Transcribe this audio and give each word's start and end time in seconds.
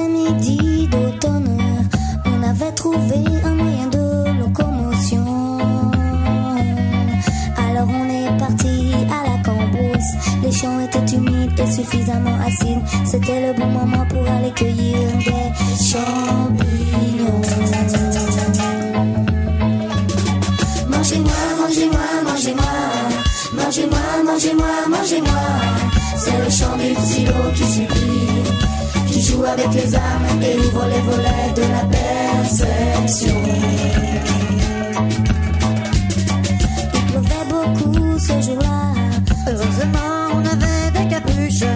Après-midi 0.00 0.88
d'automne, 0.88 1.58
on 2.24 2.42
avait 2.42 2.72
trouvé 2.72 3.16
un 3.44 3.54
moyen 3.54 3.86
de 3.88 4.38
locomotion. 4.38 5.58
Alors 7.58 7.88
on 7.88 8.08
est 8.08 8.38
parti 8.38 8.94
à 9.10 9.28
la 9.28 9.42
cambrousse. 9.42 10.12
Les 10.42 10.52
champs 10.52 10.80
étaient 10.80 11.16
humides 11.16 11.58
et 11.58 11.70
suffisamment 11.70 12.38
acides. 12.46 12.80
C'était 13.04 13.48
le 13.48 13.58
bon 13.58 13.66
moment 13.66 14.06
pour 14.08 14.26
aller 14.26 14.52
cueillir 14.52 14.98
des 15.18 15.84
champignons. 15.84 17.42
Mangez-moi, 20.88 21.32
mangez-moi, 21.60 22.06
mangez-moi. 22.24 22.64
Mangez-moi, 23.52 23.98
mangez-moi, 24.24 24.88
mangez-moi. 24.88 25.40
C'est 26.16 26.38
le 26.38 26.50
chant 26.50 26.76
du 26.76 26.94
silo 27.06 27.32
qui 27.54 27.64
supplie, 27.64 28.59
joue 29.20 29.44
avec 29.44 29.72
les 29.74 29.94
âmes 29.94 30.42
et 30.42 30.58
ouvre 30.58 30.86
les 30.86 31.00
volets 31.00 31.52
de 31.54 31.62
la 31.62 31.84
perception. 31.98 33.34
Il 36.94 37.02
pleuvait 37.06 37.46
beaucoup 37.48 38.18
ce 38.18 38.40
jour-là. 38.40 38.94
Heureusement, 39.46 40.12
on 40.34 40.38
avait 40.38 40.90
des 40.98 41.08
capuches 41.08 41.68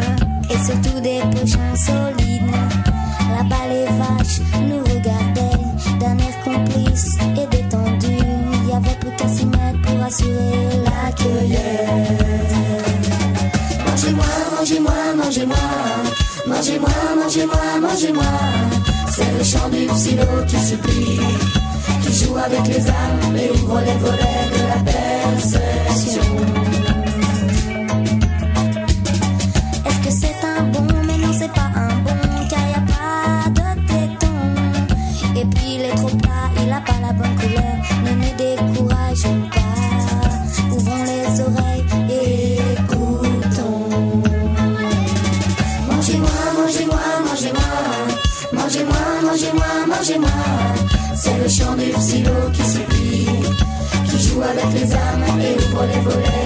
et 0.51 0.59
surtout 0.65 1.01
des 1.01 1.21
pochons 1.33 1.75
solides. 1.77 2.57
Là-bas, 3.37 3.67
les 3.69 3.87
vaches 3.99 4.41
nous 4.63 4.81
regardaient 4.81 5.65
d'un 6.01 6.17
air 6.19 6.37
complice 6.45 7.17
et 7.37 7.47
détendu. 7.55 8.17
Il 8.63 8.69
y 8.69 8.73
avait 8.73 8.97
plus 9.01 9.15
qu'à 9.17 9.29
s'y 9.29 9.45
mettre 9.47 9.83
pour 9.83 10.03
assurer 10.03 10.69
la 10.85 11.13
cueillette. 11.13 12.55
Mangez-moi, 13.87 14.25
mangez-moi, 14.57 15.15
mangez-moi. 15.17 16.14
Mangez-moi, 16.47 16.91
mangez-moi, 17.17 17.81
mangez-moi. 17.81 18.25
C'est 19.11 19.39
le 19.39 19.45
chant 19.45 19.69
du 19.71 19.87
psylo 19.87 20.27
qui 20.47 20.57
supplie, 20.59 21.21
qui 22.03 22.13
joue 22.13 22.37
avec 22.37 22.67
les 22.69 22.87
âmes 22.87 23.37
et 23.37 23.51
ouvre 23.51 23.81
les 23.81 23.99
volets 23.99 24.51
de 24.53 24.63
la 24.69 24.93
perception. 24.93 25.74
vôlei, 55.87 56.01
vôlei. 56.01 56.44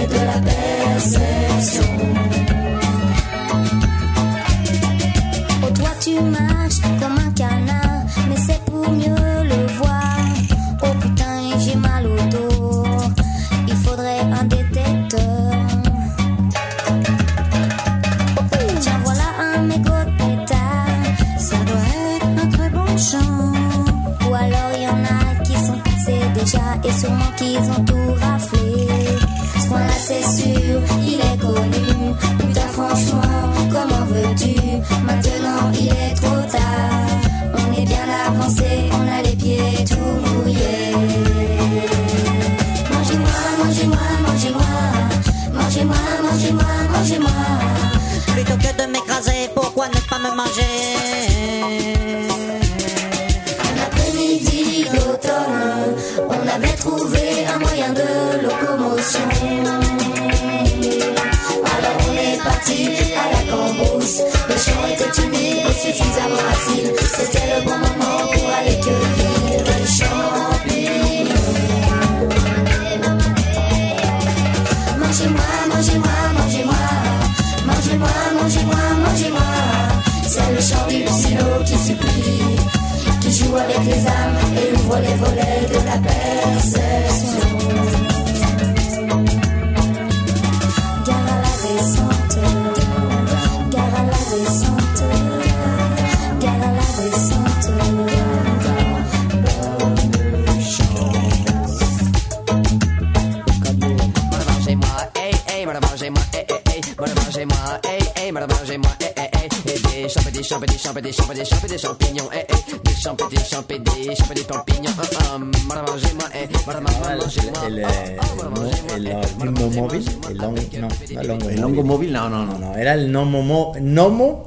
Mo- 123.49 123.73
gnomo 123.79 124.45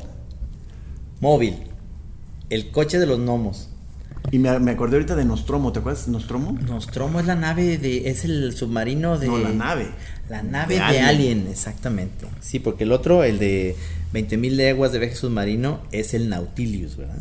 móvil, 1.20 1.56
el 2.50 2.70
coche 2.70 2.98
de 2.98 3.06
los 3.06 3.18
gnomos. 3.18 3.68
Y 4.30 4.38
me, 4.38 4.56
me 4.60 4.70
acordé 4.70 4.96
ahorita 4.96 5.16
de 5.16 5.24
Nostromo, 5.24 5.72
¿te 5.72 5.80
acuerdas 5.80 6.06
de 6.06 6.12
Nostromo? 6.12 6.52
Nostromo 6.52 7.18
es 7.20 7.26
la 7.26 7.34
nave 7.34 7.76
de, 7.78 8.08
es 8.08 8.24
el 8.24 8.52
submarino 8.54 9.18
de... 9.18 9.26
No, 9.26 9.38
la 9.38 9.50
nave. 9.50 9.88
La 10.28 10.42
nave 10.44 10.74
De 10.74 10.80
de, 10.80 10.84
Alien. 10.86 11.04
Alien. 11.04 11.46
exactamente. 11.50 12.26
Sí, 12.40 12.60
porque 12.60 12.84
el 12.84 12.92
otro, 12.92 13.24
el 13.24 13.38
de 13.40 13.74
20.000 14.14 14.50
leguas 14.52 14.92
de 14.92 15.00
viaje 15.00 15.16
submarino, 15.16 15.80
es 15.90 16.14
el 16.14 16.28
Nautilus, 16.28 16.96
¿verdad? 16.96 17.18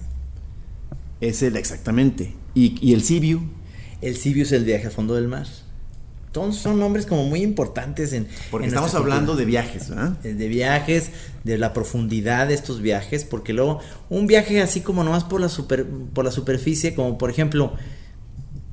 Es 1.21 1.41
el, 1.41 1.55
exactamente. 1.57 2.35
Y, 2.53 2.77
y 2.87 2.93
el 2.93 3.01
Sibiu, 3.03 3.41
El 4.01 4.15
Sibiu 4.15 4.43
es 4.43 4.51
el 4.51 4.63
viaje 4.63 4.85
al 4.85 4.91
fondo 4.91 5.15
del 5.15 5.27
mar. 5.27 5.47
Todos 6.31 6.55
son 6.55 6.79
nombres 6.79 7.05
como 7.05 7.25
muy 7.25 7.41
importantes 7.41 8.13
en. 8.13 8.27
Porque 8.49 8.65
en 8.65 8.69
estamos 8.69 8.93
hablando 8.95 9.35
de 9.35 9.45
viajes, 9.45 9.89
¿verdad? 9.89 10.13
Eh, 10.23 10.33
de 10.33 10.47
viajes, 10.47 11.11
de 11.43 11.57
la 11.57 11.73
profundidad 11.73 12.47
de 12.47 12.53
estos 12.53 12.81
viajes, 12.81 13.25
porque 13.25 13.53
luego 13.53 13.79
un 14.09 14.27
viaje 14.27 14.61
así 14.61 14.81
como 14.81 15.03
nomás 15.03 15.23
por 15.23 15.41
la 15.41 15.49
super, 15.49 15.85
por 15.85 16.25
la 16.25 16.31
superficie, 16.31 16.95
como 16.95 17.17
por 17.17 17.29
ejemplo 17.29 17.73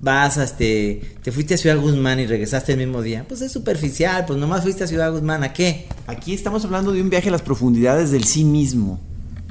vas 0.01 0.39
a 0.39 0.45
este, 0.45 1.17
te 1.23 1.33
fuiste 1.33 1.55
a 1.55 1.57
Ciudad 1.57 1.79
Guzmán 1.79 2.21
y 2.21 2.27
regresaste 2.27 2.73
el 2.73 2.79
mismo 2.79 3.03
día, 3.03 3.25
pues 3.27 3.41
es 3.41 3.51
superficial, 3.51 4.25
pues 4.27 4.39
nomás 4.39 4.63
fuiste 4.63 4.85
a 4.85 4.87
Ciudad 4.87 5.11
Guzmán, 5.11 5.43
¿a 5.43 5.53
qué? 5.53 5.87
Aquí 6.07 6.35
estamos 6.35 6.65
hablando 6.65 6.93
de 6.93 7.03
un 7.03 7.11
viaje 7.11 7.29
a 7.29 7.33
las 7.33 7.43
profundidades 7.43 8.13
del 8.13 8.25
sí 8.25 8.45
mismo. 8.45 9.01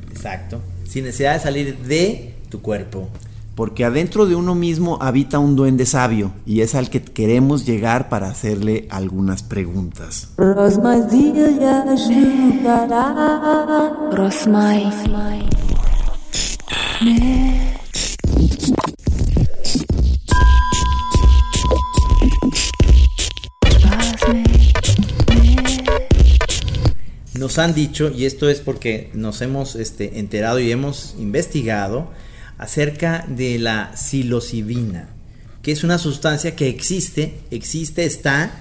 Exacto, 0.09 0.62
sin 0.88 1.04
necesidad 1.04 1.33
de 1.33 1.39
salir 1.42 1.77
de 1.80 2.33
tu 2.50 2.62
cuerpo. 2.62 3.09
Porque 3.57 3.83
adentro 3.83 4.27
de 4.27 4.36
uno 4.36 4.54
mismo 4.54 5.00
habita 5.01 5.39
un 5.39 5.56
duende 5.56 5.88
sabio 5.88 6.31
y 6.45 6.62
es 6.62 6.75
al 6.75 6.92
que 6.92 7.01
queremos 7.01 7.65
llegar 7.65 8.07
para 8.07 8.30
hacerle 8.30 8.88
algunas 8.92 9.42
preguntas. 9.42 10.30
Nos 27.33 27.57
han 27.57 27.74
dicho, 27.74 28.12
y 28.15 28.25
esto 28.25 28.50
es 28.50 28.59
porque 28.59 29.09
nos 29.15 29.42
hemos 29.42 29.75
este, 29.75 30.19
enterado 30.19 30.59
y 30.59 30.71
hemos 30.71 31.15
investigado 31.18 32.09
acerca 32.57 33.25
de 33.27 33.59
la 33.59 33.92
psilocibina, 33.95 35.09
que 35.62 35.71
es 35.71 35.83
una 35.83 35.98
sustancia 35.98 36.56
que 36.56 36.68
existe, 36.69 37.39
existe, 37.51 38.06
está 38.06 38.51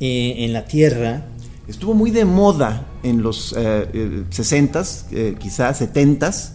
eh, 0.00 0.36
en 0.38 0.52
la 0.52 0.64
tierra, 0.66 1.26
Estuvo 1.66 1.94
muy 1.94 2.10
de 2.10 2.26
moda 2.26 2.86
en 3.02 3.22
los 3.22 3.54
eh, 3.56 3.88
eh, 3.94 4.24
60s, 4.30 5.06
eh, 5.12 5.34
quizás 5.38 5.80
70s, 5.80 6.50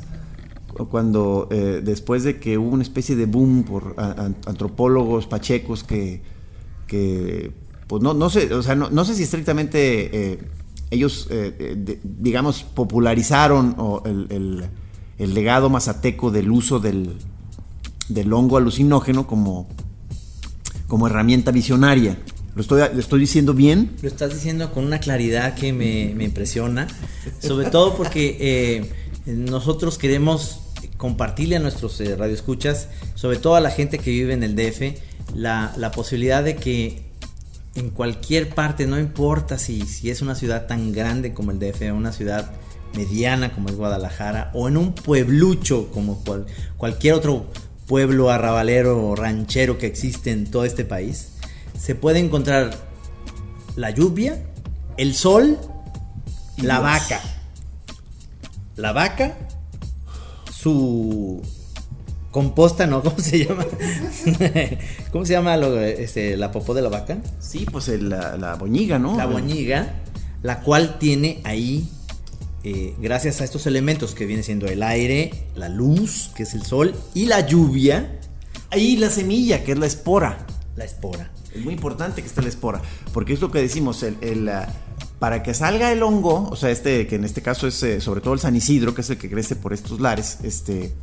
cu- 0.72 0.88
cuando 0.88 1.48
eh, 1.50 1.82
después 1.84 2.24
de 2.24 2.40
que 2.40 2.60
hubo 2.60 2.70
una 2.70 2.84
especie 2.84 3.16
de 3.16 3.26
boom 3.26 3.64
por 3.64 3.96
antropólogos 4.46 5.26
pachecos 5.26 5.84
que, 5.84 6.22
pues 7.88 8.04
no, 8.04 8.14
no 8.14 8.30
sé, 8.30 8.54
o 8.54 8.62
sea, 8.62 8.76
no, 8.76 8.92
no 8.92 9.04
sé 9.04 9.16
si 9.16 9.24
estrictamente 9.24 10.34
eh, 10.34 10.40
ellos, 10.92 11.28
eh, 11.32 11.56
eh, 11.58 12.00
digamos, 12.04 12.62
popularizaron 12.64 13.74
o 13.80 14.04
el- 14.06 14.70
el 15.20 15.34
legado 15.34 15.70
mazateco 15.70 16.32
del 16.32 16.50
uso 16.50 16.80
del, 16.80 17.18
del 18.08 18.34
hongo 18.34 18.58
alucinógeno 18.58 19.28
como, 19.28 19.68
como 20.88 21.08
herramienta 21.08 21.52
visionaria. 21.52 22.18
¿Lo 22.56 22.62
estoy, 22.62 22.82
lo 22.94 23.00
estoy 23.00 23.20
diciendo 23.20 23.54
bien? 23.54 23.92
Lo 24.02 24.08
estás 24.08 24.34
diciendo 24.34 24.72
con 24.72 24.86
una 24.86 25.00
claridad 25.00 25.54
que 25.54 25.72
me, 25.72 26.14
me 26.16 26.24
impresiona, 26.24 26.88
sobre 27.40 27.70
todo 27.70 27.96
porque 27.96 28.38
eh, 28.40 28.92
nosotros 29.26 29.98
queremos 29.98 30.62
compartirle 30.98 31.58
a 31.58 31.60
nuestros 31.60 32.00
eh, 32.02 32.16
radioescuchas, 32.16 32.88
sobre 33.16 33.38
todo 33.38 33.56
a 33.56 33.62
la 33.62 33.72
gente 33.72 34.00
que 34.00 34.12
vive 34.12 34.34
en 34.34 34.44
el 34.44 34.56
DF, 34.56 35.00
la, 35.36 35.74
la 35.78 35.92
posibilidad 35.92 36.44
de 36.44 36.56
que 36.56 37.10
en 37.76 37.92
cualquier 37.92 38.50
parte, 38.50 38.88
no 38.88 39.00
importa 39.00 39.58
si, 39.58 39.82
si 39.82 40.10
es 40.10 40.22
una 40.22 40.36
ciudad 40.36 40.68
tan 40.68 40.92
grande 40.92 41.34
como 41.34 41.52
el 41.52 41.60
DF, 41.60 41.94
una 41.94 42.12
ciudad 42.12 42.52
mediana 42.96 43.54
como 43.54 43.70
es 43.70 43.76
Guadalajara, 43.76 44.52
o 44.54 44.68
en 44.68 44.78
un 44.78 44.94
pueblucho 44.94 45.90
como 45.92 46.24
cual- 46.24 46.46
cualquier 46.78 47.14
otro 47.14 47.46
pueblo 47.88 48.30
arrabalero 48.30 49.06
o 49.08 49.16
ranchero 49.16 49.78
que 49.78 49.88
existe 49.88 50.32
en 50.32 50.50
todo 50.50 50.66
este 50.66 50.86
país, 50.86 51.30
se 51.78 51.96
puede 51.96 52.20
encontrar 52.20 52.72
la 53.76 53.90
lluvia, 53.92 54.44
el 54.98 55.14
sol, 55.16 55.58
Y 56.58 56.64
la 56.64 56.76
Dios. 56.80 56.84
vaca. 56.84 57.22
La 58.76 58.92
vaca, 58.92 59.38
su 60.52 61.42
composta, 62.32 62.86
¿no? 62.88 63.02
¿Cómo 63.04 63.20
se 63.20 63.46
llama? 63.46 63.66
¿Cómo 65.12 65.26
se 65.26 65.34
llama 65.34 65.58
lo- 65.58 65.80
este, 65.80 66.38
la 66.38 66.52
popó 66.52 66.74
de 66.74 66.82
la 66.82 66.90
vaca? 66.90 67.18
Sí, 67.40 67.66
pues 67.72 67.88
el- 67.90 68.10
la, 68.10 68.38
la 68.38 68.56
boñiga, 68.56 69.00
¿no? 69.00 69.16
La 69.18 69.26
boñiga, 69.26 69.94
la 70.44 70.62
cual 70.62 70.98
tiene 71.00 71.42
ahí, 71.44 71.90
eh, 72.64 72.96
gracias 73.00 73.42
a 73.42 73.44
estos 73.44 73.66
elementos 73.68 74.16
que 74.16 74.26
viene 74.26 74.44
siendo 74.44 74.68
el 74.68 74.84
aire, 74.84 75.32
la 75.56 75.70
luz, 75.70 76.32
que 76.36 76.44
es 76.44 76.54
el 76.54 76.64
sol, 76.64 76.96
y 77.14 77.26
la 77.26 77.46
lluvia, 77.46 78.20
Ahí 78.72 78.98
la 78.98 79.10
semilla, 79.10 79.64
que 79.64 79.72
es 79.72 79.80
la 79.80 79.88
espora. 79.88 80.46
la 80.76 80.86
espora. 80.86 81.32
Es 81.54 81.64
muy 81.64 81.74
importante 81.74 82.22
que 82.22 82.28
esté 82.28 82.42
la 82.42 82.50
espora, 82.50 82.82
porque 83.12 83.34
es 83.34 83.42
lo 83.42 83.50
que 83.50 83.60
decimos, 83.60 84.04
el, 84.04 84.18
el, 84.22 84.48
ah, 84.48 84.68
para 85.18 85.42
que 85.42 85.56
salga 85.56 85.92
el 85.92 86.04
hongo, 86.04 86.48
o 86.50 86.56
sea, 86.56 86.70
este, 86.70 87.08
que 87.08 87.16
en 87.16 87.26
este 87.26 87.42
caso 87.42 87.68
es 87.68 87.82
eh, 87.82 88.00
sobre 88.00 88.22
todo 88.22 88.36
el 88.36 88.40
San 88.40 88.56
Isidro, 88.56 88.94
que 88.94 89.02
es 89.02 89.10
el 89.10 89.18
que 89.18 89.30
crece 89.30 89.56
por 89.56 89.74
estos 89.74 90.00
lares, 90.00 90.38
este, 90.44 90.94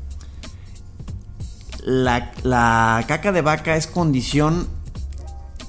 la, 1.83 2.33
la 2.45 3.05
caca 3.09 3.33
de 3.33 3.43
vaca 3.43 3.77
es 3.77 3.89
condición 3.89 4.69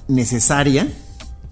necesaria, 0.08 0.88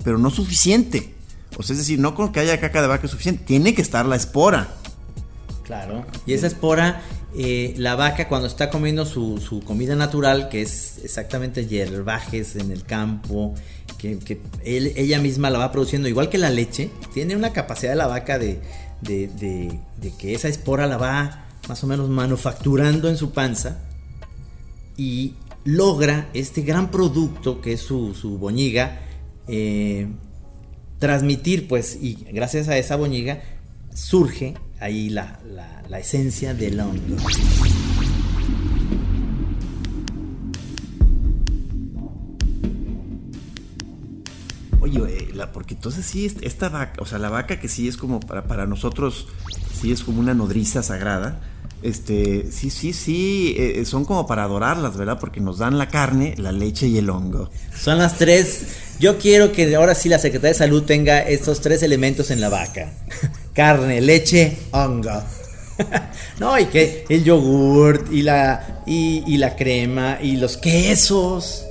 pero 0.04 0.20
no 0.20 0.30
suficiente. 0.30 1.15
O 1.58 1.64
sea, 1.64 1.74
es 1.74 1.80
decir, 1.80 2.00
no 2.00 2.16
con 2.16 2.32
que 2.32 2.40
haya 2.42 2.60
caca 2.60 2.82
de 2.82 2.88
vaca 2.88 3.06
es 3.06 3.12
suficiente, 3.12 3.44
tiene 3.46 3.74
que 3.74 3.82
estar 3.82 4.06
la 4.06 4.16
espora. 4.16 4.68
Claro. 5.64 6.06
Y 6.28 6.34
esa 6.34 6.48
espora, 6.48 7.02
eh, 7.36 7.74
la 7.78 7.96
vaca 7.96 8.28
cuando 8.28 8.48
está 8.48 8.70
comiendo 8.70 9.06
su, 9.06 9.40
su 9.40 9.62
comida 9.62 9.96
natural, 9.96 10.48
que 10.50 10.62
es 10.62 11.00
exactamente 11.04 11.66
hierbajes 11.66 12.56
en 12.56 12.72
el 12.72 12.84
campo, 12.84 13.56
que, 13.98 14.20
que 14.20 14.42
él- 14.64 14.94
ella 14.96 15.20
misma 15.20 15.50
la 15.50 15.58
va 15.60 15.72
produciendo, 15.72 16.08
igual 16.08 16.30
que 16.30 16.38
la 16.38 16.50
leche, 16.52 16.92
tiene 17.14 17.36
una 17.36 17.52
capacidad 17.52 17.92
de 17.94 17.96
la 17.98 18.08
vaca 18.08 18.38
de, 18.38 18.60
de- 19.02 19.28
de- 19.28 19.80
de 20.02 20.12
que 20.18 20.36
esa 20.36 20.50
espora 20.50 20.86
la 20.88 20.98
va 20.98 21.46
más 21.68 21.84
o 21.84 21.88
menos 21.88 22.10
manufacturando 22.10 23.10
en 23.10 23.18
su 23.18 23.32
panza 23.32 23.80
y 24.98 25.34
logra 25.64 26.30
este 26.34 26.62
gran 26.62 26.92
producto 26.92 27.60
que 27.60 27.74
es 27.74 27.82
su, 27.82 28.14
su 28.14 28.38
boñiga, 28.38 29.00
eh, 29.48 30.08
transmitir, 31.00 31.68
pues, 31.68 31.98
y 32.02 32.16
gracias 32.32 32.68
a 32.68 32.78
esa 32.78 32.96
boñiga 32.96 33.42
surge 33.94 34.56
ahí 34.80 35.10
la, 35.10 35.40
la- 35.90 36.00
esencia 36.00 36.54
del 36.54 36.80
hongo. 36.80 37.18
Oye, 44.82 45.00
eh, 45.08 45.30
la- 45.34 45.52
porque 45.52 45.74
entonces 45.74 46.06
sí, 46.06 46.26
est- 46.26 46.44
esta 46.44 46.70
vaca, 46.70 47.02
o 47.02 47.06
sea, 47.06 47.18
la 47.18 47.30
vaca 47.30 47.60
que 47.60 47.68
sí 47.68 47.88
es 47.88 47.98
como 47.98 48.20
para, 48.20 48.44
para 48.48 48.66
nosotros, 48.68 49.28
sí 49.74 49.92
es 49.92 50.04
como 50.04 50.20
una 50.20 50.34
nodriza 50.34 50.84
sagrada. 50.84 51.42
Este, 51.82 52.52
sí, 52.52 52.70
sí, 52.70 52.94
sí, 52.94 53.56
eh, 53.58 53.86
son 53.86 54.06
como 54.06 54.26
para 54.26 54.44
adorarlas, 54.44 54.98
¿verdad? 54.98 55.20
Porque 55.20 55.40
nos 55.40 55.60
dan 55.60 55.78
la 55.78 55.88
carne, 55.88 56.34
la 56.38 56.52
leche 56.52 56.88
y 56.88 56.98
el 56.98 57.10
hongo. 57.10 57.50
Son 57.80 57.98
las 57.98 58.18
tres. 58.18 58.64
Yo 59.00 59.18
quiero 59.18 59.52
que 59.52 59.76
ahora 59.76 59.94
sí 59.94 60.10
la 60.10 60.18
Secretaría 60.18 60.54
de 60.54 60.58
Salud 60.58 60.84
tenga 60.84 61.20
estos 61.20 61.62
tres 61.62 61.84
elementos 61.84 62.32
en 62.32 62.42
la 62.42 62.50
vaca: 62.50 62.92
carne, 63.54 64.02
leche, 64.02 64.58
hongo. 64.72 65.22
no, 66.40 66.58
y 66.58 66.66
que 66.66 67.06
el 67.10 67.24
yogurt, 67.24 68.12
y 68.12 68.22
la, 68.22 68.82
y, 68.86 69.24
y 69.28 69.38
la 69.38 69.56
crema, 69.56 70.20
y 70.22 70.38
los 70.38 70.58
quesos, 70.58 71.66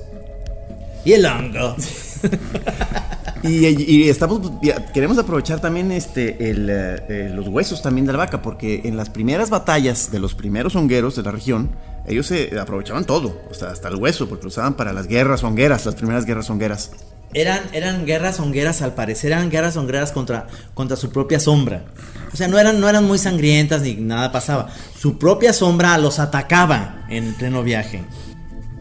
y 1.04 1.12
el 1.12 1.26
hongo. 1.26 1.76
Y, 3.46 4.08
estamos, 4.08 4.52
queremos 4.94 5.18
aprovechar 5.18 5.60
también 5.60 5.92
este, 5.92 6.30
eh, 6.40 6.96
eh, 7.08 7.30
los 7.34 7.46
huesos 7.48 7.82
también 7.82 8.06
de 8.06 8.12
la 8.12 8.18
vaca, 8.18 8.40
porque 8.40 8.80
en 8.84 8.96
las 8.96 9.10
primeras 9.10 9.50
batallas 9.50 10.10
de 10.10 10.18
los 10.18 10.34
primeros 10.34 10.74
hongueros 10.76 11.14
de 11.16 11.24
la 11.24 11.30
región, 11.30 11.72
ellos 12.06 12.26
se 12.26 12.58
aprovechaban 12.58 13.04
todo, 13.04 13.38
sea, 13.52 13.68
hasta 13.68 13.88
el 13.88 13.96
hueso, 13.96 14.30
porque 14.30 14.44
lo 14.44 14.48
usaban 14.48 14.74
para 14.74 14.94
las 14.94 15.08
guerras 15.08 15.44
hongueras, 15.44 15.84
las 15.84 15.94
primeras 15.94 16.24
guerras 16.24 16.48
hongueras. 16.48 16.92
Eran, 17.34 17.60
eran 17.74 18.06
guerras 18.06 18.40
hongueras, 18.40 18.80
al 18.80 18.94
parecer 18.94 19.32
eran 19.32 19.50
guerras 19.50 19.76
hongueras 19.76 20.12
contra, 20.12 20.46
contra 20.72 20.96
su 20.96 21.10
propia 21.10 21.38
sombra. 21.38 21.84
O 22.32 22.36
sea, 22.36 22.48
no 22.48 22.58
eran, 22.58 22.80
no 22.80 22.88
eran 22.88 23.04
muy 23.04 23.18
sangrientas 23.18 23.82
ni 23.82 23.94
nada 23.96 24.32
pasaba. 24.32 24.70
Su 24.96 25.18
propia 25.18 25.52
sombra 25.52 25.98
los 25.98 26.18
atacaba 26.18 27.04
en 27.10 27.34
pleno 27.34 27.62
viaje. 27.62 28.04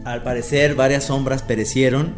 Al 0.04 0.22
parecer, 0.22 0.74
varias 0.74 1.04
sombras 1.04 1.42
perecieron. 1.42 2.14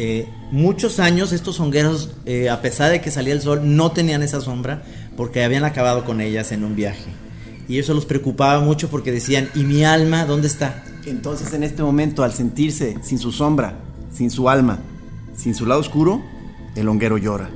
Eh, 0.00 0.28
muchos 0.52 1.00
años 1.00 1.32
estos 1.32 1.58
hongueros, 1.58 2.10
eh, 2.24 2.48
a 2.48 2.62
pesar 2.62 2.92
de 2.92 3.00
que 3.00 3.10
salía 3.10 3.32
el 3.32 3.42
sol, 3.42 3.60
no 3.64 3.90
tenían 3.90 4.22
esa 4.22 4.40
sombra 4.40 4.84
porque 5.16 5.42
habían 5.42 5.64
acabado 5.64 6.04
con 6.04 6.20
ellas 6.20 6.52
en 6.52 6.62
un 6.62 6.76
viaje. 6.76 7.10
Y 7.68 7.78
eso 7.78 7.94
los 7.94 8.06
preocupaba 8.06 8.60
mucho 8.60 8.88
porque 8.88 9.10
decían, 9.10 9.50
¿y 9.56 9.64
mi 9.64 9.84
alma 9.84 10.24
dónde 10.24 10.46
está? 10.46 10.84
Entonces 11.04 11.52
en 11.52 11.64
este 11.64 11.82
momento, 11.82 12.22
al 12.22 12.32
sentirse 12.32 12.96
sin 13.02 13.18
su 13.18 13.32
sombra, 13.32 13.80
sin 14.12 14.30
su 14.30 14.48
alma, 14.48 14.78
sin 15.36 15.54
su 15.54 15.66
lado 15.66 15.80
oscuro, 15.80 16.22
el 16.76 16.88
honguero 16.88 17.18
llora. 17.18 17.50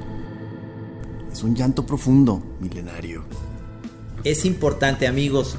Es 1.32 1.44
un 1.44 1.54
llanto 1.54 1.86
profundo, 1.86 2.42
milenario. 2.60 3.24
es 4.24 4.44
importante, 4.44 5.06
amigos. 5.06 5.56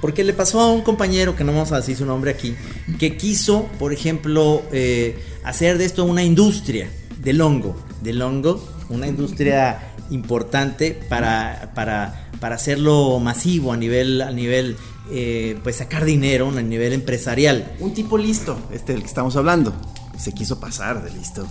Porque 0.00 0.24
le 0.24 0.32
pasó 0.32 0.60
a 0.60 0.72
un 0.72 0.80
compañero, 0.80 1.36
que 1.36 1.44
no 1.44 1.52
vamos 1.52 1.70
a 1.70 1.76
decir 1.76 1.96
su 1.96 2.04
nombre 2.04 2.32
aquí, 2.32 2.56
que 2.98 3.16
quiso, 3.16 3.68
por 3.78 3.92
ejemplo, 3.92 4.62
eh, 4.72 5.16
hacer 5.44 5.78
de 5.78 5.84
esto 5.84 6.04
una 6.04 6.24
industria 6.24 6.90
del 7.18 7.40
hongo, 7.40 7.76
del 8.02 8.20
hongo, 8.22 8.62
una 8.88 9.06
industria 9.06 9.94
importante 10.10 11.00
para, 11.08 11.72
para, 11.74 12.28
para 12.40 12.56
hacerlo 12.56 13.18
masivo 13.20 13.72
a 13.72 13.76
nivel, 13.76 14.20
a 14.20 14.30
nivel 14.30 14.76
eh, 15.10 15.58
pues 15.62 15.76
sacar 15.76 16.04
dinero 16.04 16.48
a 16.48 16.62
nivel 16.62 16.92
empresarial. 16.92 17.74
Un 17.80 17.94
tipo 17.94 18.18
listo, 18.18 18.58
este 18.72 18.92
del 18.92 19.02
que 19.02 19.08
estamos 19.08 19.36
hablando, 19.36 19.74
se 20.18 20.32
quiso 20.32 20.60
pasar 20.60 21.02
de 21.02 21.10
listo. 21.10 21.46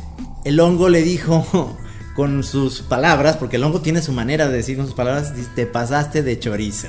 El 0.45 0.59
hongo 0.59 0.89
le 0.89 1.01
dijo 1.01 1.77
con 2.15 2.43
sus 2.43 2.81
palabras, 2.81 3.37
porque 3.37 3.57
el 3.57 3.63
hongo 3.63 3.81
tiene 3.81 4.01
su 4.01 4.11
manera 4.11 4.47
de 4.47 4.57
decir 4.57 4.77
con 4.77 4.85
sus 4.85 4.95
palabras, 4.95 5.33
te 5.55 5.65
pasaste 5.65 6.23
de 6.23 6.39
chorizo. 6.39 6.87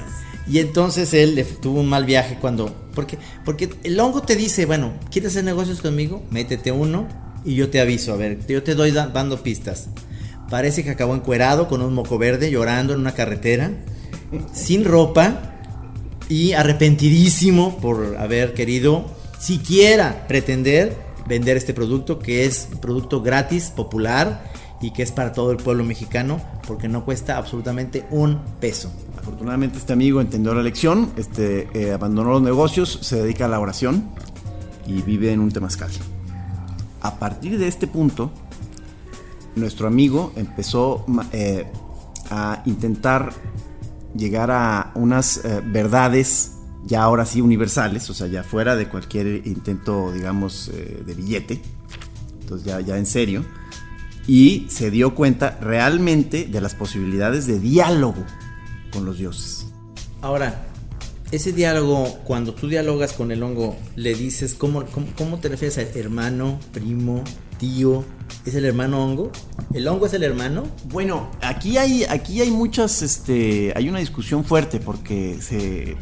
Y 0.52 0.58
entonces 0.58 1.14
él 1.14 1.46
tuvo 1.62 1.80
un 1.80 1.88
mal 1.88 2.04
viaje 2.04 2.36
cuando, 2.38 2.74
porque, 2.94 3.16
porque 3.42 3.70
el 3.84 3.98
hongo 3.98 4.20
te 4.20 4.36
dice, 4.36 4.66
bueno, 4.66 4.92
¿quieres 5.10 5.30
hacer 5.32 5.44
negocios 5.44 5.80
conmigo? 5.80 6.22
Métete 6.30 6.70
uno 6.72 7.08
y 7.42 7.54
yo 7.54 7.70
te 7.70 7.80
aviso, 7.80 8.12
a 8.12 8.16
ver, 8.16 8.46
yo 8.46 8.62
te 8.62 8.74
doy 8.74 8.90
da- 8.90 9.06
dando 9.06 9.42
pistas. 9.42 9.88
Parece 10.50 10.84
que 10.84 10.90
acabó 10.90 11.14
encuerado 11.14 11.68
con 11.68 11.80
un 11.80 11.94
moco 11.94 12.18
verde, 12.18 12.50
llorando 12.50 12.92
en 12.92 13.00
una 13.00 13.12
carretera, 13.14 13.70
sin 14.52 14.84
ropa 14.84 15.54
y 16.28 16.52
arrepentidísimo 16.52 17.78
por 17.78 18.16
haber 18.18 18.52
querido 18.52 19.06
siquiera 19.38 20.26
pretender 20.28 20.94
vender 21.26 21.56
este 21.56 21.72
producto 21.72 22.18
que 22.18 22.44
es 22.44 22.68
producto 22.82 23.22
gratis, 23.22 23.72
popular 23.74 24.44
y 24.82 24.90
que 24.90 25.02
es 25.02 25.12
para 25.12 25.32
todo 25.32 25.52
el 25.52 25.56
pueblo 25.56 25.84
mexicano 25.84 26.40
porque 26.66 26.88
no 26.88 27.04
cuesta 27.04 27.38
absolutamente 27.38 28.04
un 28.10 28.40
peso. 28.60 28.92
Afortunadamente 29.18 29.78
este 29.78 29.92
amigo 29.92 30.20
entendió 30.20 30.52
la 30.52 30.62
lección, 30.62 31.10
este, 31.16 31.68
eh, 31.72 31.92
abandonó 31.92 32.32
los 32.32 32.42
negocios, 32.42 32.98
se 33.00 33.22
dedica 33.22 33.46
a 33.46 33.48
la 33.48 33.60
oración 33.60 34.10
y 34.86 35.00
vive 35.02 35.32
en 35.32 35.40
un 35.40 35.50
temazcal. 35.50 35.90
A 37.00 37.18
partir 37.18 37.58
de 37.58 37.68
este 37.68 37.86
punto, 37.86 38.30
nuestro 39.56 39.86
amigo 39.86 40.32
empezó 40.36 41.06
eh, 41.32 41.66
a 42.30 42.62
intentar 42.66 43.32
llegar 44.16 44.50
a 44.50 44.92
unas 44.94 45.44
eh, 45.44 45.62
verdades 45.64 46.52
ya 46.84 47.02
ahora 47.02 47.24
sí 47.24 47.40
universales, 47.40 48.08
o 48.10 48.14
sea, 48.14 48.26
ya 48.26 48.42
fuera 48.42 48.76
de 48.76 48.88
cualquier 48.88 49.46
intento, 49.46 50.12
digamos, 50.12 50.68
eh, 50.68 51.02
de 51.06 51.14
billete, 51.14 51.60
entonces 52.40 52.66
ya, 52.66 52.80
ya 52.80 52.98
en 52.98 53.06
serio, 53.06 53.44
y 54.26 54.66
se 54.68 54.90
dio 54.90 55.14
cuenta 55.14 55.58
realmente 55.60 56.44
de 56.44 56.60
las 56.60 56.74
posibilidades 56.74 57.46
de 57.46 57.58
diálogo 57.58 58.24
con 58.92 59.04
los 59.04 59.18
dioses. 59.18 59.66
Ahora, 60.20 60.66
ese 61.32 61.52
diálogo, 61.52 62.18
cuando 62.24 62.54
tú 62.54 62.68
dialogas 62.68 63.14
con 63.14 63.32
el 63.32 63.42
hongo, 63.42 63.76
le 63.96 64.14
dices, 64.14 64.54
¿cómo, 64.54 64.84
cómo, 64.84 65.06
cómo 65.16 65.38
te 65.38 65.48
refieres 65.48 65.78
a 65.78 65.82
hermano, 65.98 66.60
primo, 66.72 67.24
tío? 67.58 68.04
¿Es 68.44 68.54
el 68.54 68.64
hermano 68.66 69.02
hongo? 69.02 69.32
¿El 69.72 69.88
hongo 69.88 70.06
es 70.06 70.12
el 70.12 70.22
hermano? 70.24 70.64
Bueno, 70.90 71.30
aquí 71.40 71.78
hay, 71.78 72.04
aquí 72.04 72.40
hay 72.42 72.50
muchas, 72.50 73.02
este, 73.02 73.72
hay 73.74 73.88
una 73.88 73.98
discusión 74.00 74.44
fuerte 74.44 74.78
porque 74.78 75.38
se 75.40 75.96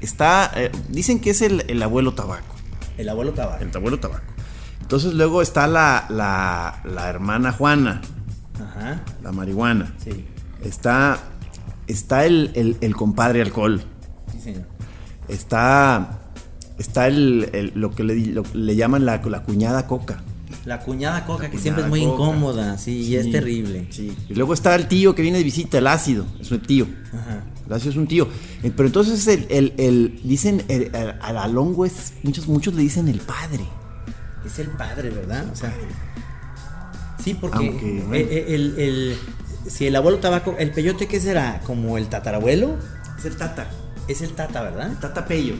está, 0.00 0.52
eh, 0.54 0.70
dicen 0.88 1.18
que 1.20 1.30
es 1.30 1.42
el, 1.42 1.64
el 1.68 1.82
abuelo 1.82 2.14
tabaco, 2.14 2.54
El 2.96 3.08
abuelo 3.08 3.32
tabaco. 3.32 3.64
el 3.64 3.74
abuelo 3.76 3.98
tabaco. 3.98 4.27
Entonces 4.88 5.12
luego 5.12 5.42
está 5.42 5.66
la, 5.66 6.06
la, 6.08 6.80
la 6.90 7.10
hermana 7.10 7.52
Juana, 7.52 8.00
Ajá, 8.54 9.02
la 9.22 9.32
marihuana. 9.32 9.92
sí, 10.02 10.24
Está, 10.64 11.18
está 11.86 12.24
el, 12.24 12.52
el- 12.54 12.78
el 12.80 12.96
compadre 12.96 13.42
alcohol. 13.42 13.82
sí 14.32 14.40
señor. 14.40 14.62
Está, 15.28 16.20
está 16.78 17.06
el, 17.06 17.50
el- 17.52 17.72
lo 17.74 17.90
que 17.90 18.02
le, 18.02 18.16
lo 18.28 18.44
le 18.54 18.76
llaman 18.76 19.04
la, 19.04 19.18
la 19.18 19.42
cuñada 19.42 19.86
coca. 19.86 20.22
La 20.64 20.80
cuñada 20.80 21.26
coca, 21.26 21.42
La 21.44 21.50
que 21.50 21.58
siempre 21.58 21.82
es 21.84 21.90
muy 21.90 22.00
coca. 22.00 22.12
incómoda, 22.14 22.78
sí, 22.78 23.02
y 23.02 23.16
es 23.16 23.30
terrible. 23.30 23.88
Sí. 23.90 24.16
Y 24.30 24.34
luego 24.34 24.54
está 24.54 24.74
el 24.74 24.88
tío 24.88 25.14
que 25.14 25.20
viene 25.20 25.36
de 25.36 25.44
visita, 25.44 25.76
el 25.76 25.86
ácido, 25.86 26.24
es 26.40 26.50
un 26.50 26.60
tío. 26.60 26.86
Ajá. 27.12 27.44
El 27.66 27.72
ácido 27.74 27.90
es 27.90 27.96
un 27.98 28.06
tío. 28.06 28.26
Eh, 28.62 28.72
Pero 28.74 28.86
entonces 28.86 29.26
el, 29.26 29.46
el- 29.50 29.74
el- 29.76 30.20
dicen, 30.24 30.64
al 31.20 31.36
alongo 31.36 31.84
es, 31.84 32.14
muchos, 32.22 32.48
muchos 32.48 32.72
le 32.72 32.80
dicen 32.80 33.06
el 33.08 33.20
padre. 33.20 33.64
Es 34.48 34.58
el 34.58 34.68
padre, 34.68 35.10
¿verdad? 35.10 35.44
O 35.52 35.56
sea, 35.56 35.72
sí, 37.22 37.34
porque 37.34 37.56
Aunque, 37.58 38.02
bueno. 38.06 38.14
el, 38.14 38.54
el- 38.54 38.78
el- 38.78 39.18
si 39.70 39.86
el 39.86 39.96
abuelo 39.96 40.18
tabaco, 40.18 40.56
el 40.58 40.70
peyote, 40.70 41.06
¿qué 41.06 41.20
será? 41.20 41.60
¿Como 41.64 41.98
el 41.98 42.08
tatarabuelo? 42.08 42.76
Es 43.18 43.24
el 43.26 43.36
tata, 43.36 43.68
Es 44.08 44.22
el 44.22 44.30
tata, 44.30 44.62
¿verdad? 44.62 44.90
el 44.90 44.98
tata 44.98 45.26
pello. 45.26 45.54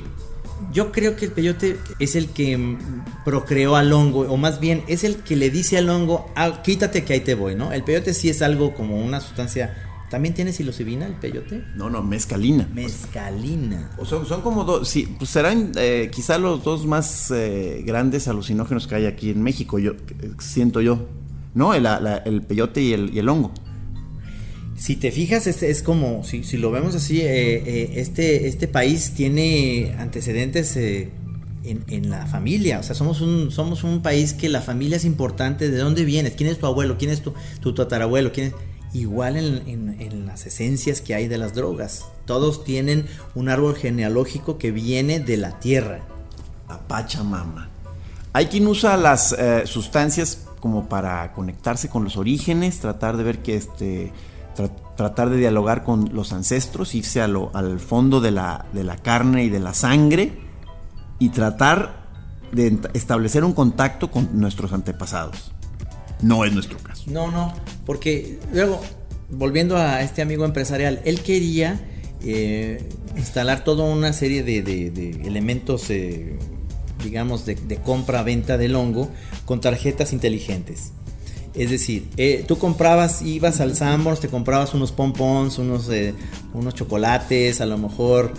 Yo 0.73 0.91
creo 0.91 1.15
que 1.15 1.27
el 1.27 1.33
peyote 1.33 1.79
es 2.01 2.17
el 2.17 2.31
que 2.31 2.77
procreó 3.25 3.77
al 3.77 3.93
hongo, 3.93 4.21
o 4.23 4.37
más 4.37 4.59
bien 4.61 4.83
es 4.89 5.05
el 5.05 5.17
que 5.17 5.37
le 5.37 5.51
dice 5.51 5.79
al 5.79 5.89
hongo, 5.89 6.31
"Ah, 6.35 6.63
quítate 6.65 7.05
que 7.05 7.13
ahí 7.13 7.21
te 7.21 7.35
voy, 7.35 7.55
¿no? 7.55 7.73
El 7.73 7.85
peyote 7.85 8.13
sí 8.15 8.29
es 8.29 8.43
algo 8.43 8.75
como 8.75 8.97
una 9.05 9.21
sustancia. 9.21 9.77
¿También 10.11 10.35
tiene 10.35 10.53
psilocibina 10.53 11.07
el 11.07 11.15
peyote? 11.15 11.65
No, 11.77 11.91
no, 11.91 12.03
mezcalina. 12.03 12.69
Mezcalina. 12.75 13.91
O 13.99 14.05
son, 14.07 14.25
son 14.27 14.41
como 14.43 14.65
dos, 14.65 14.89
sí, 14.89 15.09
pues 15.19 15.31
serán 15.31 15.73
eh, 15.77 16.11
quizá 16.13 16.39
los 16.39 16.65
dos 16.65 16.87
más 16.87 17.31
eh, 17.31 17.83
grandes 17.87 18.27
alucinógenos 18.29 18.87
que 18.87 18.95
hay 18.95 19.07
aquí 19.07 19.31
en 19.31 19.43
México, 19.43 19.79
yo 19.79 19.93
siento 20.39 20.81
yo. 20.81 21.07
¿No? 21.55 21.75
El, 21.75 21.83
la- 21.85 22.23
el 22.25 22.43
peyote 22.43 22.81
y 22.83 22.93
el, 22.93 23.13
y 23.15 23.19
el 23.19 23.29
hongo. 23.29 23.53
Si 24.77 24.95
te 24.95 25.11
fijas, 25.11 25.47
este 25.49 25.71
es 25.71 25.83
como, 25.83 26.23
si, 26.23 26.45
si 26.45 26.57
lo 26.57 26.71
vemos 26.71 26.95
así, 26.95 27.21
eh, 27.21 27.99
este, 28.01 28.47
este 28.47 28.69
país 28.69 29.13
tiene 29.17 29.95
antecedentes 29.99 30.77
en, 30.77 31.11
en 31.65 32.11
la 32.11 32.27
familia. 32.27 32.79
O 32.79 32.83
sea, 32.85 32.95
somos 32.95 33.21
un, 33.21 33.51
somos 33.51 33.83
un 33.83 34.03
país 34.03 34.35
que 34.35 34.49
la 34.49 34.61
familia 34.61 34.99
es 34.99 35.05
importante. 35.05 35.69
¿De 35.69 35.79
dónde 35.79 36.05
vienes? 36.05 36.35
¿Quién 36.37 36.49
es 36.49 36.59
tu 36.59 36.67
abuelo? 36.67 36.97
¿Quién 36.97 37.11
es 37.11 37.23
tu, 37.23 37.35
tu 37.61 37.75
tatarabuelo? 37.75 38.31
¿Quién 38.33 38.49
es? 38.49 38.55
Igual 38.93 39.37
en, 39.37 40.27
las 40.27 40.47
esencias 40.47 41.01
que 41.01 41.15
hay 41.15 41.29
de 41.29 41.39
las 41.39 41.55
drogas. 41.55 42.07
Todos 42.25 42.65
tienen 42.65 43.07
un 43.35 43.49
árbol 43.49 43.77
genealógico 43.77 44.59
que 44.59 44.71
viene 44.71 45.21
de 45.21 45.37
la 45.37 45.59
tierra. 45.61 46.01
La 46.69 46.79
Pachamama. 46.79 47.69
Hay 48.33 48.47
quien 48.47 48.67
usa 48.67 48.97
las 48.97 49.33
eh, 49.33 49.63
sustancias 49.67 50.47
como 50.61 50.89
para 50.89 51.33
conectarse 51.33 51.89
con 51.89 52.05
los 52.05 52.17
orígenes, 52.17 52.81
tratar 52.81 53.17
de 53.17 53.23
ver 53.25 53.43
que 53.43 53.57
este. 53.57 54.13
tra- 54.57 54.71
tratar 54.97 55.31
de 55.31 55.37
dialogar 55.37 55.85
con 55.85 56.11
los 56.13 56.33
ancestros, 56.33 56.95
irse 56.95 57.21
al 57.21 57.79
fondo 57.79 58.21
de 58.21 58.33
la, 58.33 58.67
de 58.73 58.83
la 58.83 58.97
carne 58.97 59.45
y 59.45 59.49
de 59.49 59.61
la 59.61 59.73
sangre 59.73 60.41
y 61.21 61.29
tratar 61.29 62.09
de 62.51 62.79
establecer 62.95 63.45
un 63.45 63.53
contacto 63.53 64.11
con 64.11 64.41
nuestros 64.41 64.73
antepasados. 64.73 65.53
No 66.23 66.45
es 66.45 66.53
nuestro 66.53 66.79
caso. 66.79 67.05
No, 67.07 67.31
no, 67.31 67.53
porque 67.87 68.39
luego, 68.53 68.81
volviendo 69.31 69.77
a 69.77 70.03
este 70.03 70.23
amigo 70.23 70.45
empresarial, 70.45 71.01
él 71.05 71.21
quería 71.21 71.81
eh, 72.23 72.83
instalar 73.17 73.63
toda 73.65 73.85
una 73.85 74.13
serie 74.13 74.43
de, 74.43 74.63
de- 74.63 74.91
de 74.91 75.11
elementos, 75.27 75.89
eh, 75.91 76.37
digamos, 77.05 77.47
de, 77.47 77.55
de 77.55 77.77
compra-venta 77.77 78.59
del 78.59 78.75
hongo 78.75 79.09
con 79.45 79.61
tarjetas 79.61 80.13
inteligentes. 80.13 80.93
Es 81.55 81.71
decir, 81.71 82.07
eh, 82.17 82.45
tú 82.47 82.59
comprabas, 82.59 83.23
ibas 83.23 83.61
al 83.61 83.75
Sanborns, 83.75 84.21
te 84.21 84.29
comprabas 84.29 84.75
unos 84.75 84.93
pompons, 84.93 85.59
unos, 85.59 85.89
unos 86.55 86.75
chocolates, 86.75 87.61
a 87.61 87.67
lo 87.67 87.79
mejor 87.79 88.33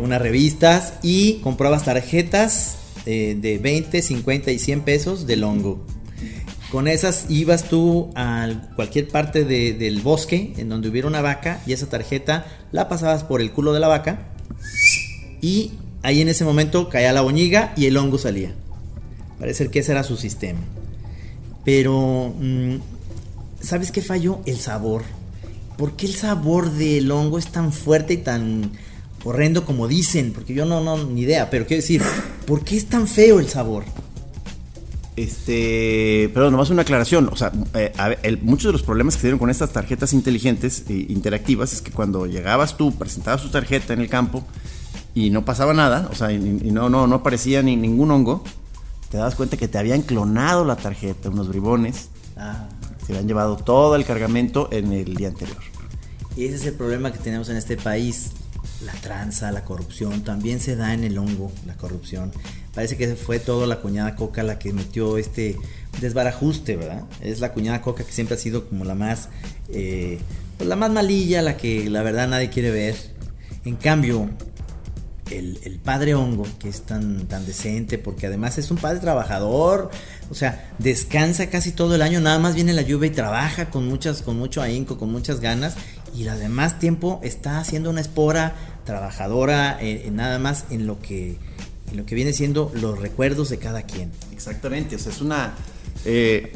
unas 0.00 0.22
revistas 0.22 0.94
y 1.02 1.34
comprabas 1.42 1.84
tarjetas 1.84 2.76
de 3.04 3.58
20, 3.62 4.00
50 4.00 4.52
y 4.52 4.58
100 4.58 4.80
pesos 4.82 5.26
del 5.26 5.42
hongo. 5.44 5.84
Con 6.70 6.86
esas 6.86 7.26
ibas 7.28 7.64
tú 7.64 8.10
a 8.14 8.48
cualquier 8.76 9.08
parte 9.08 9.44
de- 9.44 9.72
del 9.72 10.00
bosque 10.02 10.52
en 10.56 10.68
donde 10.68 10.88
hubiera 10.88 11.08
una 11.08 11.20
vaca 11.20 11.60
y 11.66 11.72
esa 11.72 11.88
tarjeta 11.88 12.46
la 12.70 12.88
pasabas 12.88 13.24
por 13.24 13.40
el 13.40 13.50
culo 13.50 13.72
de 13.72 13.80
la 13.80 13.88
vaca 13.88 14.28
y 15.40 15.72
ahí 16.02 16.20
en 16.20 16.28
ese 16.28 16.44
momento 16.44 16.88
caía 16.88 17.12
la 17.12 17.22
boñiga 17.22 17.72
y 17.76 17.86
el 17.86 17.96
hongo 17.96 18.18
salía. 18.18 18.54
Parece 19.38 19.68
que 19.68 19.80
ese 19.80 19.92
era 19.92 20.04
su 20.04 20.16
sistema. 20.16 20.60
Pero, 21.64 22.34
mm, 22.38 22.76
¿sabes 23.60 23.90
qué 23.90 24.00
falló? 24.02 24.40
El 24.46 24.58
sabor. 24.58 25.02
¿Por 25.76 25.96
qué 25.96 26.06
el 26.06 26.14
sabor 26.14 26.70
del 26.72 27.10
hongo 27.10 27.38
es 27.38 27.48
tan 27.48 27.72
fuerte 27.72 28.14
y 28.14 28.18
tan 28.18 28.70
horrendo 29.24 29.64
como 29.64 29.88
dicen? 29.88 30.32
Porque 30.32 30.54
yo 30.54 30.66
no, 30.66 30.80
no, 30.82 31.02
ni 31.04 31.22
idea, 31.22 31.50
pero 31.50 31.66
quiero 31.66 31.80
decir, 31.80 32.02
¿por 32.46 32.62
qué 32.64 32.76
es 32.76 32.86
tan 32.86 33.08
feo 33.08 33.40
el 33.40 33.48
sabor? 33.48 33.84
Este, 35.20 36.30
pero 36.32 36.50
nomás 36.50 36.70
una 36.70 36.82
aclaración, 36.82 37.28
o 37.32 37.36
sea, 37.36 37.52
eh, 37.74 37.92
a 37.98 38.08
el- 38.12 38.40
muchos 38.42 38.64
de 38.66 38.72
los 38.72 38.82
problemas 38.82 39.14
que 39.14 39.20
se 39.22 39.26
dieron 39.26 39.38
con 39.38 39.50
estas 39.50 39.70
tarjetas 39.70 40.12
inteligentes 40.12 40.84
e 40.88 40.94
interactivas 41.08 41.72
es 41.72 41.82
que 41.82 41.90
cuando 41.90 42.26
llegabas 42.26 42.76
tú, 42.76 42.92
presentabas 42.96 43.42
tu 43.42 43.48
tarjeta 43.50 43.92
en 43.92 44.00
el 44.00 44.08
campo 44.08 44.44
y 45.14 45.30
no 45.30 45.44
pasaba 45.44 45.74
nada, 45.74 46.08
o 46.10 46.14
sea, 46.14 46.32
y, 46.32 46.36
y 46.36 46.70
no, 46.70 46.88
no, 46.88 47.06
no 47.06 47.16
aparecía 47.16 47.62
ni 47.62 47.76
ningún 47.76 48.10
hongo, 48.10 48.42
te 49.10 49.18
dabas 49.18 49.34
cuenta 49.34 49.56
que 49.56 49.68
te 49.68 49.78
habían 49.78 50.02
clonado 50.02 50.64
la 50.64 50.76
tarjeta, 50.76 51.28
unos 51.30 51.48
bribones, 51.48 52.08
Ah, 52.36 52.68
se 53.06 53.12
habían 53.12 53.28
llevado 53.28 53.56
todo 53.56 53.96
el 53.96 54.04
cargamento 54.06 54.68
en 54.72 54.94
el 54.94 55.14
día 55.14 55.28
anterior. 55.28 55.58
Y 56.36 56.46
ese 56.46 56.54
es 56.56 56.64
el 56.66 56.72
problema 56.74 57.12
que 57.12 57.18
tenemos 57.18 57.50
en 57.50 57.56
este 57.56 57.76
país. 57.76 58.30
La 58.86 58.92
tranza, 58.94 59.52
la 59.52 59.62
corrupción, 59.62 60.22
también 60.22 60.58
se 60.58 60.74
da 60.74 60.94
en 60.94 61.04
el 61.04 61.18
hongo, 61.18 61.52
la 61.66 61.74
corrupción. 61.76 62.32
Parece 62.74 62.96
que 62.96 63.16
fue 63.16 63.40
todo 63.40 63.66
la 63.66 63.80
cuñada 63.80 64.14
Coca 64.14 64.42
la 64.42 64.58
que 64.58 64.72
metió 64.72 65.18
este 65.18 65.56
desbarajuste, 66.00 66.76
¿verdad? 66.76 67.04
Es 67.20 67.40
la 67.40 67.52
cuñada 67.52 67.82
Coca 67.82 68.04
que 68.04 68.12
siempre 68.12 68.36
ha 68.36 68.38
sido 68.38 68.68
como 68.68 68.84
la 68.84 68.94
más, 68.94 69.28
eh, 69.70 70.18
pues 70.56 70.68
la 70.68 70.76
más 70.76 70.90
malilla, 70.90 71.42
la 71.42 71.56
que 71.56 71.90
la 71.90 72.02
verdad 72.02 72.28
nadie 72.28 72.48
quiere 72.48 72.70
ver. 72.70 72.94
En 73.64 73.74
cambio, 73.74 74.30
el, 75.30 75.80
padre 75.84 76.14
hongo, 76.14 76.46
que 76.58 76.68
es 76.68 76.82
tan, 76.82 77.26
tan 77.26 77.44
decente, 77.46 77.98
porque 77.98 78.26
además 78.26 78.58
es 78.58 78.70
un 78.70 78.76
padre 78.76 79.00
trabajador, 79.00 79.90
o 80.30 80.34
sea, 80.34 80.70
descansa 80.78 81.50
casi 81.50 81.72
todo 81.72 81.94
el 81.94 82.02
año, 82.02 82.20
nada 82.20 82.38
más 82.38 82.54
viene 82.54 82.72
la 82.72 82.82
lluvia 82.82 83.08
y 83.08 83.12
trabaja 83.14 83.70
con 83.70 83.86
muchas, 83.86 84.22
con 84.22 84.38
mucho 84.38 84.62
ahínco, 84.62 84.98
con 84.98 85.10
muchas 85.10 85.40
ganas, 85.40 85.74
y 86.14 86.26
además 86.28 86.78
tiempo 86.78 87.20
está 87.22 87.58
haciendo 87.58 87.90
una 87.90 88.00
espora 88.00 88.54
trabajadora, 88.84 89.78
nada 90.10 90.38
más 90.38 90.64
en 90.70 90.86
lo 90.86 91.00
que 91.00 91.38
en 91.90 91.96
lo 91.96 92.06
que 92.06 92.14
viene 92.14 92.32
siendo 92.32 92.70
los 92.74 92.98
recuerdos 92.98 93.48
de 93.50 93.58
cada 93.58 93.82
quien. 93.82 94.10
Exactamente, 94.32 94.96
o 94.96 94.98
sea, 94.98 95.12
es 95.12 95.20
una... 95.20 95.54
eh, 96.04 96.52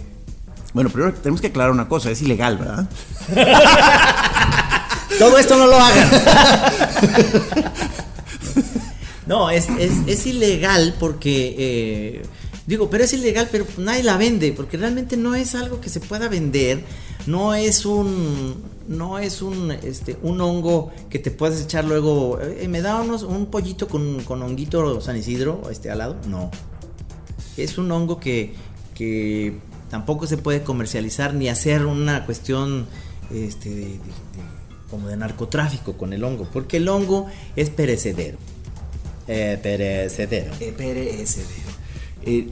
bueno, 0.72 0.90
primero 0.90 1.14
tenemos 1.14 1.40
que 1.40 1.46
aclarar 1.48 1.70
una 1.72 1.88
cosa, 1.88 2.10
es 2.10 2.20
ilegal, 2.22 2.58
¿verdad? 2.58 2.88
Todo 5.18 5.38
esto 5.38 5.56
no 5.56 5.66
lo 5.66 5.76
hagan. 5.76 6.10
No, 9.26 9.48
es, 9.50 9.68
es, 9.78 9.92
es 10.06 10.26
ilegal 10.26 10.96
porque, 11.00 11.54
eh, 11.58 12.22
digo, 12.66 12.90
pero 12.90 13.04
es 13.04 13.12
ilegal, 13.14 13.48
pero 13.50 13.66
nadie 13.78 14.02
la 14.02 14.18
vende, 14.18 14.52
porque 14.52 14.76
realmente 14.76 15.16
no 15.16 15.34
es 15.34 15.54
algo 15.54 15.80
que 15.80 15.88
se 15.88 16.00
pueda 16.00 16.28
vender, 16.28 16.84
no 17.26 17.54
es 17.54 17.86
un, 17.86 18.62
no 18.88 19.18
es 19.18 19.40
un, 19.42 19.70
este, 19.70 20.16
un 20.22 20.40
hongo 20.40 20.90
que 21.10 21.18
te 21.18 21.30
puedes 21.30 21.62
echar 21.62 21.84
luego, 21.84 22.38
eh, 22.40 22.66
me 22.68 22.82
da 22.82 23.00
unos, 23.00 23.22
un 23.22 23.46
pollito 23.46 23.88
con, 23.88 24.22
con 24.24 24.42
honguito 24.42 25.00
San 25.00 25.16
Isidro, 25.16 25.62
este, 25.70 25.90
al 25.90 25.98
lado, 25.98 26.16
no. 26.28 26.50
Es 27.56 27.78
un 27.78 27.90
hongo 27.92 28.18
que, 28.20 28.54
que 28.94 29.58
tampoco 29.90 30.26
se 30.26 30.36
puede 30.36 30.62
comercializar 30.62 31.34
ni 31.34 31.48
hacer 31.48 31.86
una 31.86 32.26
cuestión, 32.26 32.86
este, 33.32 33.68
de- 33.70 33.76
de- 33.76 33.88
de- 33.90 33.98
como 34.90 35.08
de 35.08 35.16
narcotráfico 35.16 35.94
con 35.94 36.12
el 36.12 36.22
hongo, 36.24 36.46
porque 36.52 36.76
el 36.76 36.88
hongo 36.88 37.26
es 37.56 37.70
perecedero. 37.70 38.38
Eh, 39.26 39.58
perecedero. 39.62 40.52
Eh, 40.60 40.72
PRSD. 40.76 41.46
Eh, 42.26 42.48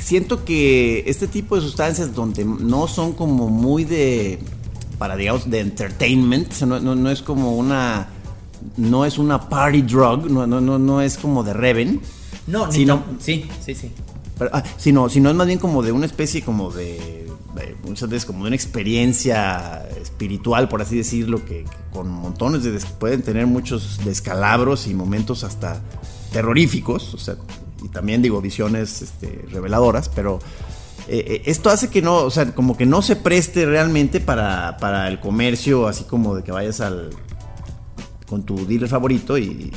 siento 0.00 0.44
que 0.44 1.02
este 1.06 1.26
tipo 1.26 1.56
de 1.56 1.62
sustancias 1.62 2.14
donde 2.14 2.44
no 2.44 2.86
son 2.88 3.12
como 3.12 3.48
muy 3.48 3.84
de 3.84 4.38
para 5.00 5.16
digamos 5.16 5.48
de 5.50 5.60
entertainment, 5.60 6.52
o 6.52 6.54
sea, 6.54 6.66
no, 6.66 6.78
no- 6.78 6.94
no 6.94 7.10
es 7.10 7.22
como 7.22 7.56
una 7.56 8.06
no 8.76 9.06
es 9.06 9.16
una 9.16 9.48
party 9.48 9.80
drug, 9.80 10.30
no, 10.30 10.46
no, 10.46 10.60
no, 10.60 10.78
no 10.78 11.00
es 11.00 11.16
como 11.16 11.42
de 11.42 11.54
Reven, 11.54 12.02
No, 12.46 12.70
sino, 12.70 13.02
sí, 13.18 13.48
sí, 13.64 13.74
sí. 13.74 13.90
pero, 14.38 14.50
ah, 14.52 14.62
sino, 14.76 15.08
sino 15.08 15.30
es 15.30 15.34
más 15.36 15.46
bien 15.46 15.58
como 15.58 15.82
de 15.82 15.92
una 15.92 16.04
especie 16.04 16.42
como 16.42 16.70
de, 16.70 17.26
de- 17.56 17.76
muchas 17.88 18.10
veces 18.10 18.26
como 18.26 18.40
de 18.44 18.48
una 18.48 18.56
experiencia 18.56 19.88
espiritual, 20.02 20.68
por 20.68 20.82
así 20.82 20.98
decirlo, 20.98 21.42
que, 21.46 21.64
que 21.64 21.76
con 21.90 22.10
montones 22.10 22.62
de 22.62 22.78
pueden 22.98 23.22
tener 23.22 23.46
muchos 23.46 24.00
descalabros 24.04 24.86
y 24.86 24.92
momentos 24.92 25.42
hasta 25.42 25.80
terroríficos, 26.30 27.14
o 27.14 27.18
sea, 27.18 27.36
y 27.82 27.88
también 27.88 28.20
digo 28.20 28.42
visiones 28.42 29.00
este, 29.00 29.42
reveladoras, 29.50 30.10
pero 30.10 30.38
eh, 31.10 31.24
eh, 31.26 31.42
esto 31.46 31.70
hace 31.70 31.88
que 31.88 32.00
no, 32.02 32.16
o 32.18 32.30
sea, 32.30 32.54
como 32.54 32.76
que 32.76 32.86
no 32.86 33.02
se 33.02 33.16
preste 33.16 33.66
realmente 33.66 34.20
para, 34.20 34.76
para 34.78 35.08
el 35.08 35.20
comercio, 35.20 35.86
así 35.88 36.04
como 36.04 36.34
de 36.36 36.42
que 36.44 36.52
vayas 36.52 36.80
al 36.80 37.10
con 38.28 38.44
tu 38.44 38.64
dealer 38.66 38.88
favorito 38.88 39.36
y, 39.36 39.72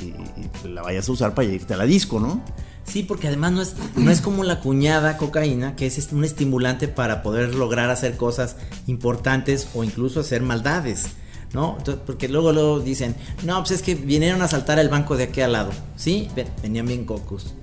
la 0.63 0.81
vayas 0.83 1.09
a 1.09 1.11
usar 1.11 1.33
para 1.33 1.47
irte 1.47 1.73
a 1.73 1.77
la 1.77 1.85
disco, 1.85 2.19
¿no? 2.19 2.41
Sí, 2.85 3.01
porque 3.03 3.27
además 3.27 3.51
no 3.53 3.61
es, 3.61 3.75
no 3.95 4.11
es 4.11 4.21
como 4.21 4.43
la 4.43 4.59
cuñada 4.59 5.17
cocaína, 5.17 5.75
que 5.75 5.87
es 5.87 5.97
est- 5.97 6.13
un 6.13 6.23
estimulante 6.23 6.87
para 6.87 7.23
poder 7.23 7.55
lograr 7.55 7.89
hacer 7.89 8.15
cosas 8.17 8.55
importantes 8.87 9.67
o 9.73 9.83
incluso 9.83 10.19
hacer 10.19 10.41
maldades. 10.43 11.05
¿No? 11.53 11.77
Porque 12.07 12.27
luego, 12.29 12.51
luego 12.51 12.79
dicen, 12.79 13.15
no, 13.43 13.59
pues 13.59 13.69
es 13.71 13.81
que 13.83 13.93
vinieron 13.93 14.41
a 14.41 14.45
asaltar 14.45 14.79
el 14.79 14.89
banco 14.89 15.15
de 15.17 15.25
aquí 15.25 15.41
al 15.41 15.51
lado. 15.53 15.69
Sí, 15.95 16.27
Ven- 16.35 16.47
venían 16.63 16.87
bien 16.87 17.05
cocos. 17.05 17.53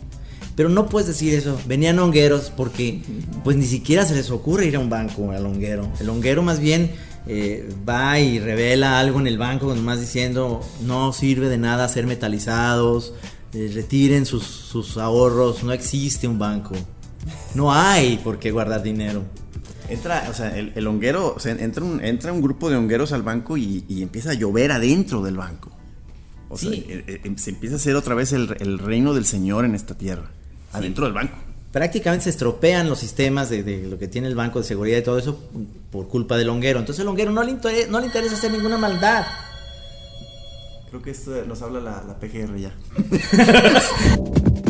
Pero 0.60 0.68
no 0.68 0.90
puedes 0.90 1.08
decir 1.08 1.32
eso, 1.32 1.58
venían 1.66 1.98
hongueros 1.98 2.52
porque 2.54 3.00
pues 3.42 3.56
ni 3.56 3.64
siquiera 3.64 4.04
se 4.04 4.14
les 4.14 4.30
ocurre 4.30 4.66
ir 4.66 4.76
a 4.76 4.78
un 4.78 4.90
banco 4.90 5.30
al 5.30 5.46
honguero. 5.46 5.88
El 6.00 6.10
honguero 6.10 6.42
más 6.42 6.60
bien 6.60 6.90
eh, 7.26 7.66
va 7.88 8.20
y 8.20 8.38
revela 8.38 8.98
algo 9.00 9.18
en 9.20 9.26
el 9.26 9.38
banco, 9.38 9.74
nomás 9.74 10.00
diciendo 10.00 10.60
no 10.84 11.14
sirve 11.14 11.48
de 11.48 11.56
nada 11.56 11.88
ser 11.88 12.06
metalizados, 12.06 13.14
eh, 13.54 13.70
retiren 13.72 14.26
sus, 14.26 14.42
sus 14.44 14.98
ahorros, 14.98 15.62
no 15.64 15.72
existe 15.72 16.28
un 16.28 16.38
banco. 16.38 16.74
No 17.54 17.72
hay 17.72 18.18
por 18.18 18.38
qué 18.38 18.50
guardar 18.50 18.82
dinero. 18.82 19.22
Entra, 19.88 20.26
o 20.30 20.34
sea, 20.34 20.54
el, 20.58 20.74
el 20.74 20.86
honguero, 20.86 21.32
o 21.34 21.40
sea, 21.40 21.52
entra 21.52 21.82
un, 21.82 22.04
entra 22.04 22.34
un 22.34 22.42
grupo 22.42 22.68
de 22.68 22.76
hongueros 22.76 23.12
al 23.12 23.22
banco 23.22 23.56
y, 23.56 23.82
y 23.88 24.02
empieza 24.02 24.32
a 24.32 24.34
llover 24.34 24.72
adentro 24.72 25.22
del 25.22 25.38
banco. 25.38 25.70
O 26.50 26.58
sea, 26.58 26.70
Sí. 26.70 26.84
eh, 26.86 27.22
eh, 27.24 27.32
se 27.36 27.48
empieza 27.48 27.76
a 27.76 27.78
hacer 27.78 27.96
otra 27.96 28.14
vez 28.14 28.34
el, 28.34 28.54
el 28.60 28.78
reino 28.78 29.14
del 29.14 29.24
Señor 29.24 29.64
en 29.64 29.74
esta 29.74 29.96
tierra, 29.96 30.32
adentro 30.72 31.04
del 31.04 31.14
banco. 31.14 31.37
Prácticamente 31.72 32.24
se 32.24 32.30
estropean 32.30 32.88
los 32.88 32.98
sistemas 32.98 33.48
de, 33.48 33.62
de 33.62 33.87
lo 33.87 33.96
que 33.98 34.09
tiene 34.09 34.26
el 34.28 34.35
banco 34.35 34.59
de 34.59 34.64
seguridad 34.64 34.98
y 34.98 35.02
todo 35.02 35.18
eso 35.18 35.40
por 35.90 36.09
culpa 36.09 36.37
del 36.37 36.48
honguero. 36.48 36.80
Entonces 36.80 37.00
el 37.02 37.09
honguero 37.09 37.30
no 37.30 37.42
le, 37.44 37.52
inter- 37.52 37.88
no 37.88 38.00
le 38.00 38.06
interesa 38.06 38.35
hacer 38.35 38.50
ninguna 38.50 38.76
maldad. 38.76 39.24
Creo 40.88 41.00
que 41.02 41.11
esto 41.12 41.30
nos 41.46 41.62
habla 41.62 41.78
la, 41.80 42.02
la 42.02 42.18
PGR 42.18 42.56
ya. 42.59 42.72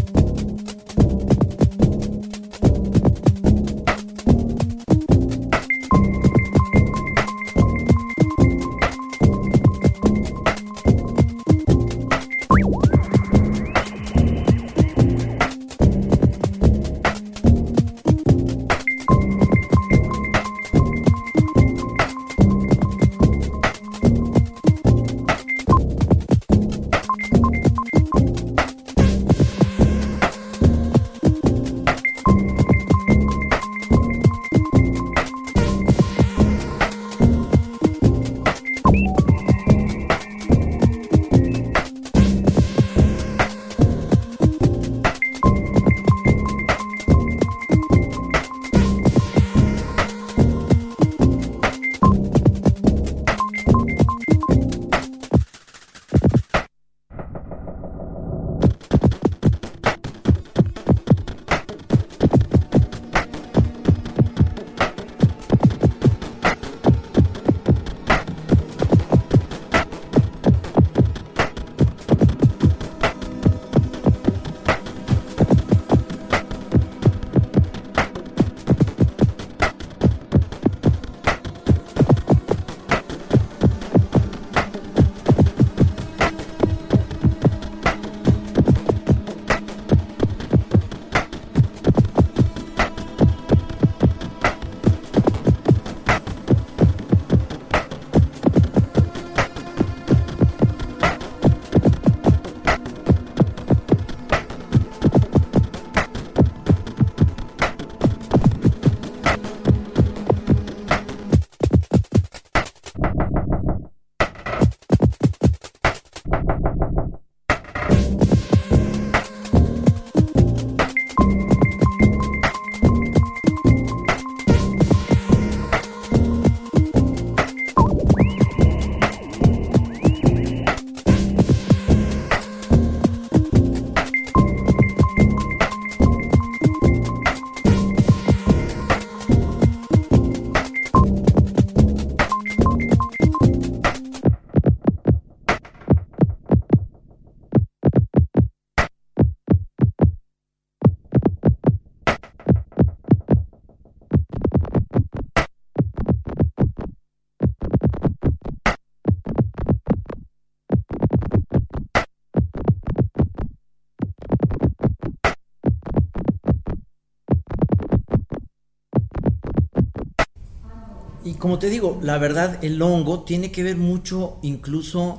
como 171.40 171.58
te 171.58 171.68
digo, 171.70 171.98
la 172.02 172.18
verdad, 172.18 172.62
el 172.64 172.80
hongo 172.80 173.24
tiene 173.24 173.50
que 173.50 173.62
ver 173.64 173.76
mucho, 173.76 174.38
incluso 174.42 175.18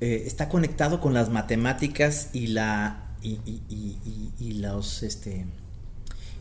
eh, 0.00 0.22
está 0.26 0.48
conectado 0.48 1.00
con 1.00 1.12
las 1.14 1.30
matemáticas 1.30 2.28
y 2.32 2.46
la 2.48 3.00
y, 3.22 4.52
los 4.60 5.02
este 5.02 5.46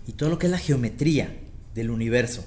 y 0.05 0.12
todo 0.12 0.29
lo 0.29 0.38
que 0.38 0.47
es 0.47 0.51
la 0.51 0.57
geometría 0.57 1.33
del 1.73 1.89
universo. 1.89 2.45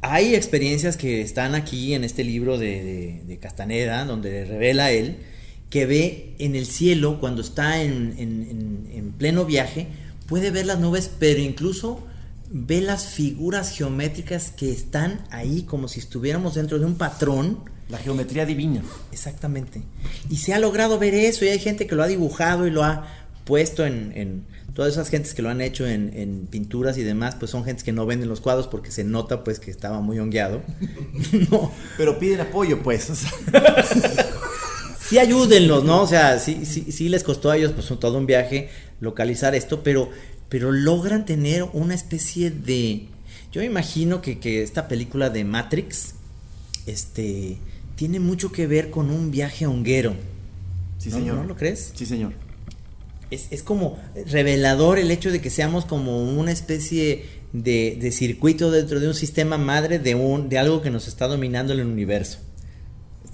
Hay 0.00 0.34
experiencias 0.34 0.96
que 0.96 1.20
están 1.20 1.54
aquí 1.54 1.94
en 1.94 2.04
este 2.04 2.22
libro 2.24 2.58
de, 2.58 3.38
Castaneda, 3.42 4.04
donde 4.04 4.44
revela 4.44 4.92
él 4.92 5.16
que 5.70 5.86
ve 5.86 6.34
en 6.38 6.54
el 6.54 6.66
cielo, 6.66 7.18
cuando 7.18 7.42
está 7.42 7.82
en- 7.82 8.14
en- 8.18 8.88
en 8.94 9.12
pleno 9.12 9.44
viaje, 9.44 9.88
puede 10.28 10.50
ver 10.52 10.66
las 10.66 10.78
nubes, 10.78 11.10
pero 11.18 11.40
incluso 11.40 12.06
ve 12.50 12.80
las 12.80 13.06
figuras 13.06 13.70
geométricas 13.70 14.50
que 14.50 14.70
están 14.72 15.20
ahí 15.30 15.62
como 15.62 15.88
si 15.88 16.00
estuviéramos 16.00 16.54
dentro 16.54 16.78
de 16.78 16.84
un 16.86 16.96
patrón. 16.96 17.60
La 17.88 17.98
geometría 17.98 18.46
divina. 18.46 18.82
Exactamente. 19.12 19.82
Y 20.30 20.36
se 20.38 20.54
ha 20.54 20.58
logrado 20.58 20.98
ver 20.98 21.14
eso 21.14 21.44
y 21.44 21.48
hay 21.48 21.58
gente 21.58 21.86
que 21.86 21.94
lo 21.94 22.02
ha 22.02 22.06
dibujado 22.06 22.66
y 22.66 22.70
lo 22.70 22.82
ha 22.84 23.06
puesto 23.44 23.84
en... 23.86 24.12
en- 24.14 24.54
todas 24.74 24.94
esas 24.94 25.08
gentes 25.08 25.34
que 25.34 25.42
lo 25.42 25.50
han 25.50 25.60
hecho 25.60 25.86
en, 25.86 26.10
en 26.16 26.48
pinturas 26.48 26.98
y 26.98 27.04
demás, 27.04 27.36
pues 27.38 27.52
son 27.52 27.64
gentes 27.64 27.84
que 27.84 27.92
no 27.92 28.06
venden 28.06 28.28
los 28.28 28.40
cuadros 28.40 28.66
porque 28.66 28.90
se 28.90 29.04
nota 29.04 29.44
pues 29.44 29.60
que 29.60 29.70
estaba 29.70 30.00
muy 30.00 30.18
hongueado. 30.18 30.62
no, 31.50 31.70
Pero 31.96 32.18
piden 32.18 32.40
apoyo, 32.40 32.82
pues. 32.82 33.08
sí 35.00 35.18
ayúdenlos, 35.18 35.84
¿no? 35.84 36.02
O 36.02 36.06
sea, 36.06 36.38
sí, 36.40 36.66
sí, 36.66 36.90
sí 36.90 37.08
les 37.08 37.22
costó 37.22 37.50
a 37.50 37.56
ellos 37.56 37.70
pues 37.72 37.86
todo 38.00 38.18
un 38.18 38.26
viaje 38.26 38.68
localizar 39.00 39.54
esto, 39.54 39.82
pero, 39.84 40.10
pero 40.48 40.70
logran 40.72 41.24
tener 41.24 41.64
una 41.72 41.94
especie 41.94 42.50
de... 42.50 43.06
Yo 43.52 43.60
me 43.60 43.66
imagino 43.66 44.20
que, 44.20 44.38
que 44.38 44.62
esta 44.62 44.88
película 44.88 45.30
de 45.30 45.44
Matrix, 45.44 46.14
este, 46.86 47.56
tiene 47.96 48.20
mucho 48.20 48.50
que 48.52 48.66
ver 48.66 48.90
con 48.90 49.10
un 49.10 49.30
viaje 49.30 49.66
honguero. 49.66 50.14
Sí, 50.98 51.10
¿No- 51.10 51.16
señor. 51.16 51.36
¿No 51.36 51.44
lo 51.44 51.56
crees? 51.56 51.92
Sí, 51.94 52.06
señor. 52.06 52.32
Es, 53.30 53.46
es 53.50 53.62
como 53.62 53.98
revelador 54.26 54.98
el 54.98 55.10
hecho 55.10 55.30
de 55.30 55.40
que 55.40 55.50
seamos 55.50 55.86
como 55.86 56.22
una 56.22 56.52
especie 56.52 57.24
de, 57.52 57.96
de 58.00 58.12
circuito 58.12 58.70
dentro 58.70 59.00
de 59.00 59.08
un 59.08 59.14
sistema 59.14 59.56
madre 59.58 59.98
de, 59.98 60.14
un, 60.14 60.48
de 60.48 60.58
algo 60.58 60.82
que 60.82 60.90
nos 60.90 61.08
está 61.08 61.26
dominando 61.26 61.72
el 61.72 61.80
universo. 61.84 62.38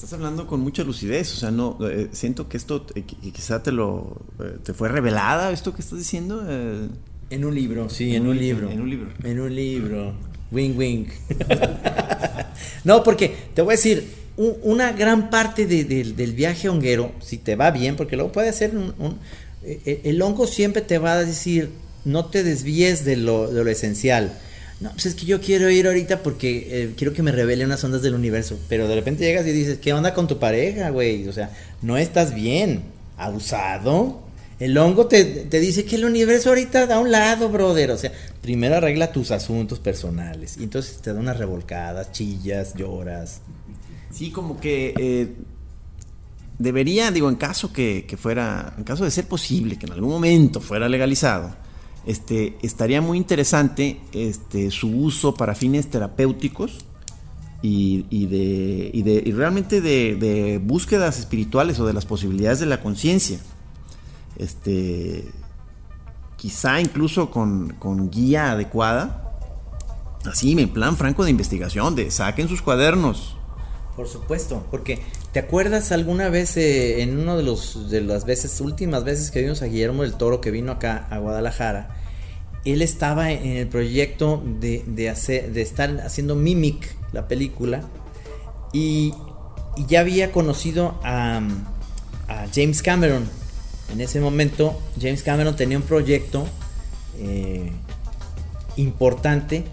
Estás 0.01 0.15
hablando 0.15 0.47
con 0.47 0.61
mucha 0.61 0.83
lucidez, 0.83 1.31
o 1.35 1.37
sea, 1.37 1.51
no 1.51 1.77
eh, 1.87 2.09
siento 2.13 2.49
que 2.49 2.57
esto 2.57 2.87
eh, 2.95 3.03
qui- 3.07 3.33
quizá 3.33 3.63
te 3.63 3.71
lo 3.71 4.17
eh, 4.43 4.57
te 4.65 4.73
fue 4.73 4.89
revelada 4.89 5.53
esto 5.53 5.75
que 5.75 5.83
estás 5.83 5.99
diciendo. 5.99 6.43
eh, 6.49 6.89
En 7.29 7.45
un 7.45 7.55
libro, 7.55 7.91
sí, 7.91 8.17
en 8.17 8.27
un 8.27 8.39
libro. 8.39 8.71
En 8.71 8.81
un 8.81 8.89
libro. 8.89 9.11
En 9.25 9.41
un 9.41 9.55
libro. 9.55 10.15
Wing 10.51 10.75
wing. 10.75 11.05
no, 12.85 13.03
porque 13.03 13.37
te 13.55 13.61
voy 13.61 13.75
a 13.75 13.77
decir, 13.77 14.09
u- 14.39 14.57
una 14.63 14.93
gran 14.93 15.29
parte 15.29 15.67
de- 15.67 15.85
del- 15.85 16.17
del 16.17 16.33
viaje 16.33 16.71
honguero, 16.71 17.13
si 17.21 17.37
te 17.37 17.55
va 17.55 17.71
bien, 17.71 17.97
porque 17.97 18.17
luego 18.17 18.33
puede 18.33 18.55
ser 18.55 18.75
un, 18.75 18.95
un- 18.99 19.19
el 19.63 20.23
hongo 20.23 20.47
siempre 20.47 20.81
te 20.81 20.97
va 20.99 21.13
a 21.13 21.25
decir, 21.27 21.69
no 22.07 22.25
te 22.25 22.43
desvíes 22.43 23.05
de 23.05 23.17
lo, 23.19 23.53
de 23.53 23.63
lo 23.63 23.69
esencial. 23.71 24.33
No, 24.81 24.91
pues 24.91 25.07
es 25.07 25.15
que 25.15 25.27
yo 25.27 25.41
quiero 25.41 25.71
ir 25.71 25.87
ahorita 25.87 26.23
porque 26.23 26.67
eh, 26.71 26.95
quiero 26.97 27.13
que 27.13 27.23
me 27.23 27.33
revele 27.33 27.67
unas 27.67 27.85
ondas 27.85 28.01
del 28.01 28.15
universo. 28.15 28.59
Pero 28.69 28.89
de 28.89 28.95
repente 28.95 29.25
llegas 29.25 29.47
y 29.47 29.53
dices, 29.53 29.79
¿qué 29.79 29.93
onda 29.93 30.15
con 30.15 30.27
tu 30.27 30.39
pareja, 30.39 30.89
güey? 30.89 31.29
O 31.29 31.33
sea, 31.33 31.51
no 31.83 31.99
estás 31.99 32.35
bien. 32.35 32.85
Abusado. 33.19 34.23
El 34.59 34.77
hongo 34.79 35.07
te, 35.07 35.25
te 35.25 35.61
dice 35.61 35.85
que 35.85 35.97
el 35.97 36.07
universo 36.07 36.49
ahorita 36.49 36.87
da 36.87 36.99
un 36.99 37.11
lado, 37.11 37.51
brother. 37.51 37.91
O 37.91 37.99
sea, 37.99 38.11
primero 38.41 38.77
arregla 38.77 39.13
tus 39.13 39.31
asuntos 39.31 39.79
personales. 39.79 40.57
Y 40.59 40.65
entonces 40.65 40.99
te 41.03 41.13
da 41.13 41.21
unas 41.21 41.37
revolcadas, 41.37 42.13
chillas, 42.13 42.75
lloras. 42.75 43.43
Sí, 44.11 44.31
como 44.31 44.59
que 44.61 44.95
eh, 44.99 45.29
debería, 46.59 47.11
digo, 47.11 47.29
en 47.29 47.37
caso 47.37 47.73
que, 47.73 48.05
que 48.07 48.17
fuera, 48.17 48.75
en 48.77 48.85
caso 48.85 49.05
de 49.05 49.11
ser 49.11 49.27
posible, 49.27 49.79
que 49.79 49.87
en 49.87 49.93
algún 49.93 50.11
momento 50.11 50.61
fuera 50.61 50.89
legalizado, 50.89 51.55
este, 52.07 52.57
estaría 52.63 53.01
muy 53.01 53.19
interesante 53.19 54.01
este, 54.13 54.71
su 54.71 54.89
uso 54.89 55.35
para 55.35 55.55
fines 55.55 55.89
terapéuticos 55.91 56.79
y, 57.63 58.05
de, 58.27 58.91
y 58.93 59.03
de- 59.03 59.23
y 59.27 59.33
realmente 59.33 59.81
de, 59.81 60.15
de 60.17 60.59
búsquedas 60.59 61.19
espirituales 61.19 61.79
o 61.79 61.87
de 61.87 61.93
las 61.93 62.07
posibilidades 62.07 62.59
de 62.61 62.67
la 62.67 62.81
conciencia. 62.81 63.39
Este, 64.37 65.29
quizá 66.37 66.81
incluso 66.81 67.31
con, 67.31 67.75
con 67.79 68.11
guía 68.11 68.53
adecuada, 68.53 69.39
así 70.25 70.53
en 70.53 70.71
plan 70.71 70.97
franco 70.97 71.25
de 71.25 71.31
investigación, 71.31 71.95
de 71.95 72.11
saquen 72.11 72.49
sus 72.49 72.63
cuadernos, 72.63 73.37
Por 73.97 74.09
supuesto, 74.09 74.65
porque 74.71 75.01
¿te 75.33 75.41
acuerdas 75.41 75.93
alguna 75.93 76.29
vez 76.29 76.57
eh, 76.57 77.03
en 77.03 77.19
uno 77.19 77.37
de 77.37 77.43
los 77.43 77.91
de 77.91 78.01
las 78.01 78.25
veces 78.25 78.61
últimas 78.61 79.05
veces 79.05 79.31
que 79.31 79.43
vimos 79.43 79.63
a 79.63 79.67
Guillermo 79.67 80.03
del 80.03 80.15
Toro 80.15 80.41
que 80.41 80.51
vino 80.51 80.73
acá 80.73 81.07
a 81.11 81.19
Guadalajara? 81.19 81.97
Él 82.65 82.83
estaba 82.83 83.33
en 83.33 83.57
el 83.57 83.67
proyecto 83.67 84.43
de, 84.61 84.85
de 84.87 85.09
hacer 85.09 85.53
de 85.53 85.63
estar 85.63 86.01
haciendo 86.01 86.37
Mimic, 86.37 86.95
la 87.13 87.27
película, 87.27 87.83
y, 88.73 89.13
ya 89.89 90.01
había 90.01 90.31
conocido 90.31 90.99
a, 91.03 91.41
a 92.29 92.47
James 92.55 92.83
Cameron. 92.83 93.25
En 93.93 94.01
ese 94.01 94.21
momento, 94.21 94.81
James 95.01 95.23
Cameron 95.23 95.57
tenía 95.57 95.79
un 95.79 95.85
proyecto 95.85 96.47
eh, 97.19 97.71
importante 98.77 99.65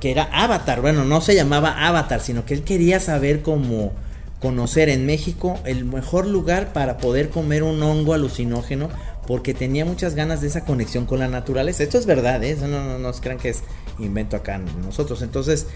que 0.00 0.10
era 0.10 0.24
Avatar. 0.32 0.80
Bueno, 0.80 1.04
no 1.04 1.20
se 1.20 1.34
llamaba 1.34 1.86
Avatar, 1.86 2.20
sino 2.20 2.44
que 2.44 2.54
él 2.54 2.62
quería 2.62 3.00
saber 3.00 3.42
cómo 3.42 3.92
conocer 4.40 4.88
en 4.90 5.06
México 5.06 5.58
el 5.64 5.84
mejor 5.84 6.26
lugar 6.26 6.72
para 6.72 6.98
poder 6.98 7.30
comer 7.30 7.62
un 7.62 7.82
hongo 7.82 8.12
alucinógeno 8.14 8.88
porque 9.26 9.54
tenía 9.54 9.84
muchas 9.84 10.14
ganas 10.14 10.40
de 10.40 10.46
esa 10.48 10.64
conexión 10.64 11.06
con 11.06 11.18
la 11.18 11.26
naturaleza. 11.28 11.82
Esto 11.82 11.98
es 11.98 12.06
verdad, 12.06 12.44
¿eh? 12.44 12.50
Eso 12.50 12.68
no, 12.68 12.84
no, 12.84 12.98
no 12.98 13.12
crean 13.14 13.38
que 13.38 13.48
es 13.48 13.62
invento 13.98 14.36
acá 14.36 14.58
nosotros. 14.84 15.22
Entonces, 15.22 15.66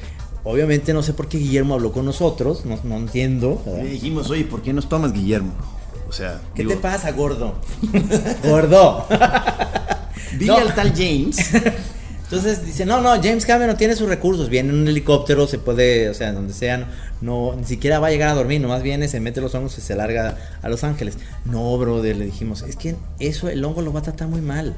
obviamente 0.45 0.93
no 0.93 1.03
sé 1.03 1.15
por 1.15 1.27
qué 1.29 1.39
Guillermo 1.39 1.75
habló 1.75 1.91
con 1.91 2.05
nosotros, 2.05 2.65
no, 2.65 2.79
no 2.85 2.97
entiendo. 2.99 3.61
Le 3.67 3.89
dijimos, 3.89 4.31
oye, 4.31 4.45
¿por 4.45 4.63
qué 4.63 4.73
nos 4.73 4.89
tomas, 4.89 5.13
Guillermo? 5.13 5.53
O 6.09 6.13
sea, 6.13 6.41
¿Qué 6.55 6.63
digo, 6.63 6.75
te 6.75 6.81
pasa, 6.81 7.11
gordo? 7.13 7.55
gordo. 8.45 9.07
Dile 10.39 10.47
No. 10.53 10.59
al 10.59 10.75
tal 10.75 10.93
James. 10.95 11.37
Entonces 12.31 12.65
dice, 12.65 12.87
no, 12.87 13.01
no, 13.01 13.11
James 13.21 13.45
Cameron 13.45 13.77
tiene 13.77 13.97
sus 13.97 14.09
recursos, 14.09 14.49
viene 14.49 14.69
en 14.69 14.77
un 14.83 14.87
helicóptero, 14.87 15.49
se 15.49 15.59
puede, 15.59 16.09
o 16.09 16.15
sea, 16.15 16.33
donde 16.33 16.55
sea, 16.55 16.89
no, 17.21 17.57
ni 17.57 17.65
siquiera 17.65 17.99
va 17.99 18.07
a 18.07 18.11
llegar 18.13 18.29
a 18.29 18.35
dormir, 18.35 18.61
nomás 18.61 18.85
viene, 18.85 19.09
se 19.09 19.19
mete 19.19 19.41
los 19.41 19.53
hongos 19.57 19.77
y 19.79 19.81
se 19.81 19.97
larga 19.97 20.39
a 20.63 20.69
Los 20.69 20.85
Ángeles. 20.85 21.19
No, 21.45 21.77
brother, 21.77 22.17
le 22.17 22.27
dijimos, 22.27 22.63
es 22.63 22.77
que 22.77 22.95
eso 23.19 23.49
el 23.49 23.65
hongo 23.65 23.83
lo 23.83 23.93
va 23.93 23.99
a 23.99 24.05
tratar 24.05 24.29
muy 24.29 24.43
mal. 24.43 24.77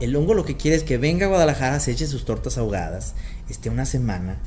El 0.00 0.16
hongo 0.16 0.32
lo 0.32 0.46
que 0.46 0.56
quiere 0.56 0.74
es 0.74 0.84
que 0.84 0.96
venga 0.96 1.26
a 1.26 1.28
Guadalajara, 1.28 1.80
se 1.80 1.90
eche 1.90 2.06
sus 2.06 2.24
tortas 2.24 2.56
ahogadas, 2.56 3.12
esté 3.50 3.68
una 3.68 3.84
semana, 3.84 4.38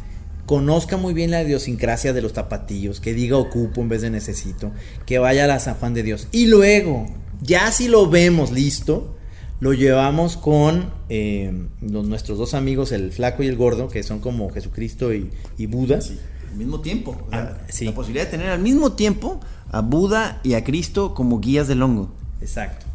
conozca 0.48 0.98
muy 0.98 1.14
bien 1.14 1.30
la 1.30 1.44
idiosincrasia 1.44 2.14
de 2.14 2.24
los 2.24 2.34
tapatillos, 2.34 3.00
que 3.00 3.14
diga 3.14 3.38
ocupo 3.38 3.82
en 3.82 3.90
vez 3.90 4.02
de 4.02 4.10
necesito, 4.10 4.72
que 5.06 5.20
vaya 5.20 5.44
a 5.44 5.48
la 5.48 5.60
San 5.60 5.76
Juan 5.76 5.94
de 5.94 6.02
Dios. 6.02 6.28
Y 6.32 6.48
luego, 6.48 7.06
ya 7.44 7.72
si 7.72 7.88
lo 7.88 8.10
vemos 8.10 8.50
listo, 8.50 9.18
lo 9.60 9.74
llevamos 9.74 10.38
con 10.38 10.89
eh, 11.10 11.52
los- 11.82 12.06
nuestros 12.08 12.38
dos 12.38 12.54
amigos, 12.54 12.91
el 12.91 13.12
flaco 13.12 13.43
y 13.43 13.48
el 13.48 13.56
gordo, 13.58 13.88
que 13.89 14.04
son 14.04 14.19
como 14.19 14.50
Jesucristo 14.52 15.13
y, 15.13 15.30
y 15.58 15.65
Buda. 15.65 16.02
Sí, 16.02 16.17
al 16.52 16.58
mismo 16.58 16.80
tiempo. 16.82 17.28
Ah, 17.32 17.58
sí. 17.67 17.86
La 17.86 17.93
posibilidad 17.93 18.26
de 18.26 18.32
tener 18.32 18.50
al 18.50 18.60
mismo 18.62 18.93
tiempo 18.93 19.39
a 19.72 19.82
Buda 19.82 20.39
y 20.43 20.54
a 20.54 20.63
Cristo 20.63 21.13
como 21.13 21.39
guías 21.39 21.67
del 21.67 21.82
hongo. 21.84 22.12
Exacto. 22.41 22.86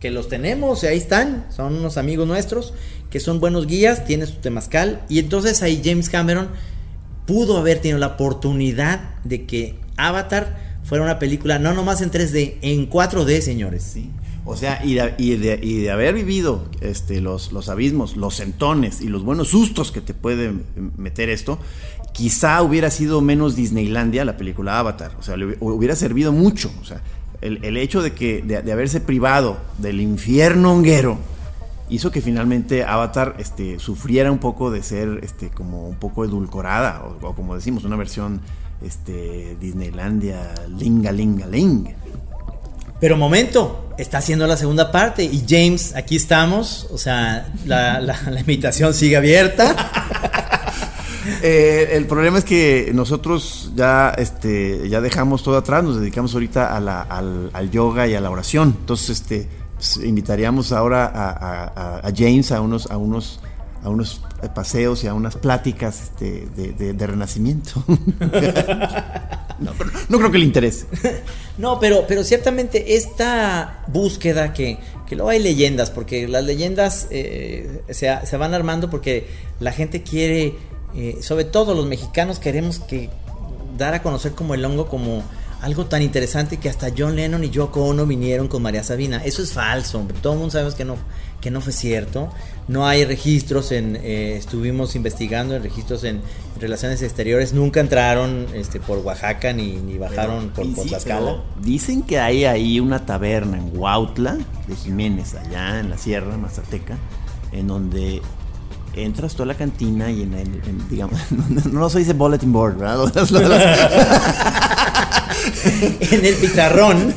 Que 0.00 0.10
los 0.10 0.28
tenemos, 0.28 0.84
ahí 0.84 0.98
están, 0.98 1.46
son 1.54 1.74
unos 1.76 1.96
amigos 1.96 2.26
nuestros, 2.26 2.74
que 3.10 3.20
son 3.20 3.40
buenos 3.40 3.66
guías, 3.66 4.04
tiene 4.04 4.26
su 4.26 4.34
temazcal. 4.36 5.02
Y 5.08 5.18
entonces 5.18 5.62
ahí 5.62 5.80
James 5.84 6.08
Cameron 6.10 6.48
pudo 7.26 7.56
haber 7.58 7.78
tenido 7.80 7.98
la 7.98 8.08
oportunidad 8.08 9.14
de 9.24 9.46
que 9.46 9.78
Avatar 9.96 10.78
fuera 10.84 11.02
una 11.04 11.18
película 11.18 11.58
no 11.58 11.72
nomás 11.74 12.00
en 12.02 12.10
3D, 12.10 12.56
en 12.62 12.88
4D, 12.90 13.40
señores. 13.40 13.82
Sí. 13.82 14.10
O 14.48 14.56
sea, 14.56 14.80
y 14.84 14.94
de, 14.94 15.90
haber 15.90 16.14
vivido 16.14 16.64
este, 16.80 17.20
los, 17.20 17.68
abismos, 17.68 18.16
los 18.16 18.34
sentones 18.36 19.00
y 19.00 19.08
los 19.08 19.24
buenos 19.24 19.48
sustos 19.48 19.90
que 19.90 20.00
te 20.00 20.14
puede 20.14 20.52
meter 20.96 21.28
esto, 21.28 21.58
quizá 22.12 22.62
hubiera 22.62 22.90
sido 22.90 23.20
menos 23.20 23.56
Disneylandia 23.56 24.24
la 24.24 24.36
película 24.36 24.78
Avatar. 24.78 25.16
O 25.18 25.22
sea, 25.22 25.36
le 25.36 25.46
hubi- 25.46 25.56
hubiera 25.60 25.96
servido 25.96 26.32
mucho. 26.32 26.70
O 26.80 26.84
sea, 26.84 27.02
el, 27.40 27.76
hecho 27.76 28.02
de, 28.02 28.12
que, 28.12 28.42
de, 28.42 28.62
de 28.62 28.72
haberse 28.72 29.00
privado 29.00 29.58
del 29.78 30.00
infierno 30.00 30.72
honguero 30.72 31.18
hizo 31.88 32.10
que 32.10 32.20
finalmente 32.20 32.84
Avatar 32.84 33.36
este, 33.38 33.78
sufriera 33.78 34.32
un 34.32 34.38
poco 34.38 34.70
de 34.70 34.82
ser 34.82 35.20
este, 35.22 35.50
como 35.50 35.88
un 35.88 35.96
poco 35.96 36.24
edulcorada, 36.24 37.04
o, 37.20 37.34
como 37.34 37.54
decimos, 37.54 37.84
una 37.84 37.96
versión 37.96 38.40
este, 38.82 39.56
Disneylandia 39.60 40.54
linga 40.68 41.12
linga 41.12 41.46
ling. 41.46 41.88
Pero 43.00 43.16
momento, 43.16 43.90
está 43.98 44.18
haciendo 44.18 44.46
la 44.46 44.56
segunda 44.56 44.90
parte 44.90 45.22
y 45.24 45.44
James, 45.48 45.94
aquí 45.96 46.16
estamos, 46.16 46.86
o 46.90 46.98
sea, 46.98 47.48
la, 47.66 48.00
la- 48.00 48.20
la 48.30 48.40
invitación 48.40 48.94
sigue 48.94 49.16
abierta. 49.16 49.74
Eh, 51.42 51.90
el 51.96 52.06
problema 52.06 52.38
es 52.38 52.44
que 52.44 52.92
nosotros 52.94 53.72
ya, 53.74 54.10
este, 54.16 54.88
ya 54.88 55.00
dejamos 55.00 55.42
todo 55.42 55.56
atrás, 55.56 55.82
nos 55.82 55.98
dedicamos 55.98 56.32
ahorita 56.34 56.74
a 56.76 56.78
la- 56.78 57.02
al, 57.02 57.50
al 57.52 57.68
yoga 57.72 58.06
y 58.06 58.14
a 58.14 58.20
la 58.20 58.30
oración. 58.30 58.76
Entonces, 58.80 59.10
este, 59.20 59.48
pues, 59.74 59.96
invitaríamos 59.96 60.70
ahora 60.70 61.04
a, 61.06 61.30
a- 61.30 61.98
a- 61.98 62.12
James 62.16 62.52
a 62.52 62.60
unos, 62.60 62.88
a 62.92 62.96
unos, 62.96 63.40
a 63.82 63.88
unos 63.88 64.20
paseos 64.54 65.02
y 65.02 65.08
a 65.08 65.14
unas 65.14 65.34
pláticas 65.34 66.00
este, 66.04 66.46
de, 66.56 66.72
de- 66.72 66.92
de 66.92 67.06
renacimiento. 67.08 67.82
no, 69.58 70.18
creo 70.18 70.30
que 70.30 70.38
le 70.38 70.44
interese. 70.44 70.86
No, 71.58 71.80
pero, 71.80 72.04
pero 72.06 72.22
ciertamente 72.22 72.96
esta 72.96 73.82
búsqueda 73.86 74.52
que, 74.52 74.76
que 75.08 75.16
luego 75.16 75.30
hay 75.30 75.38
leyendas, 75.38 75.90
porque 75.90 76.28
las 76.28 76.44
leyendas 76.44 77.08
eh, 77.10 77.80
se, 77.88 78.14
se 78.26 78.36
van 78.36 78.52
armando 78.52 78.90
porque 78.90 79.26
la 79.58 79.72
gente 79.72 80.02
quiere, 80.02 80.54
eh, 80.94 81.16
sobre 81.22 81.44
todo 81.44 81.74
los 81.74 81.86
mexicanos 81.86 82.40
queremos 82.40 82.78
que 82.80 83.08
dar 83.78 83.94
a 83.94 84.02
conocer 84.02 84.32
como 84.32 84.52
el 84.52 84.62
hongo 84.66 84.86
como 84.86 85.22
algo 85.62 85.86
tan 85.86 86.02
interesante 86.02 86.58
que 86.58 86.68
hasta 86.68 86.90
John 86.96 87.16
Lennon 87.16 87.42
y 87.44 87.50
Yoko 87.50 87.84
Ono 87.84 88.06
vinieron 88.06 88.48
con 88.48 88.62
María 88.62 88.84
Sabina. 88.84 89.22
Eso 89.24 89.42
es 89.42 89.52
falso, 89.52 90.06
todo 90.22 90.34
el 90.34 90.38
mundo 90.38 90.52
sabemos 90.52 90.74
que 90.74 90.84
no, 90.84 90.96
que 91.40 91.50
no 91.50 91.60
fue 91.60 91.72
cierto. 91.72 92.30
No 92.68 92.86
hay 92.86 93.04
registros 93.04 93.72
en, 93.72 93.96
eh, 93.96 94.36
estuvimos 94.36 94.94
investigando 94.94 95.56
en 95.56 95.62
registros 95.62 96.04
en, 96.04 96.20
relaciones 96.60 97.02
exteriores, 97.02 97.52
nunca 97.52 97.80
entraron 97.80 98.46
este, 98.54 98.80
por 98.80 98.98
Oaxaca 98.98 99.52
ni, 99.52 99.76
ni 99.76 99.98
bajaron 99.98 100.48
por, 100.50 100.72
por 100.74 100.84
sí, 100.84 100.90
Tlaxcala. 100.90 101.42
Dicen 101.62 102.02
que 102.02 102.18
hay 102.20 102.44
ahí 102.44 102.80
una 102.80 103.04
taberna 103.06 103.56
en 103.58 103.70
Huautla 103.76 104.36
de 104.66 104.76
Jiménez, 104.76 105.34
allá 105.34 105.80
en 105.80 105.90
la 105.90 105.98
Sierra 105.98 106.36
Mazateca, 106.36 106.96
en 107.52 107.66
donde 107.66 108.22
entras 108.94 109.34
tú 109.34 109.42
a 109.42 109.46
la 109.46 109.54
cantina 109.54 110.10
y 110.10 110.22
en 110.22 110.34
el, 110.34 110.46
en, 110.66 110.88
digamos, 110.88 111.20
no, 111.30 111.80
no 111.80 111.90
se 111.90 111.98
dice 112.00 112.12
bulletin 112.14 112.52
board, 112.52 112.76
¿verdad? 112.78 113.10
Las- 113.14 113.30
las- 113.30 113.90
en 116.12 116.24
el 116.24 116.34
pizarrón. 116.36 117.14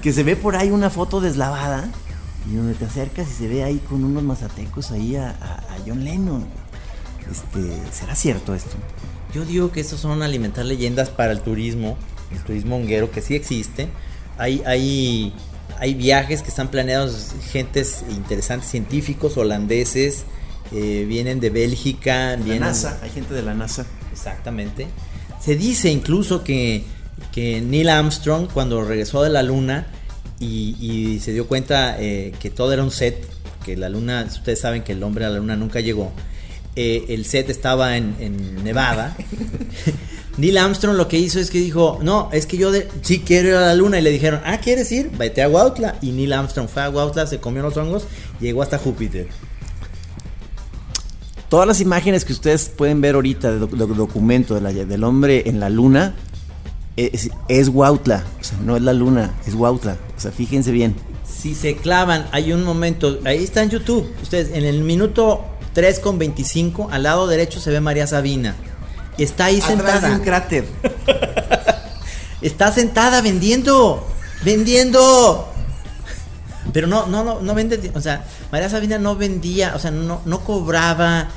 que 0.00 0.12
se 0.12 0.22
ve 0.24 0.34
por 0.36 0.56
ahí 0.56 0.70
una 0.70 0.90
foto 0.90 1.20
deslavada 1.20 1.88
y 2.50 2.56
donde 2.56 2.74
te 2.74 2.84
acercas 2.86 3.28
y 3.30 3.32
se 3.34 3.46
ve 3.48 3.62
ahí 3.62 3.78
con 3.88 4.02
unos 4.04 4.22
mazatecos 4.24 4.90
ahí 4.90 5.14
a, 5.16 5.28
a- 5.30 5.74
a 5.74 5.76
John 5.86 6.02
Lennon. 6.04 6.44
Este, 7.30 7.92
¿será 7.92 8.14
cierto 8.14 8.54
esto? 8.54 8.76
Yo 9.34 9.44
digo 9.44 9.72
que 9.72 9.80
estos 9.80 10.00
son 10.00 10.22
alimentar 10.22 10.64
leyendas 10.64 11.08
para 11.08 11.32
el 11.32 11.40
turismo, 11.40 11.96
el 12.32 12.42
turismo 12.42 12.76
honguero 12.76 13.10
que 13.10 13.22
sí 13.22 13.34
existe. 13.34 13.88
Hay, 14.38 14.62
hay, 14.66 15.32
hay 15.78 15.94
viajes 15.94 16.42
que 16.42 16.48
están 16.48 16.70
planeados, 16.70 17.32
gentes 17.50 18.04
interesantes, 18.10 18.70
científicos 18.70 19.36
holandeses, 19.36 20.24
eh, 20.72 21.04
vienen 21.08 21.40
de 21.40 21.50
Bélgica, 21.50 22.30
La 22.30 22.36
vienen... 22.36 22.60
NASA, 22.60 22.98
hay 23.02 23.10
gente 23.10 23.34
de 23.34 23.42
la 23.42 23.54
NASA. 23.54 23.86
Exactamente. 24.10 24.86
Se 25.40 25.56
dice 25.56 25.90
incluso 25.90 26.44
que, 26.44 26.84
que 27.32 27.60
Neil 27.60 27.88
Armstrong, 27.88 28.48
cuando 28.52 28.84
regresó 28.84 29.22
de 29.22 29.30
la 29.30 29.42
luna 29.42 29.86
y, 30.38 30.76
y 30.80 31.20
se 31.20 31.32
dio 31.32 31.46
cuenta 31.46 31.96
eh, 31.98 32.32
que 32.38 32.50
todo 32.50 32.72
era 32.72 32.82
un 32.82 32.90
set, 32.90 33.26
que 33.64 33.76
la 33.76 33.88
luna, 33.88 34.26
ustedes 34.28 34.60
saben 34.60 34.82
que 34.82 34.92
el 34.92 35.02
hombre 35.02 35.24
a 35.24 35.30
la 35.30 35.38
luna 35.38 35.56
nunca 35.56 35.80
llegó, 35.80 36.12
eh, 36.76 37.04
el 37.08 37.24
set 37.26 37.50
estaba 37.50 37.96
en, 37.96 38.16
en 38.20 38.64
Nevada. 38.64 39.16
Neil 40.38 40.56
Armstrong 40.56 40.96
lo 40.96 41.08
que 41.08 41.18
hizo 41.18 41.38
es 41.40 41.50
que 41.50 41.58
dijo, 41.58 41.98
no, 42.02 42.30
es 42.32 42.46
que 42.46 42.56
yo 42.56 42.70
de- 42.72 42.88
sí 43.02 43.20
quiero 43.20 43.48
ir 43.50 43.54
a 43.56 43.60
la 43.60 43.74
luna. 43.74 43.98
Y 43.98 44.02
le 44.02 44.10
dijeron, 44.10 44.40
ah, 44.46 44.58
¿quieres 44.58 44.90
ir? 44.90 45.10
Vete 45.10 45.42
a 45.42 45.48
Huautla. 45.48 45.96
Y 46.00 46.12
Neil 46.12 46.32
Armstrong 46.32 46.68
fue 46.68 46.82
a 46.82 46.88
Huautla, 46.90 47.26
se 47.26 47.38
comió 47.38 47.62
los 47.62 47.76
hongos, 47.76 48.04
llegó 48.40 48.62
hasta 48.62 48.78
Júpiter. 48.78 49.28
Todas 51.48 51.66
las 51.68 51.80
imágenes 51.82 52.24
que 52.24 52.32
ustedes 52.32 52.70
pueden 52.70 53.00
ver 53.02 53.14
ahorita 53.14 53.50
de 53.52 53.58
doc- 53.58 53.72
doc- 53.72 53.94
documento 53.94 54.54
de 54.54 54.62
la- 54.62 54.72
del 54.72 55.04
hombre 55.04 55.42
en 55.50 55.60
la 55.60 55.68
luna 55.68 56.14
es, 56.96 57.28
es 57.48 57.68
Huautla, 57.68 58.24
o 58.40 58.44
sea, 58.44 58.58
no 58.64 58.74
es 58.76 58.82
la 58.82 58.94
luna, 58.94 59.34
es 59.46 59.54
Huautla. 59.54 59.98
O 60.16 60.20
sea, 60.20 60.30
fíjense 60.32 60.70
bien. 60.72 60.94
Si 61.30 61.54
se 61.54 61.76
clavan, 61.76 62.26
hay 62.32 62.52
un 62.54 62.64
momento, 62.64 63.18
ahí 63.24 63.42
está 63.44 63.62
en 63.62 63.68
YouTube, 63.70 64.10
ustedes, 64.22 64.50
en 64.56 64.64
el 64.64 64.80
minuto 64.82 65.44
3 65.72 66.00
con 66.00 66.18
25, 66.18 66.88
al 66.90 67.02
lado 67.04 67.26
derecho 67.26 67.60
se 67.60 67.70
ve 67.70 67.80
María 67.80 68.06
Sabina. 68.06 68.54
Está 69.18 69.46
ahí 69.46 69.60
Atrás 69.60 69.68
de 69.76 69.84
sentada. 69.92 70.14
un 70.16 70.20
cráter. 70.20 70.64
Está 72.42 72.72
sentada 72.72 73.20
vendiendo. 73.20 74.06
Vendiendo. 74.44 75.48
Pero 76.72 76.86
no, 76.86 77.06
no, 77.06 77.22
no, 77.24 77.40
no 77.40 77.54
vende. 77.54 77.90
O 77.94 78.00
sea, 78.00 78.24
María 78.50 78.68
Sabina 78.68 78.98
no 78.98 79.16
vendía, 79.16 79.72
o 79.74 79.78
sea, 79.78 79.90
no, 79.90 80.22
no 80.24 80.40
cobraba 80.40 81.28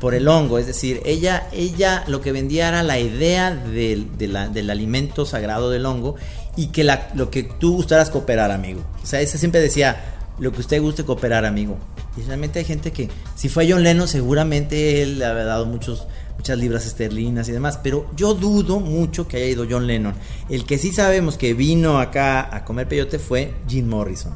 por 0.00 0.14
el 0.14 0.28
hongo. 0.28 0.58
Es 0.58 0.66
decir, 0.66 1.00
ella, 1.04 1.48
ella 1.52 2.04
lo 2.06 2.20
que 2.20 2.32
vendía 2.32 2.68
era 2.68 2.82
la 2.82 2.98
idea 2.98 3.50
del, 3.50 4.16
de 4.18 4.28
la- 4.28 4.48
del 4.48 4.70
alimento 4.70 5.24
sagrado 5.26 5.70
del 5.70 5.86
hongo 5.86 6.16
y 6.56 6.68
que 6.68 6.84
la- 6.84 7.08
lo 7.14 7.30
que 7.30 7.42
tú 7.42 7.74
gustaras 7.76 8.10
cooperar, 8.10 8.50
amigo. 8.50 8.82
O 9.02 9.06
sea, 9.06 9.20
esa 9.20 9.38
siempre 9.38 9.60
decía, 9.60 9.96
lo 10.38 10.52
que 10.52 10.60
usted 10.60 10.80
guste 10.80 11.04
cooperar, 11.04 11.44
amigo. 11.44 11.78
Y 12.16 12.22
realmente 12.22 12.58
hay 12.58 12.64
gente 12.64 12.92
que, 12.92 13.08
si 13.34 13.48
fue 13.48 13.70
John 13.70 13.82
Lennon, 13.82 14.06
seguramente 14.06 15.02
él 15.02 15.18
le 15.18 15.24
había 15.24 15.44
dado 15.44 15.66
muchos, 15.66 16.06
muchas 16.36 16.58
libras 16.58 16.86
esterlinas 16.86 17.48
y 17.48 17.52
demás. 17.52 17.78
Pero 17.82 18.10
yo 18.14 18.34
dudo 18.34 18.80
mucho 18.80 19.26
que 19.26 19.38
haya 19.38 19.46
ido 19.46 19.66
John 19.68 19.86
Lennon. 19.86 20.14
El 20.50 20.66
que 20.66 20.78
sí 20.78 20.92
sabemos 20.92 21.38
que 21.38 21.54
vino 21.54 21.98
acá 21.98 22.54
a 22.54 22.64
comer 22.64 22.86
peyote 22.86 23.18
fue 23.18 23.54
Jim 23.66 23.88
Morrison. 23.88 24.34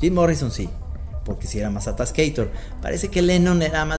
Jim 0.00 0.14
Morrison 0.14 0.52
sí, 0.52 0.68
porque 1.24 1.46
si 1.48 1.58
era 1.58 1.70
más 1.70 1.88
atascator. 1.88 2.50
Parece 2.80 3.08
que 3.08 3.20
Lennon 3.20 3.62
era 3.62 3.84
más 3.84 3.98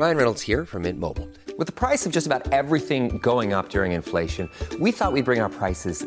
Ryan 0.00 0.16
Reynolds 0.16 0.40
here 0.40 0.64
from 0.64 0.84
Mint 0.84 0.98
Mobile. 0.98 1.28
With 1.58 1.66
the 1.66 1.74
price 1.74 2.06
of 2.06 2.12
just 2.12 2.26
about 2.26 2.50
everything 2.54 3.18
going 3.18 3.52
up 3.52 3.68
during 3.68 3.92
inflation, 3.92 4.48
we 4.78 4.92
thought 4.92 5.12
we'd 5.12 5.26
bring 5.26 5.42
our 5.42 5.50
prices 5.50 6.06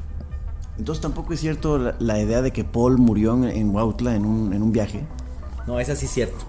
Entonces 0.81 0.99
tampoco 1.03 1.31
es 1.33 1.39
cierto 1.39 1.77
la, 1.77 1.95
la 1.99 2.19
idea 2.19 2.41
de 2.41 2.49
que 2.49 2.63
Paul 2.63 2.97
murió 2.97 3.35
en, 3.35 3.43
en 3.43 3.69
Huautla 3.69 4.15
en 4.15 4.25
un, 4.25 4.51
en 4.51 4.63
un 4.63 4.71
viaje. 4.71 5.03
No, 5.67 5.79
es 5.79 6.11
cierto. 6.11 6.43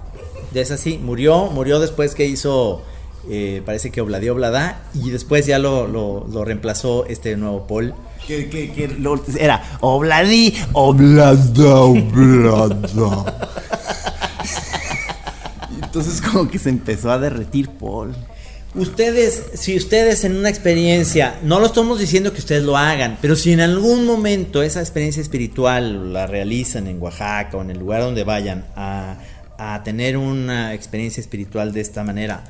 De 0.52 0.62
esa 0.62 0.78
sí, 0.78 0.98
murió, 1.04 1.48
murió 1.50 1.78
después 1.80 2.14
que 2.14 2.24
hizo, 2.24 2.80
eh, 3.28 3.60
parece 3.66 3.90
que 3.90 4.00
Obladí 4.00 4.30
Oblada, 4.30 4.84
y 4.94 5.10
después 5.10 5.44
ya 5.44 5.58
lo, 5.58 5.86
lo, 5.86 6.26
lo 6.32 6.46
reemplazó 6.46 7.04
este 7.04 7.36
nuevo 7.36 7.66
Paul. 7.66 7.92
Que, 8.26 8.48
que, 8.48 8.72
que 8.72 8.88
lo- 8.88 9.20
era 9.38 9.62
Obladí, 9.82 10.54
Oblada, 10.72 11.34
Oblada. 11.82 13.50
Entonces 15.82 16.22
como 16.22 16.48
que 16.48 16.58
se 16.58 16.70
empezó 16.70 17.10
a 17.10 17.18
derretir 17.18 17.68
Paul. 17.68 18.14
Ustedes, 18.74 19.50
si 19.52 19.76
ustedes 19.76 20.24
en 20.24 20.34
una 20.34 20.48
experiencia, 20.48 21.38
no 21.42 21.60
lo 21.60 21.66
estamos 21.66 21.98
diciendo 21.98 22.32
que 22.32 22.38
ustedes 22.38 22.62
lo 22.62 22.78
hagan, 22.78 23.18
pero 23.20 23.36
si 23.36 23.52
en 23.52 23.60
algún 23.60 24.06
momento 24.06 24.62
esa 24.62 24.80
experiencia 24.80 25.20
espiritual 25.20 26.14
la 26.14 26.26
realizan 26.26 26.86
en 26.86 27.00
Oaxaca 27.02 27.58
o 27.58 27.60
en 27.60 27.68
el 27.68 27.78
lugar 27.78 28.00
donde 28.00 28.24
vayan 28.24 28.64
a, 28.74 29.18
tener 29.84 30.16
una 30.16 30.74
experiencia 30.74 31.20
espiritual 31.20 31.72
de 31.72 31.82
esta 31.82 32.02
manera, 32.02 32.44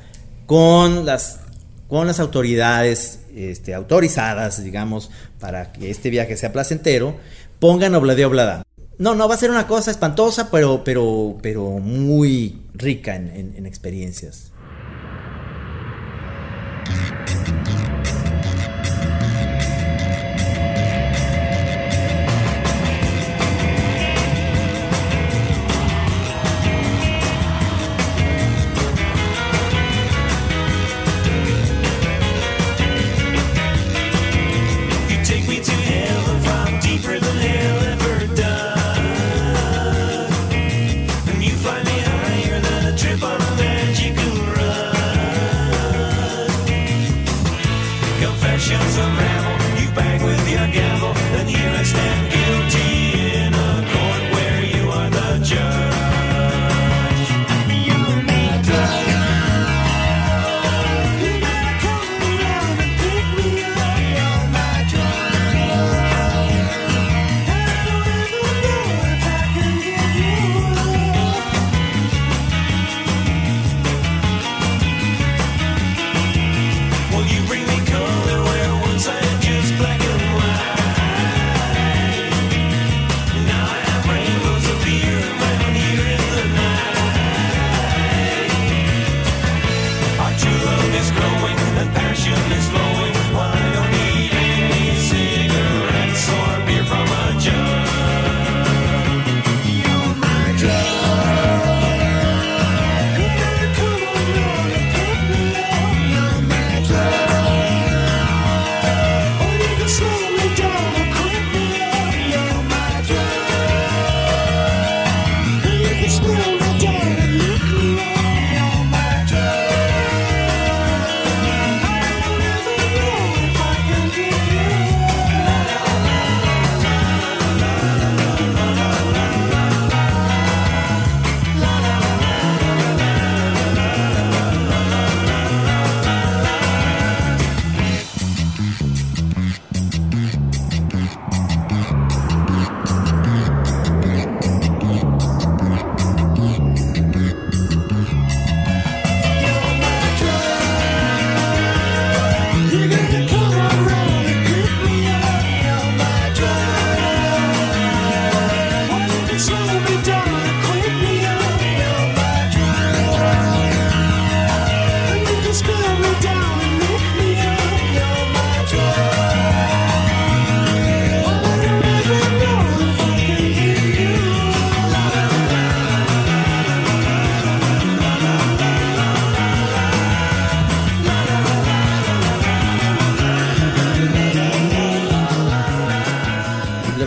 con 0.47 1.05
las, 1.05 1.41
con 1.87 2.07
las 2.07 2.19
autoridades 2.19 3.19
este, 3.35 3.75
autorizadas, 3.75 4.63
digamos, 4.63 5.11
para 5.39 5.73
que 5.73 5.91
este 5.91 6.09
viaje 6.09 6.37
sea 6.37 6.53
placentero, 6.53 7.17
pongan 7.59 7.93
obladía 7.93 8.27
oblada. 8.27 8.63
No, 8.97 9.13
no, 9.13 9.27
va 9.27 9.35
a 9.35 9.37
ser 9.37 9.51
una 9.51 9.67
cosa 9.67 9.91
espantosa, 9.91 10.49
pero, 10.49 10.83
pero, 10.83 11.37
pero 11.41 11.69
muy 11.79 12.61
rica 12.73 13.15
en 13.15 13.65
experiencias. 13.67 14.52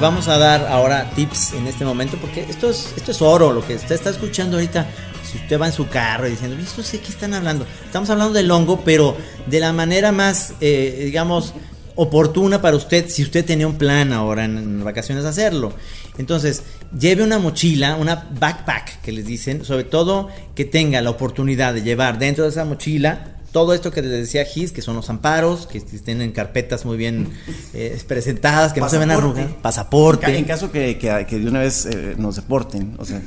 Vamos 0.07 0.29
a 0.29 0.39
dar 0.39 0.69
ahora 0.69 1.11
tips 1.17 1.55
en 1.55 1.67
este 1.67 1.85
momento, 1.85 2.17
porque 2.21 2.43
esto 2.49 2.71
es, 2.71 2.93
esto 2.97 3.11
es 3.11 3.21
oro, 3.21 3.53
lo 3.53 3.67
que 3.67 3.75
usted 3.75 3.97
está 3.97 4.11
escuchando 4.11 4.57
ahorita. 4.57 4.87
Si 5.29 5.37
usted 5.39 5.61
va 5.61 5.67
en 5.67 5.73
su 5.73 5.89
carro 5.89 6.29
y 6.29 6.31
diciendo, 6.31 6.57
esto 6.57 6.81
sé 6.85 7.01
qué 7.01 7.09
están 7.09 7.35
hablando. 7.35 7.67
Estamos 7.85 8.09
hablando 8.11 8.35
del 8.35 8.49
hongo, 8.49 8.83
pero 8.85 9.17
de 9.47 9.59
la 9.59 9.73
manera 9.73 10.13
más, 10.13 10.55
eh, 10.61 11.03
digamos, 11.07 11.55
oportuna 11.97 12.63
para 12.63 12.77
usted, 12.77 13.09
si 13.09 13.25
usted 13.25 13.45
tenía 13.45 13.67
un 13.67 13.79
plan 13.79 14.13
ahora 14.13 14.45
en, 14.45 14.57
en 14.57 14.85
vacaciones 14.85 15.25
hacerlo. 15.25 15.73
Entonces, 16.19 16.63
lleve 16.97 17.25
una 17.25 17.41
mochila, 17.41 17.97
una 17.97 18.29
backpack 18.39 19.01
que 19.01 19.11
les 19.11 19.27
dicen, 19.27 19.65
sobre 19.65 19.83
todo 19.83 20.29
que 20.55 20.65
tenga 20.65 21.03
la 21.03 21.11
oportunidad 21.11 21.75
de 21.75 21.83
llevar 21.83 22.21
dentro 22.21 22.45
de 22.45 22.51
esa 22.51 22.65
mochila 22.65 23.36
todo 23.57 23.73
esto 23.73 23.91
que 23.91 24.03
les 24.03 24.11
decía 24.11 24.45
Gis, 24.45 24.71
que 24.71 24.83
son 24.83 24.97
los 24.97 25.09
amparos, 25.09 25.67
que 25.67 25.79
estén 25.79 26.21
en 26.21 26.31
carpetas 26.33 26.85
muy 26.85 26.99
bien 26.99 27.29
eh, 27.73 27.99
presentadas, 28.07 28.75
que 28.75 28.81
no 28.81 28.89
se 28.91 28.99
ven 28.99 29.09
Pasaporte. 29.09 29.41
arrugadas. 29.41 29.63
Pasaporte. 29.63 30.37
En 30.37 30.45
caso 30.45 30.71
que, 30.71 30.99
que- 30.99 31.25
que 31.27 31.39
de 31.39 31.49
una 31.49 31.61
vez 31.61 31.87
eh, 31.87 32.15
nos 32.19 32.37
deporten, 32.37 32.97
o 32.99 33.05
sea, 33.07 33.23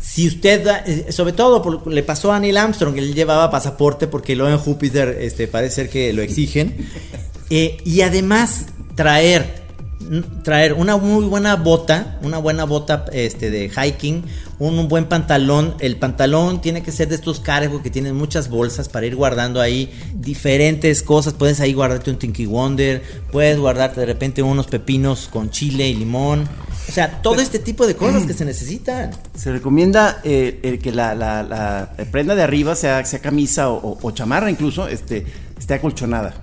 Si 0.00 0.26
usted, 0.28 0.66
eh, 0.86 1.10
sobre 1.10 1.32
todo 1.32 1.62
por- 1.62 1.86
le 1.90 2.02
pasó 2.02 2.32
a 2.32 2.38
Neil 2.38 2.56
Armstrong, 2.58 2.96
él 2.98 3.14
llevaba 3.14 3.50
pasaporte 3.50 4.06
porque 4.06 4.36
luego 4.36 4.52
en 4.52 4.58
Júpiter 4.58 5.16
este, 5.20 5.48
parece 5.48 5.74
ser 5.76 5.88
que 5.88 6.12
lo 6.12 6.20
exigen. 6.22 6.76
Eh, 7.48 7.76
y 7.84 8.00
además 8.00 8.66
traer, 8.96 9.65
traer 10.42 10.74
una 10.74 10.96
muy 10.96 11.24
buena 11.24 11.56
bota, 11.56 12.18
una 12.22 12.38
buena 12.38 12.64
bota 12.64 13.06
este, 13.12 13.50
de 13.50 13.70
hiking, 13.70 14.22
un, 14.58 14.78
un 14.78 14.88
buen 14.88 15.06
pantalón. 15.06 15.74
El 15.80 15.96
pantalón 15.96 16.60
tiene 16.60 16.82
que 16.82 16.92
ser 16.92 17.08
de 17.08 17.14
estos 17.14 17.40
cargos 17.40 17.82
que 17.82 17.90
tienen 17.90 18.14
muchas 18.14 18.48
bolsas 18.48 18.88
para 18.88 19.06
ir 19.06 19.16
guardando 19.16 19.60
ahí 19.60 19.90
diferentes 20.14 21.02
cosas. 21.02 21.32
Puedes 21.34 21.60
ahí 21.60 21.72
guardarte 21.72 22.10
un 22.10 22.18
Tinky 22.18 22.46
Wonder, 22.46 23.02
puedes 23.32 23.58
guardarte 23.58 24.00
de 24.00 24.06
repente 24.06 24.42
unos 24.42 24.66
pepinos 24.66 25.28
con 25.32 25.50
chile 25.50 25.88
y 25.88 25.94
limón. 25.94 26.48
O 26.88 26.92
sea, 26.92 27.20
todo 27.20 27.40
este 27.40 27.58
tipo 27.58 27.84
de 27.86 27.96
cosas 27.96 28.24
que 28.26 28.32
se 28.34 28.44
necesitan. 28.44 29.10
se 29.34 29.50
recomienda 29.50 30.20
eh, 30.22 30.60
el 30.62 30.78
que 30.78 30.92
la, 30.92 31.14
la- 31.16 31.42
la 31.42 31.92
prenda 32.12 32.34
de 32.36 32.42
arriba, 32.42 32.76
sea, 32.76 33.04
sea 33.04 33.18
camisa 33.18 33.70
o, 33.70 33.76
o- 33.92 33.98
o 34.00 34.10
chamarra 34.12 34.50
incluso, 34.50 34.86
este, 34.86 35.26
esté 35.58 35.74
acolchonada. 35.74 36.34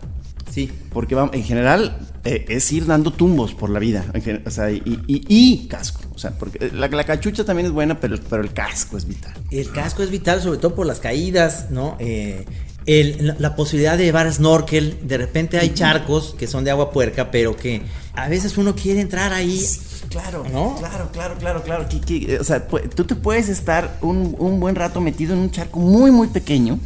Sí. 0.52 0.70
Porque 0.92 1.16
vamos, 1.16 1.34
en 1.34 1.44
general 1.44 1.98
eh, 2.26 2.46
es 2.50 2.72
ir 2.72 2.86
dando 2.86 3.12
tumbos 3.12 3.54
por 3.54 3.70
la 3.70 3.80
vida. 3.80 4.06
o 4.46 4.50
sea, 4.50 4.72
y, 4.72 4.82
y- 5.08 5.26
y 5.28 5.68
casco. 5.68 6.02
O 6.16 6.18
sea, 6.20 6.32
porque 6.32 6.72
la, 6.74 6.88
la 6.88 7.04
cachucha 7.04 7.44
también 7.44 7.66
es 7.68 7.72
buena, 7.72 8.00
pero, 8.00 8.18
pero 8.30 8.42
el 8.44 8.54
casco 8.54 8.98
es 8.98 9.06
vital. 9.06 9.34
El 9.52 9.70
casco 9.72 10.04
es 10.04 10.10
vital, 10.10 10.42
sobre 10.42 10.60
todo 10.60 10.76
por 10.76 10.86
las 10.86 11.00
caídas, 11.00 11.68
¿no? 11.72 11.96
Eh, 12.00 12.46
el- 12.86 13.28
la, 13.28 13.36
la 13.40 13.56
posibilidad 13.56 13.98
de 13.98 14.04
llevar 14.06 14.32
snorkel, 14.32 14.98
de 15.04 15.18
repente 15.18 15.58
hay 15.58 15.74
charcos 15.74 16.36
que 16.38 16.48
son 16.48 16.64
de 16.64 16.72
agua 16.72 16.92
puerca, 16.92 17.32
pero 17.32 17.56
que 17.56 17.82
a 18.14 18.28
veces 18.30 18.58
uno 18.58 18.76
quiere 18.76 19.02
entrar 19.02 19.32
ahí. 19.34 19.62
Claro, 20.10 20.44
¿No? 20.52 20.76
claro, 20.78 21.10
claro, 21.12 21.36
claro, 21.40 21.64
claro. 21.64 21.90
que- 21.90 22.02
que, 22.02 22.36
eh, 22.36 22.40
o 22.40 22.44
sea, 22.44 22.68
tú 22.68 23.06
te 23.06 23.16
puedes 23.16 23.50
estar 23.50 23.98
un, 24.02 24.36
un 24.38 24.60
buen 24.60 24.76
rato 24.76 25.02
metido 25.02 25.34
en 25.34 25.40
un 25.40 25.50
charco 25.52 25.80
muy, 25.80 26.12
muy 26.12 26.28
pequeño. 26.28 26.78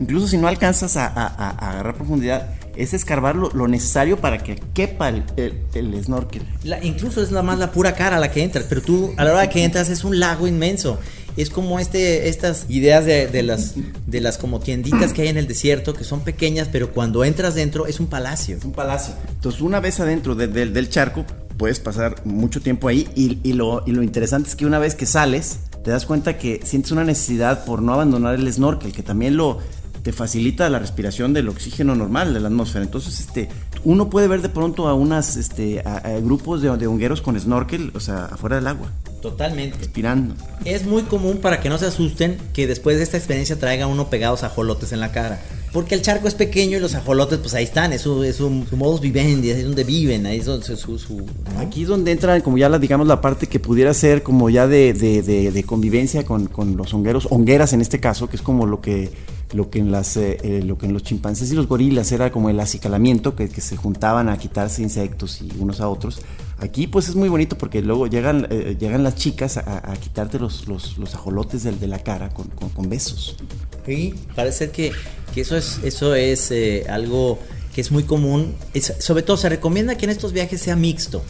Incluso 0.00 0.28
si 0.28 0.38
no 0.38 0.48
alcanzas 0.48 0.96
a, 0.96 1.06
a- 1.06 1.50
agarrar 1.70 1.94
profundidad, 1.94 2.48
es 2.76 2.94
escarbar 2.94 3.36
lo, 3.36 3.50
lo 3.50 3.68
necesario 3.68 4.16
para 4.18 4.38
que 4.42 4.56
quepa 4.74 5.08
el, 5.10 5.22
el- 5.36 5.58
el 5.74 6.04
snorkel. 6.04 6.42
La- 6.64 6.82
incluso 6.84 7.22
es 7.22 7.30
la 7.30 7.42
más 7.42 7.58
la 7.58 7.70
pura 7.70 7.94
cara 7.94 8.16
a 8.16 8.20
la 8.20 8.30
que 8.30 8.42
entras, 8.42 8.64
pero 8.68 8.80
tú 8.82 9.12
a 9.16 9.24
la 9.24 9.32
hora 9.32 9.48
que 9.50 9.62
entras 9.64 9.88
es 9.88 10.04
un 10.04 10.18
lago 10.20 10.46
inmenso. 10.46 10.98
Es 11.34 11.48
como 11.48 11.78
este, 11.80 12.28
estas 12.28 12.66
ideas 12.68 13.06
de, 13.06 13.26
de 13.26 13.42
las, 13.42 13.74
de 14.06 14.20
las 14.20 14.36
como 14.36 14.60
tienditas 14.60 15.14
que 15.14 15.22
hay 15.22 15.28
en 15.28 15.38
el 15.38 15.46
desierto, 15.46 15.94
que 15.94 16.04
son 16.04 16.20
pequeñas, 16.20 16.68
pero 16.70 16.92
cuando 16.92 17.24
entras 17.24 17.54
dentro 17.54 17.86
es 17.86 18.00
un 18.00 18.06
palacio. 18.06 18.58
un 18.64 18.72
palacio. 18.72 19.14
Entonces, 19.30 19.62
una 19.62 19.80
vez 19.80 19.98
adentro 20.00 20.34
de- 20.34 20.48
de- 20.48 20.66
del 20.66 20.90
charco, 20.90 21.24
puedes 21.56 21.80
pasar 21.80 22.16
mucho 22.26 22.60
tiempo 22.60 22.86
ahí. 22.88 23.08
Y, 23.14 23.38
y 23.44 23.54
lo, 23.54 23.82
y 23.86 23.92
lo 23.92 24.02
interesante 24.02 24.50
es 24.50 24.56
que 24.56 24.66
una 24.66 24.78
vez 24.78 24.94
que 24.94 25.06
sales, 25.06 25.58
te 25.82 25.90
das 25.90 26.06
cuenta 26.06 26.38
que 26.38 26.60
sientes 26.64 26.92
una 26.92 27.04
necesidad 27.04 27.64
por 27.64 27.82
no 27.82 27.92
abandonar 27.92 28.34
el 28.34 28.52
snorkel, 28.52 28.92
que 28.92 29.02
también 29.02 29.36
lo 29.36 29.58
te 30.02 30.12
facilita 30.12 30.68
la 30.68 30.80
respiración 30.80 31.32
del 31.32 31.48
oxígeno 31.48 31.94
normal 31.94 32.34
de 32.34 32.40
la 32.40 32.48
atmósfera. 32.48 32.84
Entonces, 32.84 33.20
este, 33.20 33.48
uno 33.84 34.08
puede 34.10 34.28
ver 34.28 34.42
de 34.42 34.48
pronto 34.48 34.88
a 34.88 34.94
unas 34.94 35.36
este, 35.36 35.80
a- 35.84 35.96
a 35.98 36.20
grupos 36.20 36.62
de, 36.62 36.76
de 36.76 36.86
hongueros 36.86 37.20
con 37.22 37.38
snorkel, 37.38 37.90
o 37.94 38.00
sea, 38.00 38.26
afuera 38.26 38.56
del 38.56 38.66
agua, 38.66 38.90
Totalmente. 39.20 39.78
respirando. 39.78 40.34
Es 40.64 40.84
muy 40.84 41.02
común 41.02 41.38
para 41.38 41.60
que 41.60 41.68
no 41.68 41.78
se 41.78 41.86
asusten 41.86 42.38
que 42.52 42.66
después 42.66 42.96
de 42.96 43.02
esta 43.04 43.16
experiencia 43.16 43.58
traiga 43.58 43.86
uno 43.86 44.08
pegados 44.10 44.42
ajolotes 44.44 44.92
en 44.92 45.00
la 45.00 45.12
cara. 45.12 45.40
Porque 45.72 45.94
el 45.94 46.02
charco 46.02 46.28
es 46.28 46.34
pequeño 46.34 46.76
y 46.76 46.80
los 46.80 46.94
ajolotes 46.94 47.38
pues 47.38 47.54
ahí 47.54 47.64
están, 47.64 47.94
es 47.94 48.02
su, 48.02 48.22
es 48.24 48.36
su, 48.36 48.64
su 48.68 48.76
modus 48.76 49.00
vivendi, 49.00 49.50
ahí 49.50 49.60
es 49.60 49.64
donde 49.64 49.84
viven, 49.84 50.26
ahí 50.26 50.38
es 50.40 50.44
donde 50.44 50.66
su... 50.76 50.98
su-. 50.98 51.24
Aquí 51.56 51.82
es 51.82 51.88
donde 51.88 52.12
entra 52.12 52.38
como 52.42 52.58
ya 52.58 52.68
la, 52.68 52.78
digamos, 52.78 53.06
la 53.06 53.22
parte 53.22 53.46
que 53.46 53.58
pudiera 53.58 53.94
ser 53.94 54.22
como 54.22 54.50
ya 54.50 54.66
de, 54.66 54.92
de- 54.92 55.22
de- 55.22 55.50
de 55.50 55.64
convivencia 55.64 56.24
con, 56.26 56.46
con 56.46 56.76
los 56.76 56.92
hongueros, 56.92 57.26
hongueras 57.30 57.72
en 57.72 57.80
este 57.80 58.00
caso, 58.00 58.28
que 58.28 58.36
es 58.36 58.42
como 58.42 58.66
lo 58.66 58.82
que, 58.82 59.10
lo 59.52 59.70
que 59.70 59.78
en 59.80 59.90
las, 59.90 60.16
eh, 60.16 60.38
eh, 60.42 60.62
lo 60.64 60.78
que 60.78 60.86
en 60.86 60.92
los 60.94 61.02
chimpancés 61.02 61.50
y 61.52 61.54
los 61.54 61.66
gorilas 61.66 62.10
era 62.12 62.30
como 62.32 62.48
el 62.50 62.58
acicalamiento, 62.60 63.36
que, 63.36 63.48
que 63.48 63.60
se 63.60 63.76
juntaban 63.76 64.28
a 64.28 64.38
quitarse 64.38 64.82
insectos 64.82 65.40
y 65.42 65.50
unos 65.58 65.80
a 65.80 65.88
otros. 65.88 66.20
Aquí 66.58 66.86
pues 66.86 67.08
es 67.08 67.16
muy 67.16 67.28
bonito 67.28 67.58
porque 67.58 67.82
luego 67.82 68.06
llegan, 68.06 68.46
eh, 68.50 68.76
llegan 68.78 69.02
las 69.02 69.16
chicas 69.16 69.56
a, 69.56 69.90
a 69.92 69.96
quitarte 69.96 70.38
los, 70.38 70.68
los, 70.68 70.96
los 70.96 71.14
ajolotes 71.14 71.64
del- 71.64 71.80
de, 71.80 71.88
la 71.88 71.98
cara 71.98 72.30
con, 72.30 72.48
con- 72.48 72.70
con 72.70 72.88
besos. 72.88 73.36
Sí, 73.84 74.14
parece 74.36 74.70
que, 74.70 74.92
que 75.34 75.40
eso 75.40 75.56
es, 75.56 75.80
eso 75.82 76.14
es 76.14 76.50
eh, 76.52 76.84
algo 76.88 77.38
que 77.74 77.80
es 77.80 77.90
muy 77.90 78.04
común. 78.04 78.54
Es- 78.74 78.94
sobre 79.00 79.22
todo 79.22 79.36
se 79.36 79.48
recomienda 79.48 79.96
que 79.96 80.04
en 80.04 80.10
estos 80.12 80.32
viajes 80.32 80.60
sea 80.60 80.76
mixto. 80.76 81.22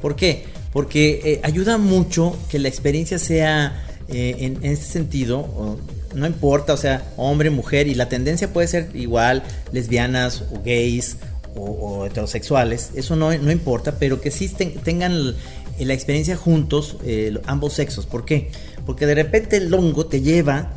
¿Por 0.00 0.14
qué? 0.14 0.44
Porque 0.72 1.20
eh, 1.24 1.40
ayuda 1.42 1.76
mucho 1.76 2.36
que 2.48 2.58
la 2.60 2.68
experiencia 2.68 3.18
sea 3.18 3.84
eh, 4.08 4.36
en, 4.38 4.64
en 4.64 4.72
este 4.72 4.86
sentido, 4.86 5.76
no 6.14 6.26
importa, 6.26 6.72
o 6.72 6.76
sea, 6.76 7.02
hombre, 7.16 7.50
mujer, 7.50 7.86
y 7.86 7.94
la 7.94 8.08
tendencia 8.08 8.52
puede 8.52 8.68
ser 8.68 8.90
igual, 8.94 9.42
lesbianas 9.72 10.42
o 10.52 10.62
gays 10.64 11.16
o, 11.56 12.06
heterosexuales, 12.06 12.90
eso 12.94 13.16
no, 13.16 13.36
no 13.36 13.50
importa, 13.50 13.98
pero 13.98 14.20
que 14.20 14.30
sí 14.30 14.48
ten- 14.48 14.74
tengan 14.84 15.34
la 15.78 15.92
experiencia 15.94 16.36
juntos, 16.36 16.96
eh, 17.04 17.36
ambos 17.46 17.72
sexos. 17.74 18.06
¿Por 18.06 18.24
qué? 18.24 18.50
Porque 18.86 19.06
de 19.06 19.14
repente 19.14 19.56
el 19.56 19.72
hongo 19.74 20.06
te 20.06 20.20
lleva 20.20 20.72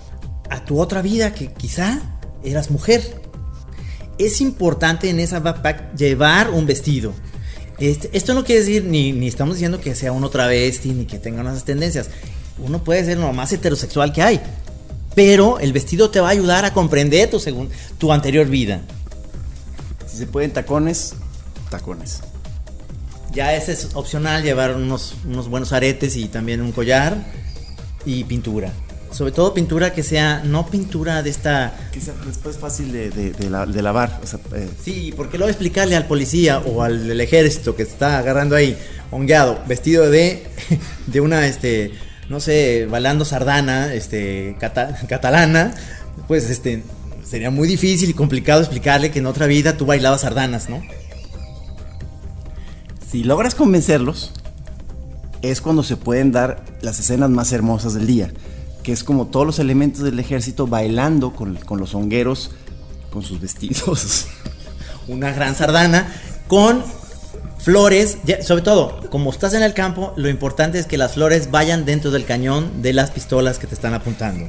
a 0.49 0.65
tu 0.65 0.79
otra 0.79 1.01
vida 1.01 1.33
que 1.33 1.51
quizá 1.53 2.01
eras 2.43 2.69
mujer. 2.71 3.01
Es 4.17 4.41
importante 4.41 5.09
en 5.09 5.19
esa 5.19 5.39
backpack 5.39 5.95
llevar 5.95 6.49
un 6.49 6.65
vestido. 6.65 7.13
Este- 7.79 8.09
esto 8.13 8.33
no 8.33 8.43
quiere 8.43 8.61
decir 8.61 8.83
ni, 8.83 9.11
ni 9.11 9.27
estamos 9.27 9.55
diciendo 9.55 9.79
que 9.79 9.95
sea 9.95 10.11
uno 10.11 10.29
travesti 10.29 10.89
ni 10.89 11.05
que 11.05 11.17
tenga 11.19 11.41
unas 11.41 11.63
tendencias. 11.65 12.09
Uno 12.59 12.83
puede 12.83 13.03
ser 13.05 13.17
lo 13.17 13.33
más 13.33 13.51
heterosexual 13.53 14.13
que 14.13 14.21
hay. 14.21 14.39
Pero 15.15 15.59
el 15.59 15.73
vestido 15.73 16.09
te 16.09 16.19
va 16.19 16.27
a 16.29 16.31
ayudar 16.31 16.63
a 16.65 16.73
comprender 16.73 17.29
tu, 17.29 17.37
segun- 17.39 17.69
tu 17.97 18.11
anterior 18.13 18.47
vida. 18.47 18.81
Si 20.07 20.17
se 20.17 20.27
pueden 20.27 20.51
tacones, 20.51 21.13
tacones. 21.69 22.19
Ya 23.33 23.55
ese 23.55 23.73
es 23.73 23.89
opcional, 23.93 24.43
llevar 24.43 24.75
unos, 24.75 25.15
unos 25.25 25.47
buenos 25.47 25.71
aretes 25.73 26.15
y 26.17 26.25
también 26.27 26.61
un 26.61 26.71
collar 26.71 27.17
y 28.05 28.23
pintura. 28.25 28.71
Sobre 29.11 29.31
todo 29.33 29.53
pintura 29.53 29.91
que 29.93 30.03
sea, 30.03 30.41
no 30.45 30.67
pintura 30.67 31.21
de 31.21 31.29
esta 31.29 31.73
Que 31.91 31.99
sea 31.99 32.13
después 32.25 32.57
fácil 32.57 32.91
de, 32.93 33.09
de- 33.09 33.31
de 33.31 33.49
la- 33.49 33.65
de 33.65 33.81
lavar. 33.81 34.19
o 34.23 34.27
sea, 34.27 34.39
eh, 34.55 34.69
Sí, 34.83 35.13
porque 35.15 35.37
luego 35.37 35.49
explicarle 35.49 35.95
al 35.97 36.07
policía 36.07 36.59
o 36.59 36.81
al 36.81 37.07
del 37.07 37.19
ejército 37.19 37.75
que 37.75 37.83
está 37.83 38.17
agarrando 38.19 38.55
ahí, 38.55 38.77
hongueado, 39.11 39.59
vestido 39.67 40.09
de, 40.09 40.47
de 41.07 41.19
una, 41.21 41.45
este, 41.47 41.91
no 42.31 42.39
sé, 42.39 42.87
balando 42.89 43.25
sardana, 43.25 43.93
este, 43.93 44.55
cata- 44.59 44.97
catalana, 45.07 45.73
pues, 46.27 46.49
este, 46.49 46.83
sería 47.23 47.51
muy 47.51 47.67
difícil 47.67 48.09
y 48.09 48.13
complicado 48.13 48.61
explicarle 48.61 49.11
que 49.11 49.19
en 49.19 49.25
otra 49.27 49.45
vida 49.45 49.77
tú 49.77 49.85
bailabas 49.85 50.21
sardanas, 50.21 50.69
¿no? 50.69 50.81
Si 53.09 53.23
logras 53.23 53.53
convencerlos, 53.55 54.31
es 55.41 55.59
cuando 55.59 55.83
se 55.83 55.97
pueden 55.97 56.31
dar 56.31 56.63
las 56.81 56.99
escenas 56.99 57.29
más 57.29 57.51
hermosas 57.51 57.93
del 57.93 58.07
día, 58.07 58.31
que 58.83 58.93
es 58.93 59.03
como 59.03 59.27
todos 59.27 59.45
los 59.45 59.59
elementos 59.59 60.01
del 60.03 60.17
ejército 60.19 60.67
bailando 60.67 61.33
con, 61.33 61.55
con 61.55 61.79
los 61.79 61.93
hongueros, 61.93 62.51
con 63.11 63.23
sus 63.23 63.41
vestidos. 63.41 64.27
Una 65.09 65.31
gran 65.33 65.55
sardana 65.55 66.07
con 66.47 66.81
flores, 67.63 68.17
ya- 68.23 68.41
sobre 68.41 68.61
todo, 68.63 69.09
como 69.09 69.29
estás 69.31 69.53
en 69.53 69.63
el 69.63 69.73
campo, 69.73 70.13
lo 70.17 70.29
importante 70.29 70.79
es 70.79 70.85
que 70.87 70.97
las 70.97 71.13
flores 71.13 71.51
vayan 71.51 71.85
dentro 71.85 72.11
del 72.11 72.25
cañón 72.25 72.81
de 72.81 72.93
las 72.93 73.11
pistolas 73.11 73.59
que 73.59 73.67
te 73.67 73.75
están 73.75 73.93
apuntando. 73.93 74.47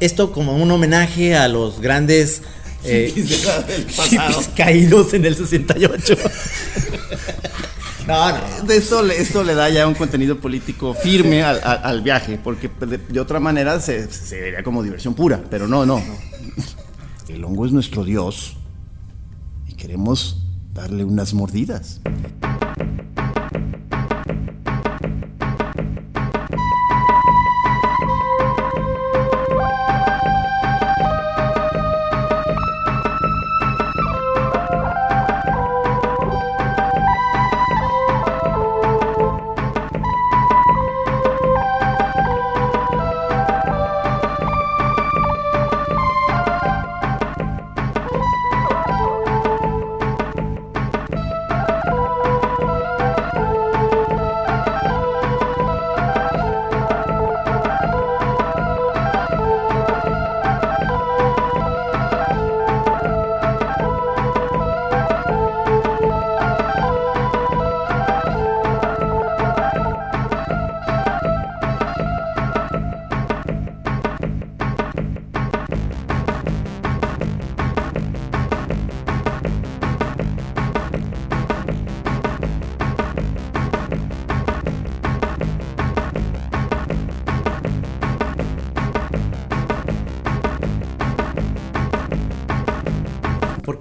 Esto 0.00 0.32
como 0.32 0.54
un 0.56 0.70
homenaje 0.70 1.36
a 1.36 1.48
los 1.48 1.80
grandes 1.80 2.42
eh, 2.84 3.12
caídos 4.56 5.14
en 5.14 5.24
el 5.24 5.34
68. 5.36 6.14
no, 8.06 8.30
no. 8.32 8.72
Esto, 8.72 9.02
le- 9.02 9.20
esto 9.20 9.42
le 9.42 9.54
da 9.54 9.68
ya 9.70 9.86
un 9.86 9.94
contenido 9.94 10.38
político 10.38 10.94
firme 10.94 11.42
al, 11.42 11.60
al- 11.64 11.80
al 11.82 12.02
viaje, 12.02 12.38
porque 12.42 12.70
de, 12.86 12.98
de 12.98 13.20
otra 13.20 13.40
manera 13.40 13.80
se, 13.80 14.10
se 14.10 14.40
vería 14.40 14.62
como 14.62 14.82
diversión 14.82 15.14
pura, 15.14 15.42
pero 15.50 15.66
no, 15.66 15.84
no. 15.86 16.02
El 17.28 17.44
hongo 17.44 17.66
es 17.66 17.72
nuestro 17.72 18.04
dios 18.04 18.56
y 19.66 19.74
queremos 19.74 20.42
darle 20.76 21.04
unas 21.04 21.32
mordidas. 21.32 22.00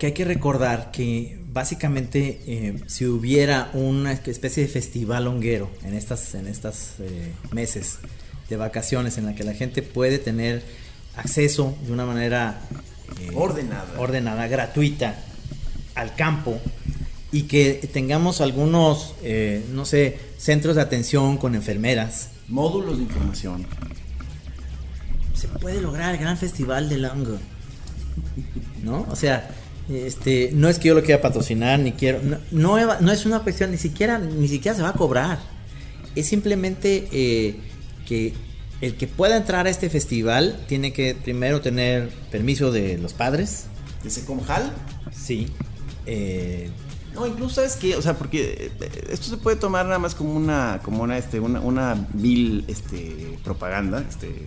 Porque 0.06 0.22
hay 0.22 0.26
que 0.28 0.34
recordar 0.34 0.92
que 0.92 1.40
básicamente 1.52 2.40
eh, 2.46 2.84
si 2.86 3.08
hubiera 3.08 3.72
una 3.74 4.12
especie 4.12 4.62
de 4.62 4.70
festival 4.70 5.26
honguero 5.26 5.72
en 5.84 5.96
estas 5.96 6.36
en 6.36 6.48
estas 6.48 7.00
eh, 7.00 7.32
meses 7.52 7.98
de 8.48 8.56
vacaciones 8.56 9.18
en 9.18 9.26
la 9.26 9.34
que 9.34 9.44
la 9.44 9.56
gente 9.56 9.82
puede 9.82 10.20
tener 10.20 10.62
acceso 11.16 11.76
de 11.88 11.92
una 11.92 12.06
manera 12.06 12.60
eh, 13.20 13.32
Ordenada. 13.34 14.00
ordenada, 14.00 14.48
gratuita 14.48 15.16
al 15.96 16.14
campo 16.14 16.60
y 17.32 17.44
que 17.44 17.74
tengamos 17.92 18.42
algunos, 18.42 19.16
no 19.72 19.86
sé, 19.86 20.20
centros 20.38 20.76
de 20.76 20.84
atención 20.84 21.38
con 21.38 21.56
enfermeras, 21.56 22.30
Módulos 22.48 22.98
de 22.98 23.04
información. 23.06 23.66
se 25.34 25.48
puede 25.48 25.82
lograr 25.82 26.14
el 26.14 26.22
gran 26.22 26.38
festival 26.38 26.90
del 26.90 27.06
hongo. 27.06 27.40
¿No? 28.84 29.06
O 29.10 29.16
sea, 29.16 29.50
este, 29.90 30.50
no 30.54 30.68
es 30.68 30.80
que 30.80 30.88
yo 30.88 30.96
lo 30.96 31.04
quiera 31.04 31.22
patrocinar, 31.22 31.80
ni 31.80 31.92
quiero. 31.92 32.20
No, 32.52 32.78
no, 33.00 33.12
es 33.12 33.26
una 33.26 33.40
cuestión, 33.40 33.72
ni 33.72 33.78
siquiera, 33.78 34.18
ni 34.18 34.48
siquiera 34.48 34.76
se 34.76 34.82
va 34.82 34.90
a 34.90 34.94
cobrar. 34.94 35.40
Es 36.16 36.28
simplemente 36.28 37.08
eh, 37.12 37.56
que 38.08 38.34
el 38.82 38.96
que 38.96 39.08
pueda 39.08 39.38
entrar 39.38 39.68
a 39.68 39.70
este 39.70 39.90
festival 39.90 40.64
tiene 40.68 40.92
que 40.94 41.16
primero 41.16 41.62
tener 41.62 42.10
permiso 42.32 42.72
de 42.72 42.98
los 42.98 43.14
padres. 43.14 43.66
¿De 44.04 44.10
Secomjal? 44.10 44.74
Sí. 45.12 45.48
Eh, 46.06 46.70
No, 47.14 47.26
incluso 47.28 47.56
sabes 47.56 47.76
que, 47.76 47.96
o 47.96 48.02
sea, 48.02 48.18
porque 48.18 48.72
eh, 48.80 49.08
esto 49.10 49.30
se 49.30 49.38
puede 49.38 49.58
tomar 49.58 49.86
nada 49.86 50.00
más 50.00 50.16
como 50.16 50.34
una, 50.36 50.82
como 50.84 51.04
una, 51.04 51.18
este, 51.18 51.40
una, 51.40 51.62
una 51.62 52.08
vil, 52.14 52.66
este, 52.68 53.38
propaganda, 53.44 54.04
este, 54.08 54.46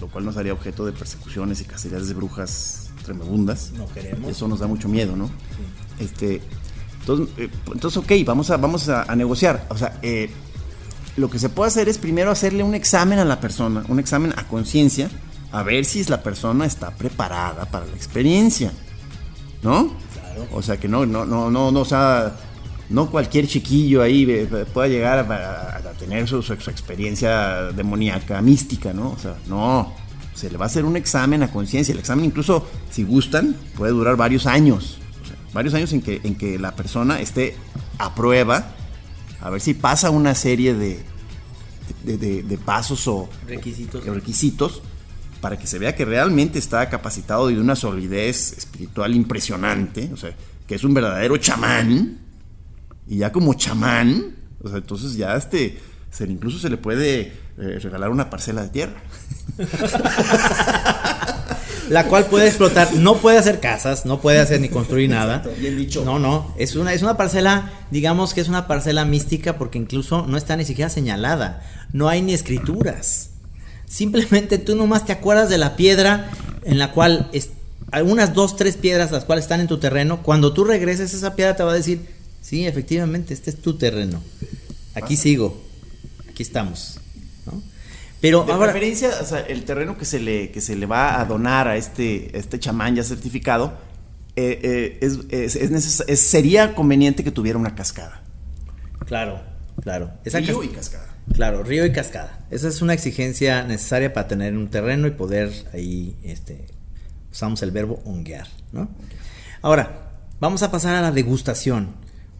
lo 0.00 0.08
cual 0.08 0.24
nos 0.24 0.36
haría 0.36 0.52
objeto 0.52 0.86
de 0.86 0.92
persecuciones 0.92 1.60
y 1.60 1.64
cacerías 1.64 2.06
de 2.06 2.14
brujas 2.14 2.83
tremebundas. 3.04 3.70
No 3.76 3.86
queremos. 3.92 4.30
Eso 4.30 4.48
nos 4.48 4.58
da 4.60 4.66
mucho 4.66 4.88
miedo, 4.88 5.14
¿no? 5.16 5.30
Este, 6.00 6.40
entonces, 7.00 7.28
eh, 7.38 7.48
entonces, 7.72 7.96
ok, 7.98 8.12
vamos 8.26 8.50
a, 8.50 8.56
vamos 8.56 8.88
a, 8.88 9.02
a 9.04 9.14
negociar. 9.14 9.66
O 9.70 9.76
sea, 9.76 9.98
eh, 10.02 10.30
lo 11.16 11.30
que 11.30 11.38
se 11.38 11.48
puede 11.48 11.68
hacer 11.68 11.88
es 11.88 11.98
primero 11.98 12.30
hacerle 12.30 12.62
un 12.64 12.74
examen 12.74 13.18
a 13.20 13.24
la 13.24 13.38
persona, 13.40 13.84
un 13.88 14.00
examen 14.00 14.32
a 14.36 14.48
conciencia, 14.48 15.08
a 15.52 15.62
ver 15.62 15.84
si 15.84 16.02
la 16.04 16.22
persona 16.22 16.66
está 16.66 16.90
preparada 16.90 17.66
para 17.66 17.86
la 17.86 17.92
experiencia. 17.94 18.72
¿No? 19.62 19.92
O 20.52 20.60
sea, 20.62 20.78
que 20.78 20.88
no, 20.88 21.06
no, 21.06 21.24
no, 21.24 21.50
no, 21.50 21.70
no, 21.70 21.80
o 21.80 21.84
sea, 21.84 22.34
no 22.90 23.08
cualquier 23.10 23.46
chiquillo 23.46 24.02
ahí 24.02 24.26
eh, 24.28 24.66
pueda 24.74 24.88
llegar 24.88 25.18
a, 25.20 25.22
a- 25.34 25.76
a 25.78 25.92
tener 25.92 26.26
su, 26.28 26.42
su- 26.42 26.60
su 26.60 26.70
experiencia 26.70 27.70
demoníaca, 27.72 28.42
mística, 28.42 28.92
¿no? 28.92 29.10
O 29.12 29.18
sea, 29.18 29.36
no. 29.46 29.94
Se 30.34 30.50
le 30.50 30.56
va 30.58 30.64
a 30.64 30.66
hacer 30.66 30.84
un 30.84 30.96
examen 30.96 31.42
a 31.42 31.50
conciencia. 31.50 31.92
El 31.92 31.98
examen, 32.00 32.24
incluso, 32.24 32.68
si 32.90 33.04
gustan, 33.04 33.56
puede 33.76 33.92
durar 33.92 34.16
varios 34.16 34.46
años. 34.46 34.98
O 35.22 35.26
sea, 35.26 35.36
varios 35.52 35.74
años 35.74 35.92
en 35.92 36.02
que, 36.02 36.20
en 36.24 36.34
que 36.34 36.58
la 36.58 36.74
persona 36.74 37.20
esté 37.20 37.56
a 37.98 38.14
prueba, 38.14 38.72
a 39.40 39.50
ver 39.50 39.60
si 39.60 39.74
pasa 39.74 40.10
una 40.10 40.34
serie 40.34 40.74
de, 40.74 41.02
de, 42.04 42.18
de- 42.18 42.42
de 42.42 42.58
pasos 42.58 43.06
o 43.08 43.28
Requisitos. 43.46 44.06
o 44.06 44.12
requisitos 44.14 44.82
para 45.40 45.58
que 45.58 45.66
se 45.66 45.78
vea 45.78 45.94
que 45.94 46.04
realmente 46.06 46.58
está 46.58 46.88
capacitado 46.88 47.50
y 47.50 47.54
de 47.54 47.60
una 47.60 47.76
solidez 47.76 48.56
espiritual 48.56 49.14
impresionante, 49.14 50.10
o 50.12 50.16
sea, 50.16 50.34
que 50.66 50.74
es 50.74 50.84
un 50.84 50.94
verdadero 50.94 51.36
chamán, 51.36 52.18
y 53.06 53.18
ya 53.18 53.30
como 53.30 53.52
chamán, 53.52 54.34
o 54.62 54.68
sea, 54.70 54.78
entonces 54.78 55.14
ya 55.16 55.36
este, 55.36 55.78
se, 56.10 56.24
incluso 56.24 56.58
se 56.58 56.70
le 56.70 56.78
puede 56.78 57.20
eh, 57.58 57.78
regalar 57.78 58.08
una 58.08 58.30
parcela 58.30 58.62
de 58.62 58.68
tierra. 58.70 58.94
la 61.88 62.06
cual 62.06 62.26
puede 62.26 62.48
explotar, 62.48 62.94
no 62.94 63.18
puede 63.18 63.38
hacer 63.38 63.60
casas, 63.60 64.06
no 64.06 64.20
puede 64.20 64.38
hacer 64.38 64.60
ni 64.60 64.68
construir 64.68 65.10
nada. 65.10 65.36
Exacto, 65.36 65.60
bien 65.60 65.76
dicho. 65.76 66.04
No, 66.04 66.18
no, 66.18 66.54
es 66.58 66.76
una, 66.76 66.92
es 66.92 67.02
una 67.02 67.16
parcela, 67.16 67.72
digamos 67.90 68.34
que 68.34 68.40
es 68.40 68.48
una 68.48 68.66
parcela 68.66 69.04
mística 69.04 69.58
porque 69.58 69.78
incluso 69.78 70.26
no 70.26 70.36
está 70.36 70.56
ni 70.56 70.64
siquiera 70.64 70.88
señalada, 70.88 71.62
no 71.92 72.08
hay 72.08 72.22
ni 72.22 72.34
escrituras. 72.34 73.30
Simplemente 73.86 74.58
tú 74.58 74.74
nomás 74.74 75.06
te 75.06 75.12
acuerdas 75.12 75.48
de 75.48 75.58
la 75.58 75.76
piedra 75.76 76.30
en 76.64 76.78
la 76.78 76.92
cual 76.92 77.28
es, 77.32 77.50
algunas 77.92 78.34
dos, 78.34 78.56
tres 78.56 78.76
piedras 78.76 79.12
las 79.12 79.24
cuales 79.24 79.44
están 79.44 79.60
en 79.60 79.68
tu 79.68 79.78
terreno. 79.78 80.22
Cuando 80.22 80.52
tú 80.52 80.64
regreses 80.64 81.14
esa 81.14 81.36
piedra 81.36 81.54
te 81.54 81.62
va 81.62 81.72
a 81.72 81.76
decir, 81.76 82.00
sí, 82.40 82.66
efectivamente, 82.66 83.34
este 83.34 83.50
es 83.50 83.60
tu 83.60 83.74
terreno. 83.74 84.20
Aquí 84.94 85.16
sigo, 85.16 85.62
aquí 86.28 86.42
estamos. 86.42 86.98
Pero 88.24 88.42
De 88.44 88.52
ahora, 88.52 88.72
preferencia, 88.72 89.10
o 89.20 89.26
sea, 89.26 89.40
el 89.40 89.64
terreno 89.64 89.98
que 89.98 90.06
se 90.06 90.18
le, 90.18 90.50
que 90.50 90.60
se 90.62 90.76
le 90.76 90.86
va 90.86 91.20
a 91.20 91.24
donar 91.26 91.68
a 91.68 91.76
este, 91.76 92.30
a 92.34 92.38
este 92.38 92.58
chamán 92.58 92.96
ya 92.96 93.04
certificado, 93.04 93.74
eh, 94.34 94.58
eh, 94.62 94.98
es, 95.02 95.18
es- 95.28 95.56
es 95.56 95.70
neces- 95.70 96.04
es- 96.08 96.20
sería 96.20 96.74
conveniente 96.74 97.22
que 97.22 97.30
tuviera 97.30 97.58
una 97.58 97.74
cascada. 97.74 98.22
claro, 99.06 99.42
claro. 99.82 100.10
Esa 100.24 100.38
Río 100.38 100.58
cas- 100.60 100.64
y 100.64 100.68
cascada. 100.74 101.06
Claro, 101.34 101.62
río 101.62 101.84
y 101.84 101.92
cascada. 101.92 102.38
Esa 102.50 102.68
es 102.68 102.80
una 102.82 102.94
exigencia 102.94 103.62
necesaria 103.64 104.12
para 104.14 104.26
tener 104.28 104.54
un 104.56 104.68
terreno 104.68 105.06
y 105.06 105.10
poder 105.10 105.52
ahí, 105.74 106.16
este, 106.22 106.66
usamos 107.30 107.62
el 107.62 107.70
verbo 107.72 108.00
honguear, 108.06 108.46
¿no? 108.72 108.88
Ahora, 109.62 110.12
vamos 110.40 110.62
a 110.62 110.70
pasar 110.70 110.94
a 110.96 111.00
la 111.02 111.12
degustación. 111.12 111.88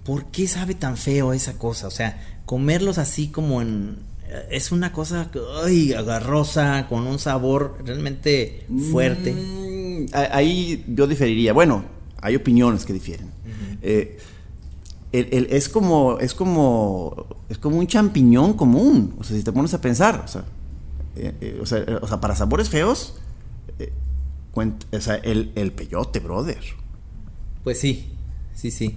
¿Por 0.05 0.31
qué 0.31 0.47
sabe 0.49 0.75
tan 0.75 0.97
feo 0.97 1.33
esa 1.35 1.55
cosa? 1.59 1.87
O 1.89 1.91
sea, 1.91 2.41
comerlos 2.47 2.97
así 2.99 3.29
como 3.29 3.61
en... 3.63 3.99
eh, 4.29 4.47
Es 4.51 4.73
una 4.73 4.93
cosa, 4.93 5.31
ay, 5.65 5.93
agarrosa, 5.93 6.87
con 6.89 7.07
un 7.07 7.19
sabor 7.19 7.79
realmente 7.85 8.67
fuerte. 8.91 9.33
Mm, 9.33 10.07
ahí 10.13 10.85
yo 10.89 11.07
diferiría. 11.07 11.53
Bueno, 11.53 11.85
hay 12.21 12.37
opiniones 12.37 12.85
que 12.85 12.93
difieren. 12.93 13.31
Eh, 13.83 14.19
el- 15.13 15.29
el- 15.31 15.47
es 15.51 15.69
como 15.69 16.19
es 16.19 16.35
como 16.35 17.27
es 17.49 17.59
como 17.59 17.79
un 17.79 17.87
champiñón 17.87 18.55
común. 18.55 19.15
O 19.19 19.25
sea, 19.25 19.37
si 19.37 19.43
te 19.45 19.53
pones 19.53 19.73
a 19.75 19.81
pensar, 19.81 20.23
o 20.25 20.29
sea, 20.29 20.45
eh, 21.17 21.33
eh, 21.41 21.59
o 21.63 21.67
sea, 21.67 21.85
o 22.03 22.09
sea, 22.09 22.21
para 22.21 22.35
sabores 22.35 22.69
feos, 22.69 23.15
o 24.93 25.01
sea, 25.01 25.17
el, 25.17 25.51
el 25.57 25.73
peyote, 25.73 26.21
brother. 26.21 26.59
Pues 27.65 27.81
sí, 27.81 28.07
sí, 28.55 28.71
sí. 28.71 28.97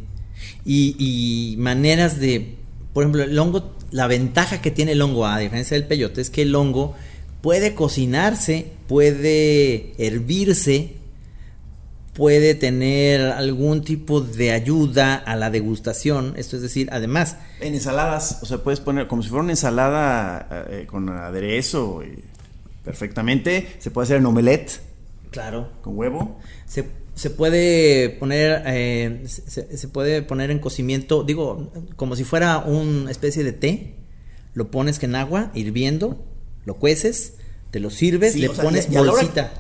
Y, 0.65 0.95
y 0.99 1.57
maneras 1.57 2.19
de, 2.19 2.57
por 2.97 3.03
ejemplo, 3.03 3.21
el 3.21 3.37
hongo, 3.37 3.75
la 3.91 4.07
ventaja 4.07 4.59
que 4.59 4.71
tiene 4.71 4.93
el 4.93 5.01
hongo, 5.03 5.27
a 5.27 5.37
diferencia 5.37 5.77
del 5.77 5.85
peyote, 5.85 6.19
es 6.19 6.31
que 6.31 6.41
el 6.41 6.55
hongo 6.55 6.95
puede 7.41 7.75
cocinarse, 7.75 8.71
puede 8.87 9.93
hervirse, 10.03 10.95
puede 12.13 12.55
tener 12.55 13.21
algún 13.21 13.83
tipo 13.83 14.19
de 14.21 14.51
ayuda 14.51 15.13
a 15.13 15.35
la 15.35 15.51
degustación. 15.51 16.33
Esto 16.37 16.55
es 16.55 16.63
decir, 16.63 16.89
además, 16.91 17.37
En 17.59 17.75
ensaladas, 17.75 18.39
o 18.41 18.47
sea, 18.47 18.63
puedes 18.63 18.79
poner 18.79 19.05
como 19.05 19.21
si 19.21 19.29
fuera 19.29 19.43
una 19.43 19.53
ensalada 19.53 20.65
eh, 20.67 20.87
con 20.87 21.07
aderezo 21.07 22.01
y 22.03 22.23
perfectamente. 22.83 23.75
Se 23.77 23.91
puede 23.91 24.05
hacer 24.05 24.17
en 24.17 24.25
omelette 24.25 24.81
claro, 25.29 25.69
con 25.83 25.95
huevo. 25.95 26.39
se, 26.65 26.89
se 27.18 27.30
puede 27.30 28.09
poner 28.09 28.63
eh, 28.68 29.24
se, 29.26 29.78
se 29.78 29.88
puede 29.89 30.22
poner 30.22 30.51
en 30.51 30.59
cocimiento 30.59 31.24
digo 31.24 31.72
como 31.95 32.15
si 32.15 32.24
fuera 32.24 32.59
una 32.59 33.11
especie 33.11 33.43
de 33.43 33.51
té 33.53 33.95
lo 34.53 34.72
pones 34.72 34.99
en 35.03 35.15
agua 35.15 35.51
hirviendo 35.53 36.24
lo 36.65 36.76
cueces 36.76 37.34
te 37.72 37.80
lo 37.82 37.89
sirves 37.89 38.34
Sí, 38.34 38.39
le 38.39 38.49
sea, 38.49 38.63
pones 38.63 38.88
bolsita 38.89 39.53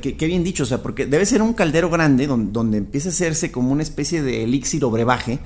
qué, 0.00 0.16
qué 0.16 0.26
bien 0.26 0.42
dicho, 0.42 0.64
o 0.64 0.66
sea, 0.66 0.82
porque 0.82 1.06
debe 1.06 1.24
ser 1.26 1.42
un 1.42 1.52
caldero 1.54 1.90
grande 1.90 2.26
donde, 2.26 2.50
donde 2.50 2.78
empieza 2.78 3.08
a 3.08 3.12
hacerse 3.12 3.52
como 3.52 3.70
una 3.70 3.82
especie 3.84 4.20
de 4.22 4.42
elixir 4.42 4.82
o 4.84 4.90
brebaje. 4.90 5.38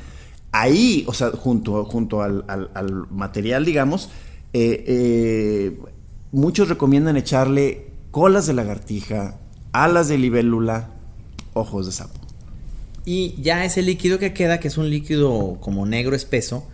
Ahí, 0.53 1.05
o 1.07 1.13
sea, 1.13 1.31
junto, 1.31 1.85
junto 1.85 2.23
al, 2.23 2.45
al- 2.49 2.71
al 2.75 3.07
material, 3.11 3.65
digamos, 3.67 4.09
eh, 4.55 4.83
eh, 4.87 5.79
muchos 6.33 6.69
recomiendan 6.71 7.17
echarle 7.19 7.89
colas 8.11 8.47
de 8.47 8.55
lagartija, 8.55 9.39
alas 9.73 10.09
de 10.09 10.17
libélula, 10.19 10.95
ojos 11.55 11.87
de 11.87 11.93
sapo. 11.93 12.19
y 13.05 13.35
ya 13.43 13.65
ese 13.65 13.83
líquido 13.83 14.19
que 14.19 14.33
queda 14.33 14.61
que 14.61 14.69
es 14.69 14.77
un 14.79 14.91
líquido 14.91 15.59
como 15.61 15.87
negro 15.87 16.15
espeso 16.17 16.67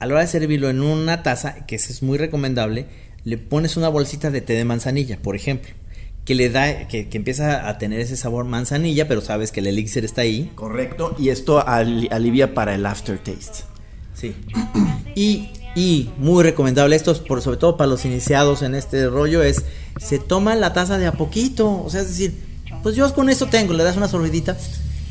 a 0.00 0.06
la 0.06 0.14
hora 0.14 0.22
de 0.22 0.28
servirlo 0.28 0.68
en 0.70 0.80
una 0.82 1.22
taza 1.22 1.66
que 1.66 1.76
es 1.76 2.02
muy 2.02 2.18
recomendable 2.18 2.86
le 3.24 3.38
pones 3.38 3.76
una 3.76 3.88
bolsita 3.88 4.30
de 4.30 4.40
té 4.40 4.52
de 4.54 4.64
manzanilla 4.64 5.18
por 5.20 5.34
ejemplo 5.36 5.70
que 6.24 6.34
le 6.34 6.48
da 6.48 6.88
que, 6.88 7.08
que 7.08 7.16
empieza 7.18 7.68
a 7.68 7.76
tener 7.78 8.00
ese 8.00 8.16
sabor 8.16 8.44
manzanilla 8.46 9.06
pero 9.08 9.20
sabes 9.20 9.52
que 9.52 9.60
el 9.60 9.66
elixir 9.66 10.04
está 10.04 10.22
ahí 10.22 10.50
Correcto. 10.54 11.14
Y 11.18 11.28
esto 11.28 11.66
ali- 11.66 12.08
alivia 12.10 12.54
para 12.54 12.74
el 12.74 12.86
aftertaste. 12.86 13.64
Sí. 14.14 14.34
Y, 15.14 15.50
y 15.74 16.10
muy 16.18 16.42
recomendable 16.42 16.96
esto, 16.96 17.10
es 17.12 17.18
por, 17.18 17.42
sobre 17.42 17.58
todo 17.58 17.76
para 17.76 17.90
los 17.90 18.04
iniciados 18.06 18.62
en 18.62 18.74
este 18.74 19.06
rollo, 19.08 19.42
es 19.42 19.64
se 20.00 20.18
toma 20.18 20.54
la 20.54 20.72
taza 20.72 20.96
de 20.96 21.06
a 21.06 21.12
poquito. 21.12 21.82
O 21.82 21.90
sea, 21.90 22.00
es 22.00 22.08
decir, 22.08 22.34
pues 22.84 22.96
yo 22.96 23.12
con 23.14 23.30
esto 23.30 23.46
tengo, 23.46 23.72
le 23.72 23.82
das 23.82 23.96
una 23.96 24.08
sorbidita 24.08 24.58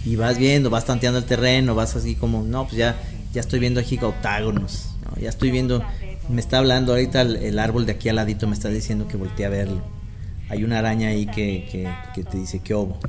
y 0.05 0.15
vas 0.15 0.37
viendo, 0.37 0.69
vas 0.69 0.85
tanteando 0.85 1.17
el 1.17 1.25
terreno, 1.25 1.73
vas 1.73 1.95
así 1.95 2.13
como, 2.13 2.43
no, 2.43 2.65
pues 2.65 2.77
ya, 2.77 3.01
ya 3.33 3.41
estoy 3.41 3.59
viendo 3.59 3.79
aquí 3.79 3.97
octágonos, 3.99 4.89
¿no? 5.03 5.19
ya 5.19 5.29
estoy 5.29 5.49
viendo, 5.49 5.83
me 6.29 6.39
está 6.39 6.59
hablando 6.59 6.91
ahorita 6.91 7.21
el, 7.21 7.57
árbol 7.57 7.87
de 7.87 7.93
aquí 7.93 8.09
al 8.09 8.17
ladito, 8.17 8.47
me 8.47 8.53
está 8.53 8.69
diciendo 8.69 9.07
que 9.07 9.17
volteé 9.17 9.47
a 9.47 9.49
verlo. 9.49 9.81
Hay 10.49 10.63
una 10.63 10.77
araña 10.77 11.07
ahí 11.07 11.25
que, 11.25 11.67
que, 11.71 11.91
que 12.13 12.23
te 12.23 12.37
dice 12.37 12.59
que 12.59 12.75
obo. 12.75 12.99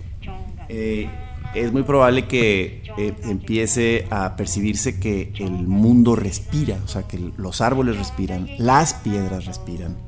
Eh, 0.71 1.11
es 1.55 1.71
muy 1.71 1.83
probable 1.83 2.27
que 2.27 2.85
eh, 2.97 3.13
empiece 3.25 4.07
a 4.09 4.35
percibirse 4.35 4.99
que 4.99 5.31
el 5.41 5.51
mundo 5.51 6.17
respira, 6.17 6.79
o 6.83 6.89
sea, 6.89 7.03
que 7.03 7.19
los 7.37 7.61
árboles 7.61 7.99
respiran, 7.99 8.49
las 8.57 8.95
piedras 8.95 9.45
respiran, 9.45 9.99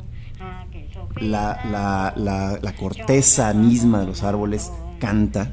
la, 1.20 1.60
la- 1.70 2.12
la- 2.16 2.58
la 2.60 2.72
corteza 2.76 3.52
misma 3.54 4.00
de 4.00 4.06
los 4.06 4.22
árboles 4.22 4.70
canta. 5.00 5.52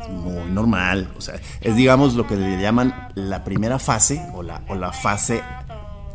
Es 0.00 0.08
muy 0.10 0.50
normal, 0.50 1.12
o 1.16 1.20
sea, 1.20 1.40
es 1.60 1.76
digamos 1.76 2.14
lo 2.14 2.26
que 2.26 2.36
le 2.36 2.60
llaman 2.60 3.08
la 3.14 3.44
primera 3.44 3.78
fase 3.78 4.24
o 4.34 4.42
la, 4.42 4.62
o 4.68 4.74
la 4.74 4.92
fase 4.92 5.42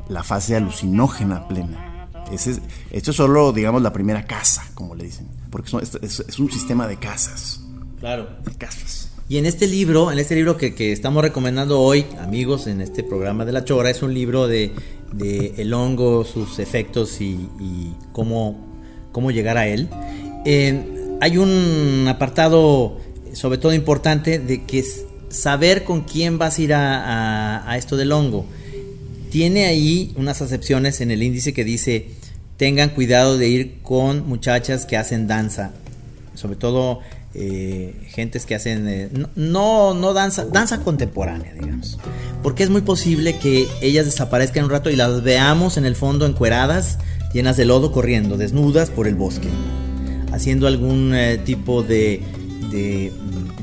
la 0.10 0.22
fase 0.24 0.56
alucinógena 0.56 1.48
plena. 1.48 2.08
Ese 2.32 2.52
es- 2.52 2.62
esto 2.92 3.12
es 3.12 3.18
solo, 3.18 3.52
digamos, 3.54 3.82
la 3.82 3.94
primera 3.94 4.24
casa, 4.26 4.64
como 4.74 4.96
le 4.96 5.06
dicen, 5.06 5.28
porque 5.50 5.70
son- 5.70 5.82
es- 5.84 6.20
es 6.28 6.40
un 6.40 6.52
sistema 6.52 6.88
de 6.88 6.98
casas, 6.98 7.62
Claro. 8.00 8.28
de 8.44 8.54
casas. 8.56 9.03
Y 9.30 9.38
en 9.38 9.46
este 9.46 9.68
libro, 9.68 10.12
en 10.12 10.20
este 10.20 10.36
libro 10.36 10.58
que, 10.58 10.76
que 10.76 10.92
estamos 10.92 11.24
recomendando 11.24 11.80
hoy, 11.80 12.06
amigos, 12.20 12.68
en 12.68 12.82
este 12.82 13.04
programa 13.04 13.46
de 13.46 13.52
La 13.54 13.64
Chora, 13.64 13.90
es 13.90 14.04
un 14.04 14.14
libro 14.14 14.48
de, 14.48 14.72
de 15.14 15.54
el 15.58 15.74
hongo, 15.74 16.26
sus 16.26 16.60
efectos 16.60 17.22
y, 17.22 17.48
y 17.60 17.94
cómo, 18.12 18.58
cómo 19.12 19.32
llegar 19.32 19.58
a 19.58 19.66
él. 19.68 19.88
Eh, 20.46 20.84
hay 21.22 21.38
un 21.38 22.06
apartado, 22.10 22.98
sobre 23.34 23.58
todo 23.58 23.74
importante, 23.74 24.40
de 24.40 24.66
que 24.66 24.80
es 24.80 25.06
saber 25.30 25.84
con 25.86 26.02
quién 26.02 26.38
vas 26.38 26.60
a 26.60 26.62
ir 26.62 26.74
a, 26.74 27.00
a- 27.64 27.72
a 27.72 27.78
esto 27.78 27.96
del 27.96 28.12
hongo. 28.12 28.46
Tiene 29.32 29.66
ahí 29.66 30.14
unas 30.16 30.42
acepciones 30.44 31.02
en 31.02 31.10
el 31.10 31.24
índice 31.24 31.54
que 31.54 31.64
dice, 31.64 32.08
tengan 32.58 32.90
cuidado 32.90 33.38
de 33.38 33.48
ir 33.48 33.78
con 33.82 34.28
muchachas 34.28 34.86
que 34.86 34.96
hacen 34.98 35.26
danza, 35.28 35.72
sobre 36.36 36.56
todo 36.56 37.00
eh, 37.36 37.96
gentes 38.10 38.46
que 38.46 38.54
hacen 38.54 38.88
eh, 38.88 39.10
no, 39.36 39.94
no 39.94 40.14
danza 40.14 40.46
danza 40.46 40.82
contemporánea 40.82 41.54
digamos 41.54 41.98
porque 42.44 42.64
es 42.64 42.70
muy 42.70 42.82
posible 42.82 43.38
que 43.40 43.68
ellas 43.82 44.06
desaparezcan 44.06 44.66
un 44.66 44.70
rato 44.70 44.92
y 44.92 44.96
las 44.96 45.24
veamos 45.24 45.78
en 45.78 45.86
el 45.86 45.96
fondo 45.96 46.28
encueradas 46.28 47.00
llenas 47.34 47.58
de 47.58 47.66
lodo 47.66 47.92
corriendo 47.92 48.38
desnudas 48.38 48.92
por 48.92 49.08
el 49.08 49.16
bosque 49.16 49.50
haciendo 50.32 50.68
algún 50.68 51.16
eh, 51.16 51.40
tipo 51.40 51.82
de, 51.82 52.22
de 52.70 53.12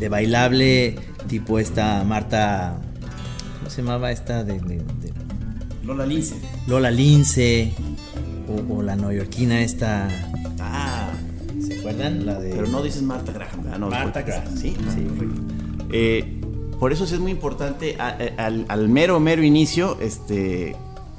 de 0.01 0.09
bailable 0.09 0.97
tipo 1.29 1.59
esta 1.61 2.03
Marta 2.03 2.77
cómo 3.59 3.71
se 3.71 3.83
llamaba 3.83 4.11
esta 4.11 4.43
de, 4.43 4.61
Lola 5.85 6.07
Lince. 6.07 6.35
Lola 6.67 6.91
Lince 6.91 7.73
o, 8.49 8.75
o 8.75 8.83
la 8.83 8.97
neoyorquina 8.97 9.63
esta 9.63 10.09
Ah, 10.09 10.49
¿se 10.49 10.50
acuerdan? 11.91 12.27
la 12.27 12.39
de 12.41 12.51
pero 12.55 12.67
no 12.69 12.83
dices 12.83 13.03
Marta 13.03 13.33
Graham, 13.33 13.63
¿verdad? 13.65 13.79
No, 13.79 13.89
Marta 13.91 14.21
porque- 14.21 14.31
Graham. 14.33 14.57
Sí, 14.57 14.75
Sí. 14.95 15.01
perfecto. 15.03 15.43
Eh, 15.93 16.41
por 16.79 16.93
eso 16.93 17.07
sí 17.07 17.15
es 17.15 17.21
muy 17.21 17.31
importante 17.33 17.97
a- 17.99 18.17
a- 18.39 18.47
al, 18.47 18.65
al 18.69 18.89
mero, 18.89 19.21
mero 19.21 19.43
inicio, 19.43 19.99
este, 20.01 20.77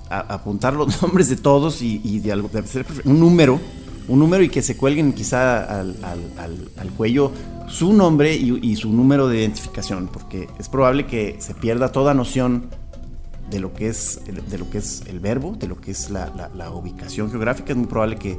a- 0.09 0.33
apuntar 0.33 0.73
los 0.73 0.87
nombres 1.01 1.29
de 1.29 1.35
todos 1.35 1.81
y, 1.81 2.01
y 2.03 2.19
de, 2.19 2.31
algo, 2.31 2.49
de 2.49 2.59
hacer 2.59 2.85
un 3.05 3.19
número, 3.19 3.59
un 4.07 4.19
número 4.19 4.43
y 4.43 4.49
que 4.49 4.61
se 4.61 4.75
cuelguen 4.77 5.13
quizá 5.13 5.79
al, 5.79 5.95
al- 6.03 6.69
al- 6.77 6.89
cuello 6.97 7.31
su 7.67 7.93
nombre 7.93 8.35
y, 8.35 8.59
y 8.61 8.75
su 8.75 8.91
número 8.91 9.27
de 9.27 9.39
identificación, 9.39 10.09
porque 10.11 10.49
es 10.59 10.67
probable 10.67 11.05
que 11.05 11.37
se 11.39 11.53
pierda 11.53 11.91
toda 11.91 12.13
noción 12.13 12.65
de 13.49 13.59
lo 13.59 13.73
que 13.73 13.87
es 13.89 14.19
el, 14.27 14.45
de 14.49 14.57
lo 14.57 14.69
que 14.69 14.77
es 14.79 15.03
el 15.07 15.19
verbo, 15.19 15.55
de 15.57 15.67
lo 15.67 15.79
que 15.79 15.91
es 15.91 16.09
la, 16.09 16.31
la- 16.35 16.49
la 16.55 16.71
ubicación 16.71 17.29
geográfica, 17.29 17.71
es 17.73 17.77
muy 17.77 17.87
probable 17.87 18.15
que, 18.17 18.37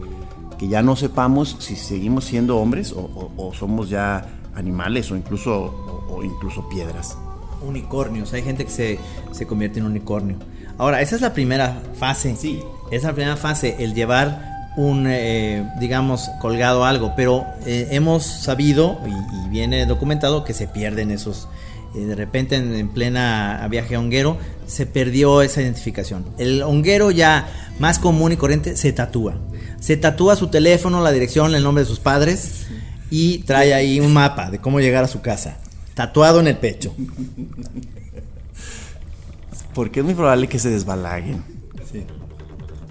que 0.62 0.68
ya 0.68 0.80
no 0.80 0.94
sepamos 0.94 1.56
si 1.58 1.74
seguimos 1.74 2.24
siendo 2.24 2.58
hombres 2.58 2.92
o, 2.92 3.00
o- 3.00 3.48
o 3.48 3.52
somos 3.52 3.88
ya 3.90 4.24
animales 4.54 5.10
o 5.10 5.16
incluso, 5.16 5.50
o, 6.08 6.14
o 6.18 6.22
incluso 6.22 6.68
piedras. 6.68 7.18
unicornios. 7.66 8.32
Hay 8.32 8.42
gente 8.42 8.64
que 8.64 8.70
se, 8.70 8.98
se 9.32 9.44
convierte 9.44 9.80
en 9.80 9.86
unicornio. 9.86 10.36
Ahora, 10.78 11.00
esa 11.00 11.16
es 11.16 11.20
la 11.22 11.32
primera 11.32 11.82
fase. 11.98 12.36
Sí. 12.36 12.60
Esa 12.92 12.96
es 12.96 13.02
la 13.04 13.12
primera 13.14 13.36
fase, 13.36 13.76
el 13.80 13.92
llevar 13.94 14.70
un, 14.76 15.06
eh, 15.08 15.68
digamos, 15.80 16.28
colgado 16.40 16.84
algo. 16.84 17.12
Pero 17.16 17.44
eh, 17.66 17.88
hemos 17.90 18.22
sabido, 18.24 18.98
y, 19.06 19.10
y 19.46 19.48
viene 19.48 19.84
documentado, 19.86 20.44
que 20.44 20.54
se 20.54 20.68
pierden 20.68 21.10
esos. 21.10 21.48
eh, 21.96 22.00
de 22.04 22.14
repente, 22.14 22.54
en, 22.56 22.74
en 22.74 22.88
plena 22.88 23.66
viaje 23.68 23.96
honguero, 23.96 24.36
se 24.66 24.86
perdió 24.86 25.42
esa 25.42 25.60
identificación. 25.60 26.24
El 26.38 26.62
honguero 26.62 27.10
ya 27.10 27.48
más 27.80 27.98
común 27.98 28.30
y 28.32 28.36
corriente 28.36 28.76
se 28.76 28.92
tatúa. 28.92 29.34
Se 29.82 29.96
tatúa 29.96 30.36
su 30.36 30.46
teléfono, 30.46 31.02
la 31.02 31.10
dirección, 31.10 31.56
el 31.56 31.64
nombre 31.64 31.82
de 31.82 31.88
sus 31.88 31.98
padres 31.98 32.66
y 33.10 33.38
trae 33.38 33.74
ahí 33.74 33.98
un 33.98 34.12
mapa 34.12 34.48
de 34.48 34.60
cómo 34.60 34.78
llegar 34.78 35.02
a 35.02 35.08
su 35.08 35.20
casa. 35.20 35.58
Tatuado 35.94 36.38
en 36.38 36.46
el 36.46 36.56
pecho. 36.56 36.94
Porque 39.74 39.98
es 39.98 40.06
muy 40.06 40.14
probable 40.14 40.46
que 40.46 40.60
se 40.60 40.70
desbalaguen. 40.70 41.42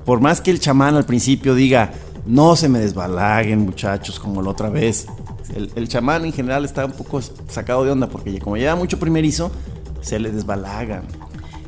Por 0.03 0.19
más 0.19 0.41
que 0.41 0.51
el 0.51 0.59
chamán 0.59 0.95
al 0.95 1.05
principio 1.05 1.55
diga, 1.55 1.93
no 2.25 2.57
se 2.57 2.67
me 2.67 2.79
desbalaguen 2.79 3.59
muchachos 3.59 4.19
como 4.19 4.41
la 4.41 4.49
otra 4.49 4.69
vez. 4.69 5.07
El, 5.55 5.71
el 5.75 5.87
chamán 5.87 6.25
en 6.25 6.33
general 6.33 6.65
está 6.65 6.85
un 6.85 6.91
poco 6.91 7.21
sacado 7.47 7.85
de 7.85 7.91
onda 7.91 8.09
porque 8.09 8.37
como 8.39 8.57
lleva 8.57 8.75
mucho 8.75 8.99
primerizo, 8.99 9.49
se 10.01 10.19
le 10.19 10.29
desbalagan. 10.29 11.03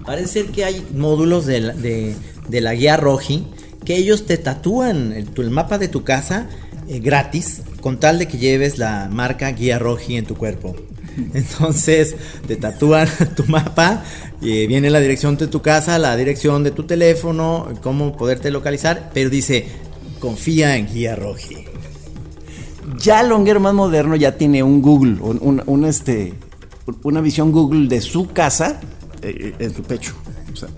Parece 0.05 0.27
ser 0.27 0.51
que 0.51 0.65
hay 0.65 0.85
módulos 0.93 1.45
de 1.45 1.61
la, 1.61 1.73
de, 1.73 2.13
de 2.49 2.59
la 2.59 2.73
guía 2.73 2.97
Roji 2.97 3.47
que 3.85 3.95
ellos 3.97 4.25
te 4.25 4.37
tatúan 4.37 5.13
el, 5.13 5.49
mapa 5.49 5.77
de 5.77 5.87
tu 5.87 6.03
casa 6.03 6.47
eh, 6.87 6.99
gratis 6.99 7.61
con 7.81 7.99
tal 7.99 8.19
de 8.19 8.27
que 8.27 8.37
lleves 8.37 8.77
la 8.77 9.09
marca 9.11 9.51
guía 9.51 9.79
Roji 9.79 10.17
en 10.17 10.25
tu 10.25 10.35
cuerpo. 10.35 10.75
Entonces 11.33 12.15
te 12.47 12.55
tatúan 12.55 13.07
tu 13.35 13.43
mapa, 13.45 14.03
y 14.41 14.67
viene 14.67 14.89
la 14.89 14.99
dirección 14.99 15.37
de 15.37 15.47
tu 15.47 15.61
casa, 15.61 15.99
la 15.99 16.15
dirección 16.17 16.63
de 16.63 16.71
tu 16.71 16.83
teléfono, 16.83 17.67
cómo 17.81 18.15
poderte 18.17 18.51
localizar, 18.51 19.11
pero 19.13 19.29
dice 19.29 19.65
confía 20.19 20.77
en 20.77 20.87
guía 20.87 21.15
Roji. 21.15 21.65
Ya 22.97 23.21
el 23.21 23.31
honguero 23.31 23.59
más 23.59 23.73
moderno 23.73 24.15
ya 24.15 24.37
tiene 24.37 24.61
un 24.63 24.81
Google, 24.81 25.17
un, 25.21 25.39
un- 25.41 25.63
un, 25.65 25.85
este, 25.85 26.33
una 27.03 27.21
visión 27.21 27.51
Google 27.51 27.87
de 27.87 28.01
su 28.01 28.27
casa 28.27 28.79
eh, 29.21 29.53
en 29.59 29.73
su 29.73 29.83
pecho. 29.83 30.13
O 30.51 30.55
sea, 30.55 30.69
eh, 30.69 30.71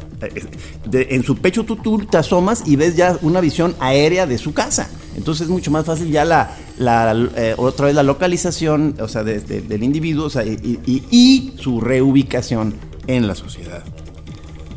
de- 0.86 1.07
en 1.11 1.23
su 1.23 1.38
pecho 1.38 1.63
tú, 1.63 1.76
tú 1.78 1.99
te 2.05 2.17
asomas 2.17 2.63
y 2.65 2.76
ves 2.76 2.95
ya 2.95 3.17
una 3.21 3.41
visión 3.41 3.76
aérea 3.80 4.26
de 4.26 4.38
su 4.38 4.53
casa. 4.53 4.89
Entonces 5.17 5.43
es 5.45 5.49
mucho 5.49 5.71
más 5.71 5.86
fácil 5.86 6.09
ya 6.11 6.26
la, 6.26 6.55
la, 6.78 7.13
eh, 7.38 7.53
otra 7.57 7.86
vez 7.88 7.95
la 7.95 8.03
localización, 8.03 8.95
o 8.99 9.07
sea, 9.07 9.23
de- 9.23 9.39
de- 9.39 9.61
del 9.61 9.84
individuo, 9.84 10.26
o 10.26 10.30
sea, 10.30 10.43
y, 10.45 10.80
y- 10.86 11.03
y 11.09 11.53
su 11.59 11.80
reubicación 11.82 12.76
en 13.07 13.28
la 13.28 13.36
sociedad. 13.36 13.84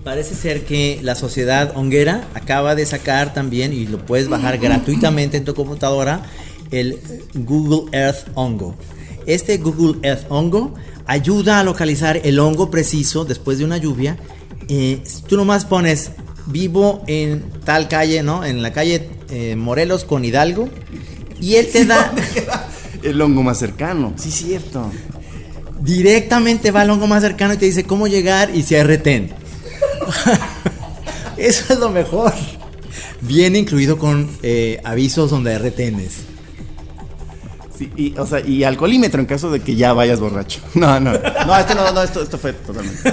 Parece 0.04 0.34
ser 0.34 0.64
que 0.64 1.00
la 1.02 1.14
sociedad 1.14 1.72
honguera 1.76 2.28
acaba 2.34 2.74
de 2.74 2.86
sacar 2.86 3.34
también, 3.34 3.72
y 3.72 3.86
lo 3.86 3.98
puedes 3.98 4.28
bajar 4.28 4.58
gratuitamente 4.58 5.36
en 5.36 5.44
tu 5.44 5.54
computadora, 5.54 6.22
el 6.70 6.98
Google 7.34 7.90
Earth 7.98 8.28
Hongo. 8.34 8.74
Este 9.26 9.58
Google 9.58 9.98
Earth 10.08 10.24
Hongo 10.30 10.72
ayuda 11.06 11.60
a 11.60 11.64
localizar 11.64 12.20
el 12.24 12.38
hongo 12.38 12.70
preciso 12.70 13.24
después 13.24 13.58
de 13.58 13.64
una 13.64 13.76
lluvia. 13.76 14.16
Eh, 14.68 15.00
si 15.04 15.22
tú 15.22 15.36
nomás 15.36 15.64
pones 15.64 16.10
vivo 16.46 17.02
en 17.06 17.42
tal 17.64 17.88
calle, 17.88 18.22
¿no? 18.22 18.44
En 18.44 18.62
la 18.62 18.72
calle 18.72 19.08
eh, 19.30 19.56
Morelos 19.56 20.04
con 20.04 20.24
Hidalgo. 20.24 20.68
Y 21.40 21.54
él 21.56 21.68
te 21.72 21.84
da 21.86 22.12
El 23.02 23.20
hongo 23.20 23.42
más 23.42 23.58
cercano, 23.58 24.12
sí, 24.16 24.30
cierto. 24.30 24.90
directamente 25.80 26.70
va 26.70 26.82
al 26.82 26.90
hongo 26.90 27.06
más 27.06 27.22
cercano 27.22 27.54
y 27.54 27.56
te 27.56 27.66
dice 27.66 27.84
cómo 27.84 28.06
llegar 28.08 28.54
y 28.54 28.62
si 28.62 28.74
hay 28.74 28.82
retén. 28.82 29.30
Eso 31.36 31.72
es 31.72 31.78
lo 31.78 31.90
mejor. 31.90 32.32
Viene 33.20 33.58
incluido 33.58 33.98
con 33.98 34.28
eh, 34.42 34.80
avisos 34.84 35.30
donde 35.30 35.58
retenes. 35.58 36.18
Sí, 37.78 37.92
y, 37.96 38.18
o 38.18 38.26
sea, 38.26 38.40
y 38.40 38.64
alcoholímetro 38.64 39.20
en 39.20 39.26
caso 39.26 39.52
de 39.52 39.60
que 39.60 39.76
ya 39.76 39.92
vayas 39.92 40.18
borracho. 40.18 40.60
No, 40.74 40.98
no, 40.98 41.12
no, 41.12 41.56
esto 41.56 41.74
no, 41.74 41.92
no, 41.92 42.02
esto, 42.02 42.22
esto 42.22 42.38
fue 42.38 42.52
totalmente. 42.52 43.12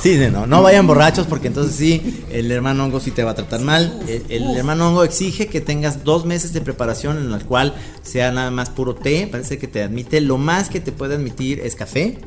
Sí, 0.00 0.16
de 0.16 0.30
no, 0.30 0.46
no 0.46 0.62
vayan 0.62 0.86
borrachos 0.86 1.26
porque 1.26 1.48
entonces 1.48 1.76
sí, 1.76 2.24
el 2.30 2.50
hermano 2.50 2.84
hongo 2.84 2.98
sí 2.98 3.10
te 3.10 3.22
va 3.24 3.32
a 3.32 3.34
tratar 3.34 3.60
mal. 3.60 4.00
El, 4.08 4.24
el 4.28 4.56
hermano 4.56 4.88
hongo 4.88 5.04
exige 5.04 5.46
que 5.46 5.60
tengas 5.60 6.02
dos 6.02 6.24
meses 6.24 6.52
de 6.52 6.60
preparación 6.60 7.18
en 7.18 7.30
la 7.30 7.38
cual 7.38 7.74
sea 8.02 8.32
nada 8.32 8.50
más 8.50 8.70
puro 8.70 8.94
té. 8.94 9.28
Parece 9.30 9.58
que 9.58 9.68
te 9.68 9.82
admite, 9.82 10.20
lo 10.20 10.38
más 10.38 10.70
que 10.70 10.80
te 10.80 10.92
puede 10.92 11.14
admitir 11.14 11.60
es 11.60 11.74
café, 11.74 12.18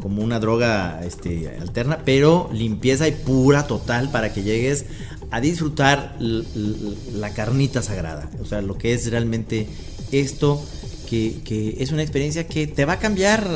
como 0.00 0.22
una 0.22 0.38
droga 0.38 1.00
este, 1.04 1.56
alterna, 1.60 1.98
pero 2.04 2.48
limpieza 2.52 3.08
y 3.08 3.12
pura 3.12 3.66
total 3.66 4.10
para 4.10 4.32
que 4.32 4.42
llegues 4.42 4.86
a 5.30 5.40
disfrutar 5.40 6.16
la 6.18 7.30
carnita 7.30 7.82
sagrada. 7.82 8.30
O 8.40 8.44
sea, 8.44 8.62
lo 8.62 8.78
que 8.78 8.94
es 8.94 9.10
realmente 9.10 9.66
esto, 10.12 10.64
que, 11.08 11.76
es 11.78 11.92
una 11.92 12.02
experiencia 12.02 12.46
que 12.46 12.66
te 12.66 12.84
va 12.84 12.94
a 12.94 12.98
cambiar 12.98 13.46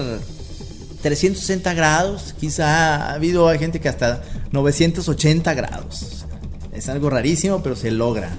360 1.03 1.75
grados, 1.75 2.35
quizá 2.39 3.07
ha 3.07 3.14
habido 3.14 3.49
gente 3.59 3.81
que 3.81 3.89
hasta 3.89 4.23
980 4.53 5.55
grados. 5.55 6.25
Es 6.73 6.89
algo 6.89 7.11
rarísimo, 7.11 7.62
pero 7.62 7.77
se 7.77 7.91
logra. 7.91 8.31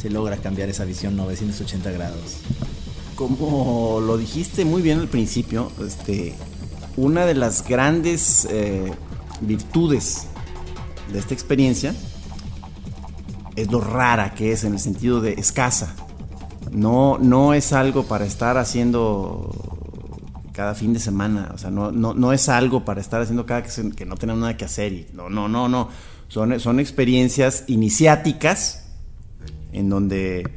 Se 0.00 0.10
logra 0.10 0.36
cambiar 0.36 0.68
esa 0.68 0.84
visión 0.84 1.16
980 1.16 1.90
grados. 1.90 2.38
Como 3.16 4.00
lo 4.00 4.16
dijiste 4.16 4.64
muy 4.64 4.80
bien 4.80 4.98
al 4.98 5.08
principio, 5.08 5.70
este, 5.86 6.34
una 6.96 7.26
de 7.26 7.34
las 7.34 7.68
grandes 7.68 8.46
eh, 8.50 8.90
virtudes 9.42 10.26
de 11.12 11.18
esta 11.18 11.34
experiencia 11.34 11.94
es 13.56 13.70
lo 13.70 13.80
rara 13.80 14.34
que 14.34 14.52
es 14.52 14.64
en 14.64 14.72
el 14.74 14.78
sentido 14.80 15.20
de 15.20 15.34
escasa. 15.34 15.94
No, 16.72 17.18
no 17.18 17.52
es 17.54 17.72
algo 17.72 18.04
para 18.04 18.24
estar 18.24 18.56
haciendo 18.56 19.50
cada 20.52 20.74
fin 20.74 20.92
de 20.92 20.98
semana, 21.00 21.50
o 21.54 21.58
sea, 21.58 21.70
no, 21.70 21.90
no, 21.90 22.12
no 22.12 22.32
es 22.32 22.48
algo 22.48 22.84
para 22.84 23.00
estar 23.00 23.20
haciendo 23.22 23.46
cada 23.46 23.62
que, 23.62 23.70
se- 23.70 23.90
que 23.92 24.04
no 24.04 24.16
tenemos 24.16 24.40
nada 24.40 24.56
que 24.56 24.64
hacer. 24.64 24.92
Y 24.92 25.06
no, 25.14 25.30
no, 25.30 25.48
no, 25.48 25.68
no. 25.68 25.88
Son, 26.28 26.58
son 26.60 26.78
experiencias 26.80 27.64
iniciáticas 27.66 28.84
en 29.72 29.88
donde, 29.88 30.48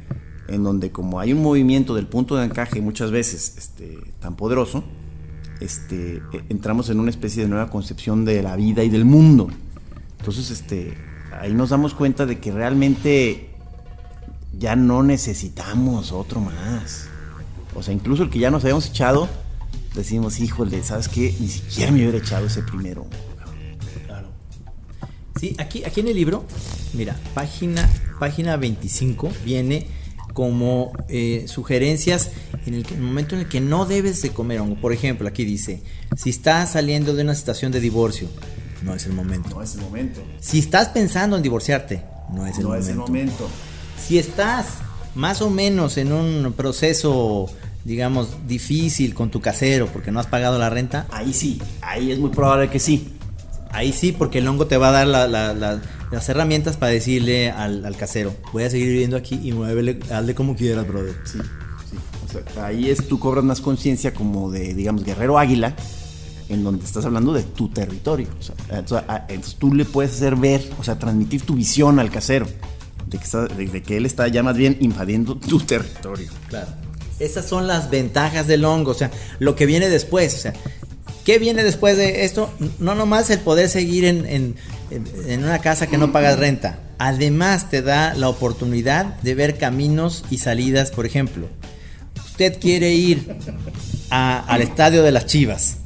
en 0.48 0.62
donde 0.62 0.90
como 0.92 1.20
hay 1.20 1.32
un 1.32 1.42
movimiento 1.42 1.94
del 1.94 2.06
punto 2.06 2.36
de 2.36 2.44
encaje 2.44 2.80
muchas 2.80 3.10
veces 3.10 3.54
este, 3.56 3.98
tan 4.20 4.36
poderoso, 4.36 4.84
este, 5.60 6.16
e- 6.32 6.44
entramos 6.48 6.90
en 6.90 7.00
una 7.00 7.10
especie 7.10 7.42
de 7.42 7.48
nueva 7.48 7.70
concepción 7.70 8.24
de 8.24 8.42
la 8.42 8.56
vida 8.56 8.84
y 8.84 8.88
del 8.90 9.04
mundo. 9.04 9.48
Entonces, 10.18 10.50
este, 10.50 10.94
ahí 11.44 11.52
nos 11.52 11.68
damos 11.68 11.92
cuenta 11.92 12.24
de 12.24 12.38
que 12.38 12.50
realmente 12.50 13.50
ya 14.58 14.76
no 14.76 15.02
necesitamos 15.02 16.10
otro 16.10 16.40
más. 16.40 17.08
O 17.74 17.82
sea, 17.82 17.92
incluso 17.92 18.22
el 18.22 18.30
que 18.30 18.38
ya 18.38 18.50
nos 18.50 18.64
habíamos 18.64 18.86
echado, 18.86 19.28
decimos, 19.94 20.40
híjole, 20.40 20.82
¿sabes 20.82 21.08
qué? 21.08 21.34
Ni 21.38 21.48
siquiera 21.48 21.92
me 21.92 22.00
hubiera 22.00 22.16
echado 22.16 22.46
ese 22.46 22.62
primero. 22.62 23.06
Sí, 25.38 25.54
aquí, 25.58 25.84
aquí 25.84 26.00
en 26.00 26.08
el 26.08 26.16
libro, 26.16 26.46
mira, 26.94 27.14
página, 27.34 27.90
página 28.18 28.56
25 28.56 29.30
viene 29.44 29.86
como 30.32 30.92
eh, 31.08 31.44
sugerencias 31.46 32.30
en 32.64 32.74
el, 32.74 32.86
en 32.86 32.94
el 32.94 33.02
momento 33.02 33.34
en 33.34 33.42
el 33.42 33.48
que 33.48 33.60
no 33.60 33.84
debes 33.84 34.22
de 34.22 34.30
comer 34.30 34.60
hongo. 34.60 34.76
Por 34.76 34.94
ejemplo, 34.94 35.28
aquí 35.28 35.44
dice, 35.44 35.82
si 36.16 36.30
estás 36.30 36.72
saliendo 36.72 37.14
de 37.14 37.22
una 37.22 37.34
situación 37.34 37.70
de 37.70 37.80
divorcio, 37.80 38.28
no 38.84 38.94
es 38.94 39.06
el 39.06 39.12
momento. 39.12 39.48
No 39.50 39.62
es 39.62 39.74
el 39.74 39.80
momento. 39.80 40.20
Si 40.40 40.58
estás 40.58 40.88
pensando 40.88 41.36
en 41.36 41.42
divorciarte, 41.42 42.02
no 42.32 42.46
es 42.46 42.56
el 42.58 42.62
No 42.64 42.68
momento. 42.70 42.84
es 42.84 42.88
el 42.90 42.96
momento. 42.96 43.48
Si 44.06 44.18
estás 44.18 44.66
más 45.14 45.40
o 45.42 45.50
menos 45.50 45.96
en 45.96 46.12
un 46.12 46.52
proceso, 46.56 47.46
digamos, 47.84 48.28
difícil 48.46 49.14
con 49.14 49.30
tu 49.30 49.40
casero 49.40 49.86
porque 49.86 50.10
no 50.10 50.20
has 50.20 50.26
pagado 50.26 50.58
la 50.58 50.70
renta, 50.70 51.06
Ahí 51.10 51.32
sí, 51.32 51.60
ahí 51.82 52.10
es 52.12 52.18
muy 52.18 52.30
probable 52.30 52.68
que 52.70 52.78
sí. 52.78 53.10
Ahí 53.70 53.92
sí, 53.92 54.12
porque 54.12 54.38
el 54.38 54.46
hongo 54.48 54.66
te 54.66 54.76
va 54.76 54.88
a 54.90 54.92
dar 54.92 55.06
la- 55.06 55.26
la- 55.26 55.52
la- 55.54 55.80
las 56.12 56.28
herramientas 56.28 56.76
para 56.76 56.92
decirle 56.92 57.50
al, 57.50 57.84
al 57.84 57.96
casero, 57.96 58.32
voy 58.52 58.62
a 58.64 58.70
seguir 58.70 58.88
viviendo 58.88 59.16
aquí 59.16 59.40
y 59.42 59.50
muévele, 59.52 59.98
hazle 60.12 60.34
como 60.34 60.54
quieras, 60.54 60.86
brother. 60.86 61.14
Sí, 61.24 61.38
sí. 61.90 61.96
O 62.24 62.52
sea, 62.54 62.66
ahí 62.66 62.88
es 62.90 63.08
tú 63.08 63.18
cobras 63.18 63.42
más 63.44 63.60
conciencia 63.60 64.14
como 64.14 64.50
de, 64.52 64.74
digamos, 64.74 65.02
guerrero 65.04 65.38
águila, 65.38 65.74
en 66.48 66.62
donde 66.64 66.84
estás 66.84 67.04
hablando 67.04 67.32
de 67.32 67.42
tu 67.42 67.68
territorio. 67.68 68.28
O 68.38 68.42
sea, 68.42 68.54
entonces, 68.70 69.08
a- 69.08 69.26
entonces 69.28 69.56
tú 69.56 69.72
le 69.74 69.84
puedes 69.84 70.12
hacer 70.12 70.36
ver, 70.36 70.62
o 70.78 70.84
sea, 70.84 70.98
transmitir 70.98 71.42
tu 71.42 71.54
visión 71.54 71.98
al 71.98 72.10
casero, 72.10 72.46
de 73.06 73.18
que, 73.18 73.24
está- 73.24 73.46
de- 73.46 73.82
que 73.82 73.96
él 73.96 74.06
está 74.06 74.28
ya 74.28 74.42
más 74.42 74.56
bien 74.56 74.76
invadiendo 74.80 75.36
tu 75.48 75.58
territorio. 75.60 76.28
Claro. 76.48 76.68
Esas 77.20 77.46
son 77.46 77.66
las 77.66 77.90
ventajas 77.90 78.46
del 78.46 78.64
hongo, 78.64 78.90
o 78.90 78.94
sea, 78.94 79.10
lo 79.38 79.54
que 79.54 79.66
viene 79.66 79.88
después, 79.88 80.34
o 80.34 80.38
sea, 80.38 80.52
¿qué 81.24 81.38
viene 81.38 81.62
después 81.62 81.96
de 81.96 82.24
esto? 82.24 82.50
No 82.80 82.94
nomás 82.96 83.30
el 83.30 83.38
poder 83.38 83.68
seguir 83.68 84.04
en, 84.04 84.26
en- 84.26 84.56
una 85.44 85.60
casa 85.60 85.86
que 85.86 85.96
no 85.96 86.12
pagas 86.12 86.38
renta, 86.38 86.78
además 86.98 87.70
te 87.70 87.82
da 87.82 88.14
la 88.14 88.28
oportunidad 88.28 89.20
de 89.22 89.34
ver 89.34 89.58
caminos 89.58 90.24
y 90.30 90.38
salidas, 90.38 90.90
por 90.90 91.06
ejemplo, 91.06 91.46
usted 92.26 92.58
quiere 92.60 92.92
ir 92.92 93.36
al 94.10 94.60
estadio 94.62 95.02
de 95.02 95.12
las 95.12 95.26
Chivas, 95.26 95.76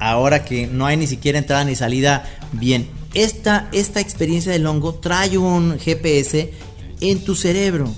ahora 0.00 0.44
que 0.44 0.66
no 0.66 0.86
hay 0.86 0.96
ni 0.96 1.06
siquiera 1.06 1.38
entrada 1.38 1.64
ni 1.64 1.74
salida 1.74 2.24
bien. 2.52 2.88
Esta, 3.14 3.68
esta 3.72 4.00
experiencia 4.00 4.52
del 4.52 4.66
hongo 4.66 4.94
trae 4.94 5.38
un 5.38 5.78
GPS 5.78 6.52
en 7.00 7.24
tu 7.24 7.34
cerebro 7.34 7.92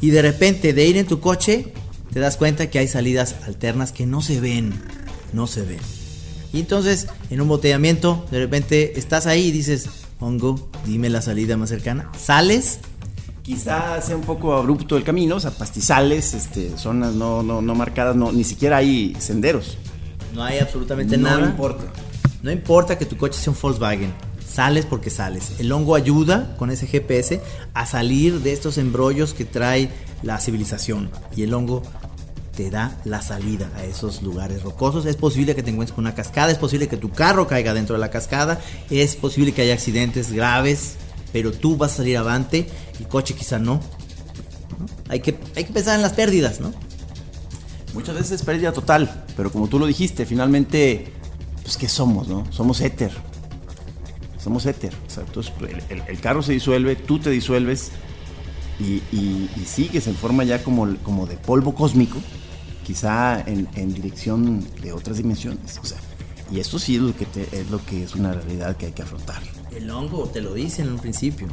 y 0.00 0.10
de 0.10 0.22
repente 0.22 0.72
de 0.72 0.86
ir 0.86 0.96
en 0.96 1.06
tu 1.06 1.20
coche 1.20 1.72
te 2.12 2.20
das 2.20 2.36
cuenta 2.36 2.68
que 2.68 2.78
hay 2.78 2.88
salidas 2.88 3.36
alternas 3.46 3.92
que 3.92 4.06
no 4.06 4.20
se 4.20 4.40
ven, 4.40 4.72
no 5.32 5.46
se 5.46 5.62
ven. 5.62 5.78
Y 6.52 6.60
entonces 6.60 7.06
en 7.30 7.40
un 7.40 7.48
botellamiento 7.48 8.26
de 8.30 8.40
repente 8.40 8.98
estás 8.98 9.26
ahí 9.26 9.46
y 9.46 9.52
dices, 9.52 9.88
hongo, 10.18 10.68
dime 10.84 11.08
la 11.08 11.22
salida 11.22 11.56
más 11.56 11.68
cercana. 11.68 12.10
Sales 12.18 12.80
Quizá 13.42 14.00
sea 14.00 14.16
un 14.16 14.22
poco 14.22 14.54
abrupto 14.54 14.96
el 14.96 15.02
camino, 15.02 15.36
o 15.36 15.40
sea, 15.40 15.50
pastizales, 15.50 16.34
este, 16.34 16.76
zonas 16.76 17.14
no, 17.14 17.42
no, 17.42 17.62
no 17.62 17.74
marcadas, 17.74 18.14
no, 18.14 18.30
ni 18.30 18.44
siquiera 18.44 18.76
hay 18.76 19.16
senderos. 19.18 19.78
No 20.34 20.42
hay 20.42 20.58
absolutamente 20.58 21.16
No 21.16 21.28
nada. 21.28 21.46
importa. 21.46 21.84
No 22.42 22.50
importa 22.50 22.96
que 22.98 23.06
tu 23.06 23.16
coche 23.16 23.38
sea 23.38 23.52
un 23.52 23.58
Volkswagen. 23.60 24.12
Sales 24.46 24.84
porque 24.86 25.10
sales. 25.10 25.52
El 25.58 25.70
hongo 25.72 25.94
ayuda 25.94 26.56
con 26.58 26.70
ese 26.70 26.86
GPS 26.86 27.40
a 27.74 27.86
salir 27.86 28.40
de 28.40 28.52
estos 28.52 28.78
embrollos 28.78 29.32
que 29.34 29.44
trae 29.44 29.90
la 30.22 30.40
civilización. 30.40 31.10
Y 31.36 31.42
el 31.44 31.54
hongo 31.54 31.82
te 32.56 32.68
da 32.70 32.96
la 33.04 33.22
salida 33.22 33.70
a 33.76 33.84
esos 33.84 34.22
lugares 34.22 34.62
rocosos. 34.62 35.06
Es 35.06 35.16
posible 35.16 35.54
que 35.54 35.62
te 35.62 35.70
encuentres 35.70 35.94
con 35.94 36.04
una 36.04 36.14
cascada. 36.14 36.50
Es 36.50 36.58
posible 36.58 36.88
que 36.88 36.96
tu 36.96 37.10
carro 37.10 37.46
caiga 37.46 37.74
dentro 37.74 37.94
de 37.94 38.00
la 38.00 38.10
cascada. 38.10 38.58
Es 38.90 39.14
posible 39.16 39.52
que 39.52 39.62
haya 39.62 39.74
accidentes 39.74 40.32
graves. 40.32 40.94
Pero 41.32 41.52
tú 41.52 41.76
vas 41.76 41.92
a 41.92 41.96
salir 41.98 42.16
avante. 42.16 42.66
El 42.98 43.06
coche 43.06 43.34
quizá 43.34 43.58
no. 43.60 43.74
¿no? 43.74 44.86
Hay, 45.08 45.20
que, 45.20 45.38
hay 45.54 45.64
que 45.64 45.72
pensar 45.72 45.94
en 45.94 46.02
las 46.02 46.14
pérdidas, 46.14 46.58
¿no? 46.60 46.72
Muchas 47.94 48.14
veces 48.14 48.32
es 48.32 48.42
pérdida 48.42 48.72
total, 48.72 49.24
pero 49.36 49.50
como 49.50 49.66
tú 49.68 49.78
lo 49.78 49.86
dijiste, 49.86 50.24
finalmente, 50.26 51.12
pues 51.62 51.76
¿qué 51.76 51.88
somos, 51.88 52.28
no? 52.28 52.44
Somos 52.52 52.80
éter. 52.80 53.10
Somos 54.42 54.64
éter. 54.66 54.94
O 55.06 55.10
sea, 55.10 55.24
entonces, 55.24 55.52
el, 55.90 56.02
el- 56.06 56.20
carro 56.20 56.42
se 56.42 56.52
disuelve, 56.52 56.96
tú 56.96 57.18
te 57.18 57.30
disuelves 57.30 57.90
y, 58.78 59.02
y- 59.14 59.50
y 59.56 59.64
sigues 59.66 60.06
en 60.06 60.14
forma 60.14 60.44
ya 60.44 60.62
como, 60.62 60.96
como 61.02 61.26
de 61.26 61.36
polvo 61.36 61.74
cósmico, 61.74 62.18
quizá 62.86 63.40
en, 63.40 63.68
en 63.74 63.92
dirección 63.92 64.64
de 64.82 64.92
otras 64.92 65.18
dimensiones. 65.18 65.78
O 65.82 65.84
sea, 65.84 65.98
y 66.50 66.58
esto 66.60 66.78
sí 66.78 66.96
es 66.96 67.02
lo 67.02 67.14
que 67.14 67.26
es 67.52 67.70
lo 67.70 67.84
que 67.84 68.02
es 68.04 68.14
una 68.14 68.32
realidad 68.32 68.76
que 68.76 68.86
hay 68.86 68.92
que 68.92 69.02
afrontar. 69.02 69.42
El 69.74 69.90
hongo 69.90 70.24
te 70.28 70.40
lo 70.40 70.54
dice 70.54 70.82
en 70.82 70.90
un 70.92 70.98
principio. 70.98 71.46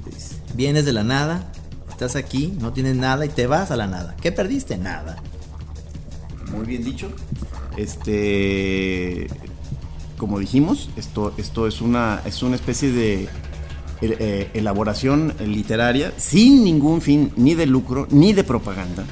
Vienes 0.56 0.86
de 0.86 0.94
la 0.94 1.04
nada, 1.04 1.52
estás 1.90 2.16
aquí, 2.16 2.54
no 2.60 2.74
tienes 2.74 2.96
nada 2.96 3.26
y 3.26 3.30
te 3.30 3.48
vas 3.48 3.70
a 3.72 3.76
la 3.76 3.88
nada. 3.88 4.16
¿Qué 4.22 4.32
perdiste? 4.32 4.78
Nada. 4.78 5.18
Muy 6.58 6.66
bien 6.66 6.84
dicho. 6.84 7.10
Este, 7.78 9.28
como 10.18 10.40
dijimos, 10.40 10.90
esto, 10.98 11.34
esto 11.38 11.68
es 11.68 11.82
una, 11.82 12.24
es 12.26 12.42
una 12.42 12.56
especie 12.56 12.92
de 12.92 13.24
eh, 13.24 13.28
eh, 14.02 14.52
elaboración 14.56 15.36
literaria 15.40 16.12
sin 16.18 16.64
ningún 16.64 17.02
fin 17.02 17.32
ni 17.36 17.54
de 17.54 17.68
lucro 17.68 18.08
ni 18.10 18.34
de 18.34 18.44
propaganda. 18.44 19.06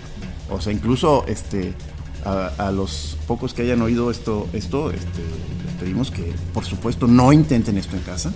O 0.49 0.59
sea, 0.59 0.73
incluso 0.73 1.23
este, 1.27 1.75
a, 2.23 2.71
los 2.71 3.17
pocos 3.27 3.53
que 3.53 3.61
hayan 3.61 3.83
oído 3.83 4.09
esto, 4.09 4.47
esto, 4.53 4.89
este, 4.89 5.21
les 5.63 5.73
pedimos 5.79 6.09
que, 6.09 6.33
por 6.51 6.65
supuesto, 6.65 7.05
no 7.05 7.31
intenten 7.31 7.77
esto 7.77 7.95
en 7.95 8.01
casa. 8.01 8.33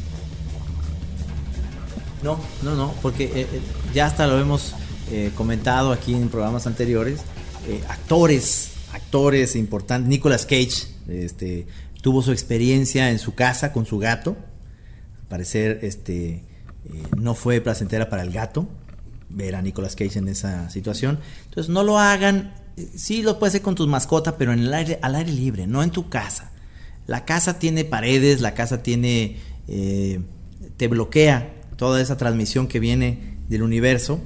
No, 2.22 2.38
no, 2.62 2.76
no, 2.76 2.94
porque 3.02 3.32
eh, 3.34 3.48
ya 3.94 4.06
hasta 4.06 4.28
lo 4.28 4.40
hemos 4.40 4.76
comentado 5.36 5.92
aquí 5.92 6.14
en 6.14 6.30
programas 6.30 6.68
anteriores. 6.68 7.22
actores, 7.88 8.74
actores 8.94 9.56
importantes. 9.56 10.10
Nicolas 10.10 10.46
Cage 10.46 10.88
este, 11.08 11.68
tuvo 12.02 12.22
su 12.22 12.32
experiencia 12.32 13.12
en 13.12 13.20
su 13.20 13.36
casa 13.36 13.72
con 13.74 13.86
su 13.86 13.98
gato. 14.00 14.38
Al 15.22 15.28
parecer, 15.28 15.80
este, 15.84 16.30
eh, 16.30 16.44
no 17.18 17.36
fue 17.36 17.62
placentera 17.62 18.10
para 18.10 18.24
el 18.24 18.32
gato 18.32 18.68
ver 19.30 19.56
a 19.56 19.62
Nicolas 19.62 19.96
Cage 19.96 20.20
en 20.20 20.28
esa 20.28 20.70
situación. 20.70 21.20
Entonces, 21.46 21.70
no 21.70 21.84
lo 21.84 22.00
hagan. 22.00 22.54
Sí 22.96 23.22
lo 23.22 23.40
puedes 23.40 23.52
hacer 23.52 23.62
con 23.62 23.76
tus 23.76 23.88
mascotas, 23.88 24.36
pero 24.38 24.54
en 24.54 24.60
el 24.60 24.74
aire, 24.74 25.00
al 25.02 25.16
aire 25.16 25.32
libre, 25.32 25.68
no 25.68 25.84
en 25.84 25.92
tu 25.92 26.10
casa. 26.10 26.52
La 27.08 27.26
casa 27.26 27.60
tiene 27.60 27.86
paredes, 27.86 28.42
la 28.42 28.54
casa 28.54 28.84
tiene. 28.84 29.38
eh, 29.68 30.20
te 30.80 30.88
bloquea 30.88 31.54
toda 31.76 32.02
esa 32.02 32.16
transmisión 32.18 32.68
que 32.68 32.80
viene 32.80 33.38
del 33.50 33.64
universo. 33.64 34.20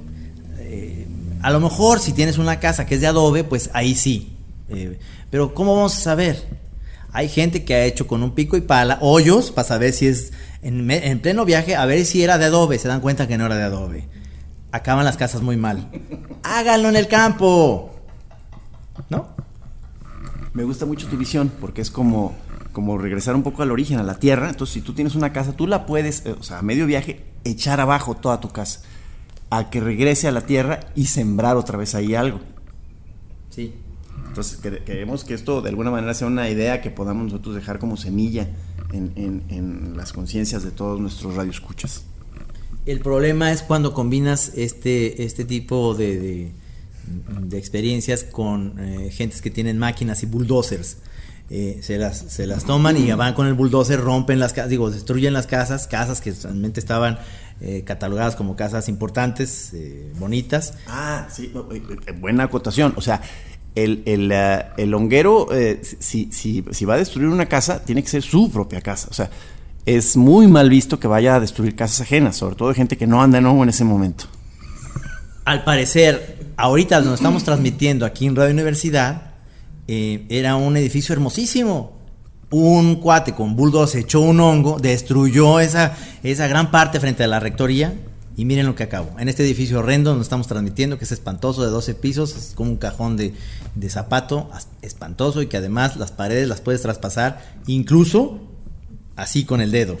Eh, 0.58 1.06
a 1.42 1.50
lo 1.50 1.60
mejor 1.60 1.98
si 1.98 2.12
tienes 2.12 2.38
una 2.38 2.60
casa 2.60 2.86
que 2.86 2.94
es 2.94 3.00
de 3.00 3.08
adobe, 3.08 3.42
pues 3.44 3.70
ahí 3.74 3.94
sí. 3.96 4.33
Eh, 4.68 4.98
pero 5.30 5.54
¿cómo 5.54 5.76
vamos 5.76 5.96
a 5.96 6.00
saber? 6.00 6.64
Hay 7.12 7.28
gente 7.28 7.64
que 7.64 7.74
ha 7.74 7.84
hecho 7.84 8.06
con 8.06 8.22
un 8.22 8.32
pico 8.32 8.56
y 8.56 8.60
pala 8.60 8.98
hoyos 9.00 9.52
para 9.52 9.68
saber 9.68 9.92
si 9.92 10.08
es 10.08 10.32
en, 10.62 11.20
pleno 11.20 11.44
viaje, 11.44 11.76
a 11.76 11.86
ver 11.86 12.04
si 12.06 12.24
era 12.24 12.38
de 12.38 12.46
adobe. 12.46 12.78
Se 12.78 12.88
dan 12.88 13.00
cuenta 13.00 13.28
que 13.28 13.38
no 13.38 13.46
era 13.46 13.56
de 13.56 13.62
adobe. 13.62 14.08
Acaban 14.72 15.04
las 15.04 15.16
casas 15.16 15.42
muy 15.42 15.56
mal. 15.56 15.88
Háganlo 16.42 16.88
en 16.88 16.96
el 16.96 17.06
campo. 17.06 17.94
¿No? 19.10 19.28
Me 20.54 20.64
gusta 20.64 20.86
mucho 20.86 21.06
tu 21.06 21.16
visión 21.16 21.52
porque 21.60 21.82
es 21.82 21.90
como, 21.90 22.34
como 22.72 22.98
regresar 22.98 23.36
un 23.36 23.44
poco 23.44 23.62
al 23.62 23.70
origen, 23.70 23.98
a 23.98 24.02
la 24.02 24.18
tierra. 24.18 24.48
Entonces, 24.48 24.74
si 24.74 24.80
tú 24.80 24.92
tienes 24.94 25.14
una 25.14 25.32
casa, 25.32 25.52
tú 25.52 25.66
la 25.66 25.86
puedes, 25.86 26.26
eh, 26.26 26.34
o 26.38 26.42
sea, 26.42 26.58
a 26.58 26.62
medio 26.62 26.86
viaje, 26.86 27.24
echar 27.44 27.80
abajo 27.80 28.16
toda 28.16 28.40
tu 28.40 28.48
casa. 28.48 28.80
A 29.50 29.70
que 29.70 29.78
regrese 29.78 30.26
a 30.26 30.32
la 30.32 30.40
tierra 30.40 30.80
y 30.96 31.06
sembrar 31.06 31.56
otra 31.56 31.78
vez 31.78 31.94
ahí 31.94 32.16
algo. 32.16 32.40
Sí. 33.50 33.72
Entonces 34.34 34.58
quere- 34.60 34.82
queremos 34.82 35.22
que 35.22 35.32
esto 35.34 35.62
de 35.62 35.68
alguna 35.68 35.92
manera 35.92 36.12
sea 36.12 36.26
una 36.26 36.50
idea 36.50 36.80
que 36.80 36.90
podamos 36.90 37.26
nosotros 37.26 37.54
dejar 37.54 37.78
como 37.78 37.96
semilla 37.96 38.48
en, 38.92 39.12
en- 39.14 39.44
en 39.48 39.96
las 39.96 40.12
conciencias 40.12 40.64
de 40.64 40.72
todos 40.72 40.98
nuestros 41.00 41.36
radioescuchas. 41.36 42.02
El 42.84 42.98
problema 42.98 43.52
es 43.52 43.62
cuando 43.62 43.94
combinas 43.94 44.50
este, 44.56 45.22
este 45.24 45.44
tipo 45.44 45.94
de, 45.94 46.18
de- 46.18 46.52
de 47.42 47.58
experiencias 47.58 48.24
con 48.24 48.74
eh, 48.80 49.10
gentes 49.12 49.40
que 49.40 49.50
tienen 49.50 49.78
máquinas 49.78 50.24
y 50.24 50.26
bulldozers. 50.26 50.96
Eh, 51.50 51.78
se, 51.82 51.98
las, 51.98 52.18
se 52.18 52.46
las 52.48 52.64
toman 52.64 52.96
y 52.96 53.12
van 53.12 53.34
con 53.34 53.46
el 53.46 53.54
bulldozer, 53.54 54.00
rompen 54.00 54.40
las 54.40 54.52
casas, 54.54 54.70
digo, 54.70 54.90
destruyen 54.90 55.32
las 55.34 55.46
casas, 55.46 55.86
casas 55.86 56.20
que 56.22 56.32
realmente 56.32 56.80
estaban 56.80 57.18
eh, 57.60 57.82
catalogadas 57.84 58.34
como 58.34 58.56
casas 58.56 58.88
importantes, 58.88 59.70
eh, 59.74 60.10
bonitas. 60.18 60.72
Ah, 60.88 61.28
sí, 61.30 61.52
eh, 61.72 62.12
buena 62.18 62.44
acotación. 62.44 62.94
O 62.96 63.02
sea, 63.02 63.20
el, 63.74 64.02
el, 64.06 64.32
el 64.76 64.94
honguero, 64.94 65.48
eh, 65.52 65.80
si, 65.98 66.28
si, 66.32 66.64
si 66.70 66.84
va 66.84 66.94
a 66.94 66.98
destruir 66.98 67.28
una 67.28 67.46
casa, 67.46 67.84
tiene 67.84 68.02
que 68.02 68.08
ser 68.08 68.22
su 68.22 68.50
propia 68.50 68.80
casa. 68.80 69.08
O 69.10 69.14
sea, 69.14 69.30
es 69.86 70.16
muy 70.16 70.46
mal 70.46 70.70
visto 70.70 70.98
que 70.98 71.08
vaya 71.08 71.36
a 71.36 71.40
destruir 71.40 71.74
casas 71.74 72.00
ajenas, 72.00 72.36
sobre 72.36 72.56
todo 72.56 72.68
de 72.68 72.74
gente 72.74 72.96
que 72.96 73.06
no 73.06 73.22
anda 73.22 73.38
en 73.38 73.46
hongo 73.46 73.64
en 73.64 73.68
ese 73.68 73.84
momento. 73.84 74.26
Al 75.44 75.64
parecer, 75.64 76.52
ahorita 76.56 77.00
nos 77.02 77.14
estamos 77.14 77.44
transmitiendo 77.44 78.06
aquí 78.06 78.26
en 78.26 78.36
Radio 78.36 78.52
Universidad, 78.52 79.34
eh, 79.86 80.24
era 80.28 80.56
un 80.56 80.76
edificio 80.76 81.12
hermosísimo. 81.12 81.92
Un 82.50 82.96
cuate 82.96 83.34
con 83.34 83.56
bulldozer 83.56 84.02
echó 84.02 84.20
un 84.20 84.38
hongo, 84.38 84.78
destruyó 84.78 85.58
esa, 85.60 85.96
esa 86.22 86.46
gran 86.46 86.70
parte 86.70 87.00
frente 87.00 87.24
a 87.24 87.26
la 87.26 87.40
rectoría. 87.40 87.92
Y 88.36 88.44
miren 88.46 88.66
lo 88.66 88.74
que 88.74 88.82
acabó. 88.82 89.18
En 89.20 89.28
este 89.28 89.44
edificio 89.44 89.78
horrendo 89.78 90.10
donde 90.10 90.24
estamos 90.24 90.48
transmitiendo, 90.48 90.98
que 90.98 91.04
es 91.04 91.12
espantoso, 91.12 91.62
de 91.64 91.70
12 91.70 91.94
pisos, 91.94 92.36
es 92.36 92.52
como 92.56 92.70
un 92.72 92.76
cajón 92.78 93.16
de, 93.16 93.32
zapato, 93.88 94.50
espantoso, 94.82 95.40
y 95.40 95.46
que 95.46 95.56
además 95.58 95.96
las 95.96 96.10
paredes 96.10 96.48
las 96.48 96.60
puedes 96.60 96.82
traspasar, 96.82 97.54
incluso 97.68 98.40
así 99.14 99.44
con 99.44 99.60
el 99.60 99.70
dedo. 99.70 99.98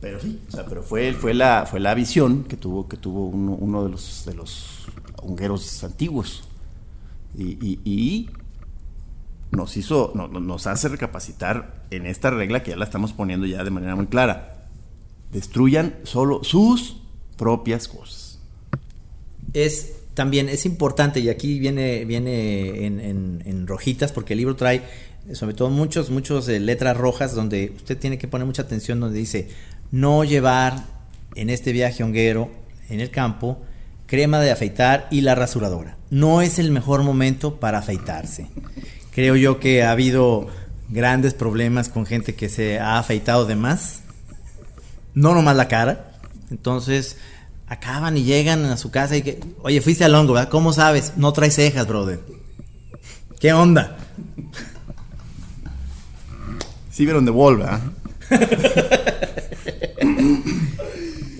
Pero 0.00 0.18
sí, 0.20 0.40
o 0.48 0.50
sea, 0.50 0.64
pero 0.66 0.82
fue, 0.82 1.12
fue, 1.12 1.34
la, 1.34 1.66
fue 1.70 1.78
la 1.80 1.94
visión 1.94 2.44
que 2.44 2.56
tuvo, 2.56 2.88
que 2.88 2.96
tuvo 2.96 3.26
uno, 3.26 3.52
uno 3.52 3.84
de 3.84 3.90
los, 3.90 4.24
de 4.26 4.34
los 4.34 4.86
hongueros 5.22 5.84
antiguos. 5.84 6.44
Y, 7.36 8.30
nos 9.50 9.76
hizo, 9.76 10.10
no- 10.14 10.26
no- 10.26 10.40
nos 10.40 10.66
hace 10.66 10.88
recapacitar 10.88 11.84
en 11.90 12.06
esta 12.06 12.30
regla 12.30 12.62
que 12.62 12.70
ya 12.72 12.76
la 12.76 12.84
estamos 12.84 13.12
poniendo 13.12 13.46
ya 13.46 13.62
de 13.62 13.70
manera 13.70 13.94
muy 13.94 14.06
clara. 14.06 14.53
Destruyan 15.34 15.96
solo 16.04 16.42
sus 16.44 16.96
propias 17.36 17.88
cosas. 17.88 18.38
es 19.52 19.92
también 20.14 20.48
es 20.48 20.64
importante 20.64 21.20
y 21.20 21.28
aquí 21.28 21.58
viene 21.58 22.04
viene 22.04 22.86
en, 22.86 23.66
rojitas 23.66 24.12
porque 24.12 24.34
el 24.34 24.38
libro 24.38 24.54
trae 24.54 24.82
sobre 25.32 25.54
todo 25.54 25.70
muchos 25.70 26.10
muchos 26.10 26.48
eh, 26.48 26.60
letras 26.60 26.96
rojas 26.96 27.34
donde 27.34 27.72
usted 27.74 27.98
tiene 27.98 28.16
que 28.16 28.28
poner 28.28 28.46
mucha 28.46 28.62
atención 28.62 29.00
donde 29.00 29.18
dice 29.18 29.48
no 29.90 30.22
llevar 30.22 30.84
en 31.34 31.50
este 31.50 31.72
viaje 31.72 32.04
honguero 32.04 32.50
en 32.88 33.00
el 33.00 33.10
campo 33.10 33.58
crema 34.06 34.38
de 34.40 34.52
afeitar 34.52 35.08
y 35.10 35.22
la 35.22 35.34
rasuradora. 35.34 35.96
No 36.10 36.42
es 36.42 36.58
el 36.60 36.70
mejor 36.70 37.02
momento 37.02 37.56
para 37.58 37.78
afeitarse 37.78 38.46
creo 39.12 39.34
yo 39.34 39.58
que 39.58 39.82
ha 39.82 39.90
habido 39.90 40.46
grandes 40.90 41.34
problemas 41.34 41.88
con 41.88 42.06
gente 42.06 42.36
que 42.36 42.48
se 42.48 42.78
ha 42.78 42.98
afeitado 42.98 43.46
de 43.46 43.56
más 43.56 44.03
no 45.14 45.34
nomás 45.34 45.56
la 45.56 45.68
cara. 45.68 46.12
Entonces, 46.50 47.16
acaban 47.66 48.16
y 48.16 48.24
llegan 48.24 48.64
a 48.66 48.76
su 48.76 48.90
casa 48.90 49.16
y 49.16 49.22
que, 49.22 49.40
oye, 49.62 49.80
fuiste 49.80 50.04
al 50.04 50.14
hongo, 50.14 50.34
¿verdad? 50.34 50.50
¿Cómo 50.50 50.72
sabes? 50.72 51.14
No 51.16 51.32
traes 51.32 51.54
cejas, 51.54 51.86
brother. 51.86 52.20
¿Qué 53.40 53.52
onda? 53.52 53.96
Sí 56.90 57.04
vieron 57.04 57.24
de 57.24 57.30
Volva. 57.30 57.80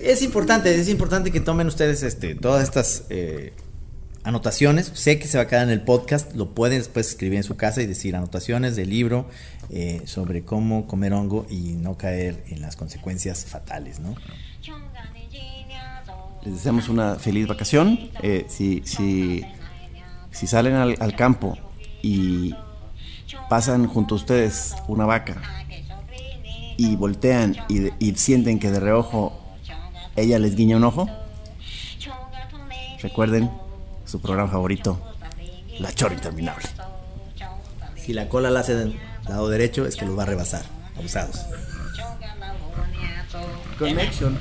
Es 0.05 0.21
importante, 0.21 0.79
es 0.79 0.87
importante 0.87 1.31
que 1.31 1.39
tomen 1.39 1.65
ustedes 1.65 2.03
este, 2.03 2.35
todas 2.35 2.63
estas 2.63 3.05
eh, 3.09 3.53
anotaciones. 4.25 4.91
Sé 4.93 5.19
que 5.19 5.27
se 5.27 5.37
va 5.37 5.43
a 5.43 5.47
quedar 5.47 5.63
en 5.63 5.69
el 5.69 5.81
podcast, 5.81 6.33
lo 6.35 6.53
pueden 6.53 6.79
después 6.79 7.07
escribir 7.07 7.37
en 7.37 7.43
su 7.43 7.55
casa 7.55 7.81
y 7.81 7.85
decir 7.85 8.15
anotaciones 8.15 8.75
del 8.75 8.89
libro 8.89 9.27
eh, 9.69 10.01
sobre 10.05 10.43
cómo 10.43 10.87
comer 10.87 11.13
hongo 11.13 11.45
y 11.49 11.73
no 11.73 11.97
caer 11.97 12.43
en 12.47 12.61
las 12.61 12.75
consecuencias 12.75 13.45
fatales, 13.45 13.99
¿no? 13.99 14.15
Les 16.43 16.53
deseamos 16.55 16.89
una 16.89 17.15
feliz 17.15 17.47
vacación. 17.47 18.09
Eh, 18.21 18.45
si, 18.49 18.81
si, 18.85 19.43
si 20.31 20.47
salen 20.47 20.73
al, 20.73 21.15
campo 21.15 21.57
y 22.01 22.53
pasan 23.49 23.87
junto 23.87 24.15
a 24.15 24.17
ustedes 24.17 24.75
una 24.87 25.05
vaca 25.05 25.41
y 26.77 26.95
voltean 26.95 27.55
y, 27.69 27.89
y 27.99 28.15
sienten 28.15 28.59
que 28.59 28.69
de 28.69 28.79
reojo 28.79 29.41
ella 30.15 30.39
les 30.39 30.55
guiña 30.55 30.77
un 30.77 30.83
ojo, 30.83 31.09
recuerden 33.01 33.49
su 34.15 34.21
programa 34.21 34.49
favorito, 34.49 34.97
La 35.79 35.91
Chora 35.93 36.13
Interminable. 36.13 36.69
Si 37.97 38.13
la 38.13 38.29
cola 38.29 38.49
la 38.49 38.61
hace 38.61 38.73
del 38.73 38.97
lado 39.27 39.49
derecho, 39.49 39.85
es 39.85 39.97
que 39.97 40.05
los 40.05 40.17
va 40.17 40.23
a 40.23 40.25
rebasar. 40.25 40.63
Abusados. 40.97 41.41
Connection. 43.77 44.39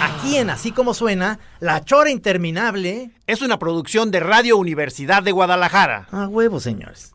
Aquí 0.00 0.36
en 0.36 0.50
Así 0.50 0.72
como 0.72 0.94
suena, 0.94 1.38
La 1.60 1.84
Chora 1.84 2.10
Interminable 2.10 3.12
es 3.28 3.40
una 3.40 3.60
producción 3.60 4.10
de 4.10 4.18
Radio 4.18 4.56
Universidad 4.56 5.22
de 5.22 5.30
Guadalajara. 5.30 6.08
A 6.10 6.26
huevo, 6.26 6.58
señores. 6.58 7.14